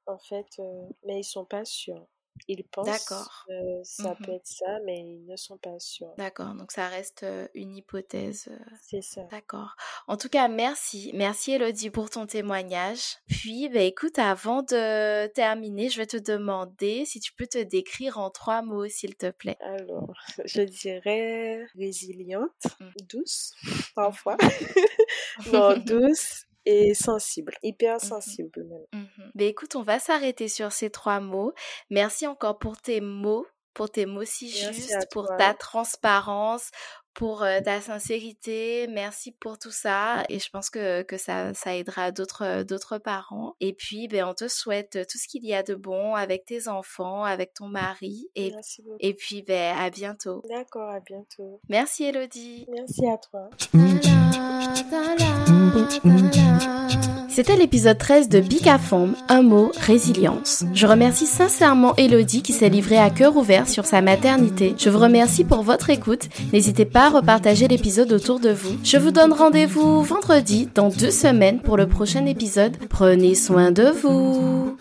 en 0.06 0.18
fait, 0.18 0.46
euh, 0.58 0.88
mais 1.04 1.20
ils 1.20 1.24
sont 1.24 1.44
pas 1.44 1.64
sûrs. 1.64 2.06
Ils 2.48 2.64
pensent 2.64 3.04
que 3.06 3.80
ça 3.84 4.14
peut 4.16 4.32
être 4.32 4.46
ça, 4.46 4.78
mais 4.84 4.98
ils 5.00 5.24
ne 5.26 5.36
sont 5.36 5.56
pas 5.56 5.78
sûrs. 5.78 6.12
D'accord, 6.18 6.54
donc 6.54 6.72
ça 6.72 6.88
reste 6.88 7.24
une 7.54 7.74
hypothèse. 7.76 8.48
C'est 8.82 9.02
ça. 9.02 9.22
D'accord. 9.30 9.76
En 10.08 10.16
tout 10.16 10.28
cas, 10.28 10.48
merci. 10.48 11.10
Merci 11.14 11.52
Elodie 11.52 11.90
pour 11.90 12.10
ton 12.10 12.26
témoignage. 12.26 13.16
Puis, 13.28 13.68
bah, 13.68 13.80
écoute, 13.80 14.18
avant 14.18 14.62
de 14.62 15.26
terminer, 15.28 15.88
je 15.88 15.98
vais 15.98 16.06
te 16.06 16.16
demander 16.16 17.04
si 17.06 17.20
tu 17.20 17.32
peux 17.32 17.46
te 17.46 17.62
décrire 17.62 18.18
en 18.18 18.30
trois 18.30 18.62
mots, 18.62 18.88
s'il 18.88 19.14
te 19.16 19.30
plaît. 19.30 19.56
Alors, 19.60 20.12
je 20.44 20.62
dirais 20.62 21.64
résiliente, 21.76 22.50
Mm. 22.80 22.90
douce, 23.08 23.52
parfois. 23.94 24.36
non, 25.52 25.76
douce 25.78 26.44
et 26.66 26.94
sensible, 26.94 27.54
hyper 27.62 27.94
Mhm. 27.94 28.00
sensible 28.08 28.64
même. 28.64 29.02
Mhm. 29.02 29.30
Ben, 29.34 29.48
écoute, 29.48 29.76
on 29.76 29.82
va 29.82 29.98
s'arrêter 29.98 30.48
sur 30.48 30.72
ces 30.72 30.90
trois 30.90 31.20
mots. 31.20 31.52
Merci 31.90 32.26
encore 32.26 32.58
pour 32.58 32.76
tes 32.80 33.00
mots, 33.00 33.46
pour 33.74 33.90
tes 33.90 34.06
mots 34.06 34.24
si 34.24 34.46
Merci 34.62 34.80
justes, 34.82 35.08
pour 35.10 35.28
ta 35.36 35.52
transparence, 35.54 36.70
pour 37.12 37.42
euh, 37.44 37.60
ta 37.60 37.80
sincérité. 37.80 38.86
Merci 38.88 39.30
pour 39.30 39.56
tout 39.58 39.70
ça. 39.70 40.24
Et 40.28 40.40
je 40.40 40.50
pense 40.50 40.68
que, 40.68 41.02
que 41.02 41.16
ça, 41.16 41.54
ça 41.54 41.76
aidera 41.76 42.10
d'autres, 42.10 42.62
d'autres 42.64 42.98
parents. 42.98 43.54
Et 43.60 43.72
puis, 43.72 44.08
ben, 44.08 44.24
on 44.24 44.34
te 44.34 44.48
souhaite 44.48 45.06
tout 45.08 45.18
ce 45.18 45.28
qu'il 45.28 45.44
y 45.44 45.54
a 45.54 45.62
de 45.62 45.74
bon 45.76 46.14
avec 46.16 46.44
tes 46.44 46.66
enfants, 46.66 47.22
avec 47.24 47.54
ton 47.54 47.66
mari. 47.68 48.28
Et, 48.34 48.50
Merci 48.52 48.82
beaucoup. 48.82 48.96
et 49.00 49.14
puis, 49.14 49.42
ben, 49.42 49.76
à 49.78 49.90
bientôt. 49.90 50.42
D'accord, 50.48 50.90
à 50.90 50.98
bientôt. 51.00 51.60
Merci 51.68 52.04
Elodie. 52.04 52.66
Merci 52.68 53.06
à 53.06 53.16
toi. 53.18 53.48
C'était 57.34 57.56
l'épisode 57.56 57.98
13 57.98 58.28
de 58.28 58.38
Bicafom, 58.38 59.14
un 59.28 59.42
mot, 59.42 59.72
résilience. 59.80 60.64
Je 60.72 60.86
remercie 60.86 61.26
sincèrement 61.26 61.96
Elodie 61.96 62.42
qui 62.42 62.52
s'est 62.52 62.68
livrée 62.68 62.96
à 62.96 63.10
cœur 63.10 63.36
ouvert 63.36 63.68
sur 63.68 63.86
sa 63.86 64.00
maternité. 64.02 64.76
Je 64.78 64.88
vous 64.88 65.00
remercie 65.00 65.42
pour 65.42 65.62
votre 65.62 65.90
écoute. 65.90 66.28
N'hésitez 66.52 66.84
pas 66.84 67.06
à 67.06 67.10
repartager 67.10 67.66
l'épisode 67.66 68.12
autour 68.12 68.38
de 68.38 68.50
vous. 68.50 68.76
Je 68.84 68.98
vous 68.98 69.10
donne 69.10 69.32
rendez-vous 69.32 70.02
vendredi 70.02 70.68
dans 70.76 70.90
deux 70.90 71.10
semaines 71.10 71.58
pour 71.58 71.76
le 71.76 71.88
prochain 71.88 72.24
épisode. 72.26 72.76
Prenez 72.88 73.34
soin 73.34 73.72
de 73.72 73.90
vous. 73.90 74.76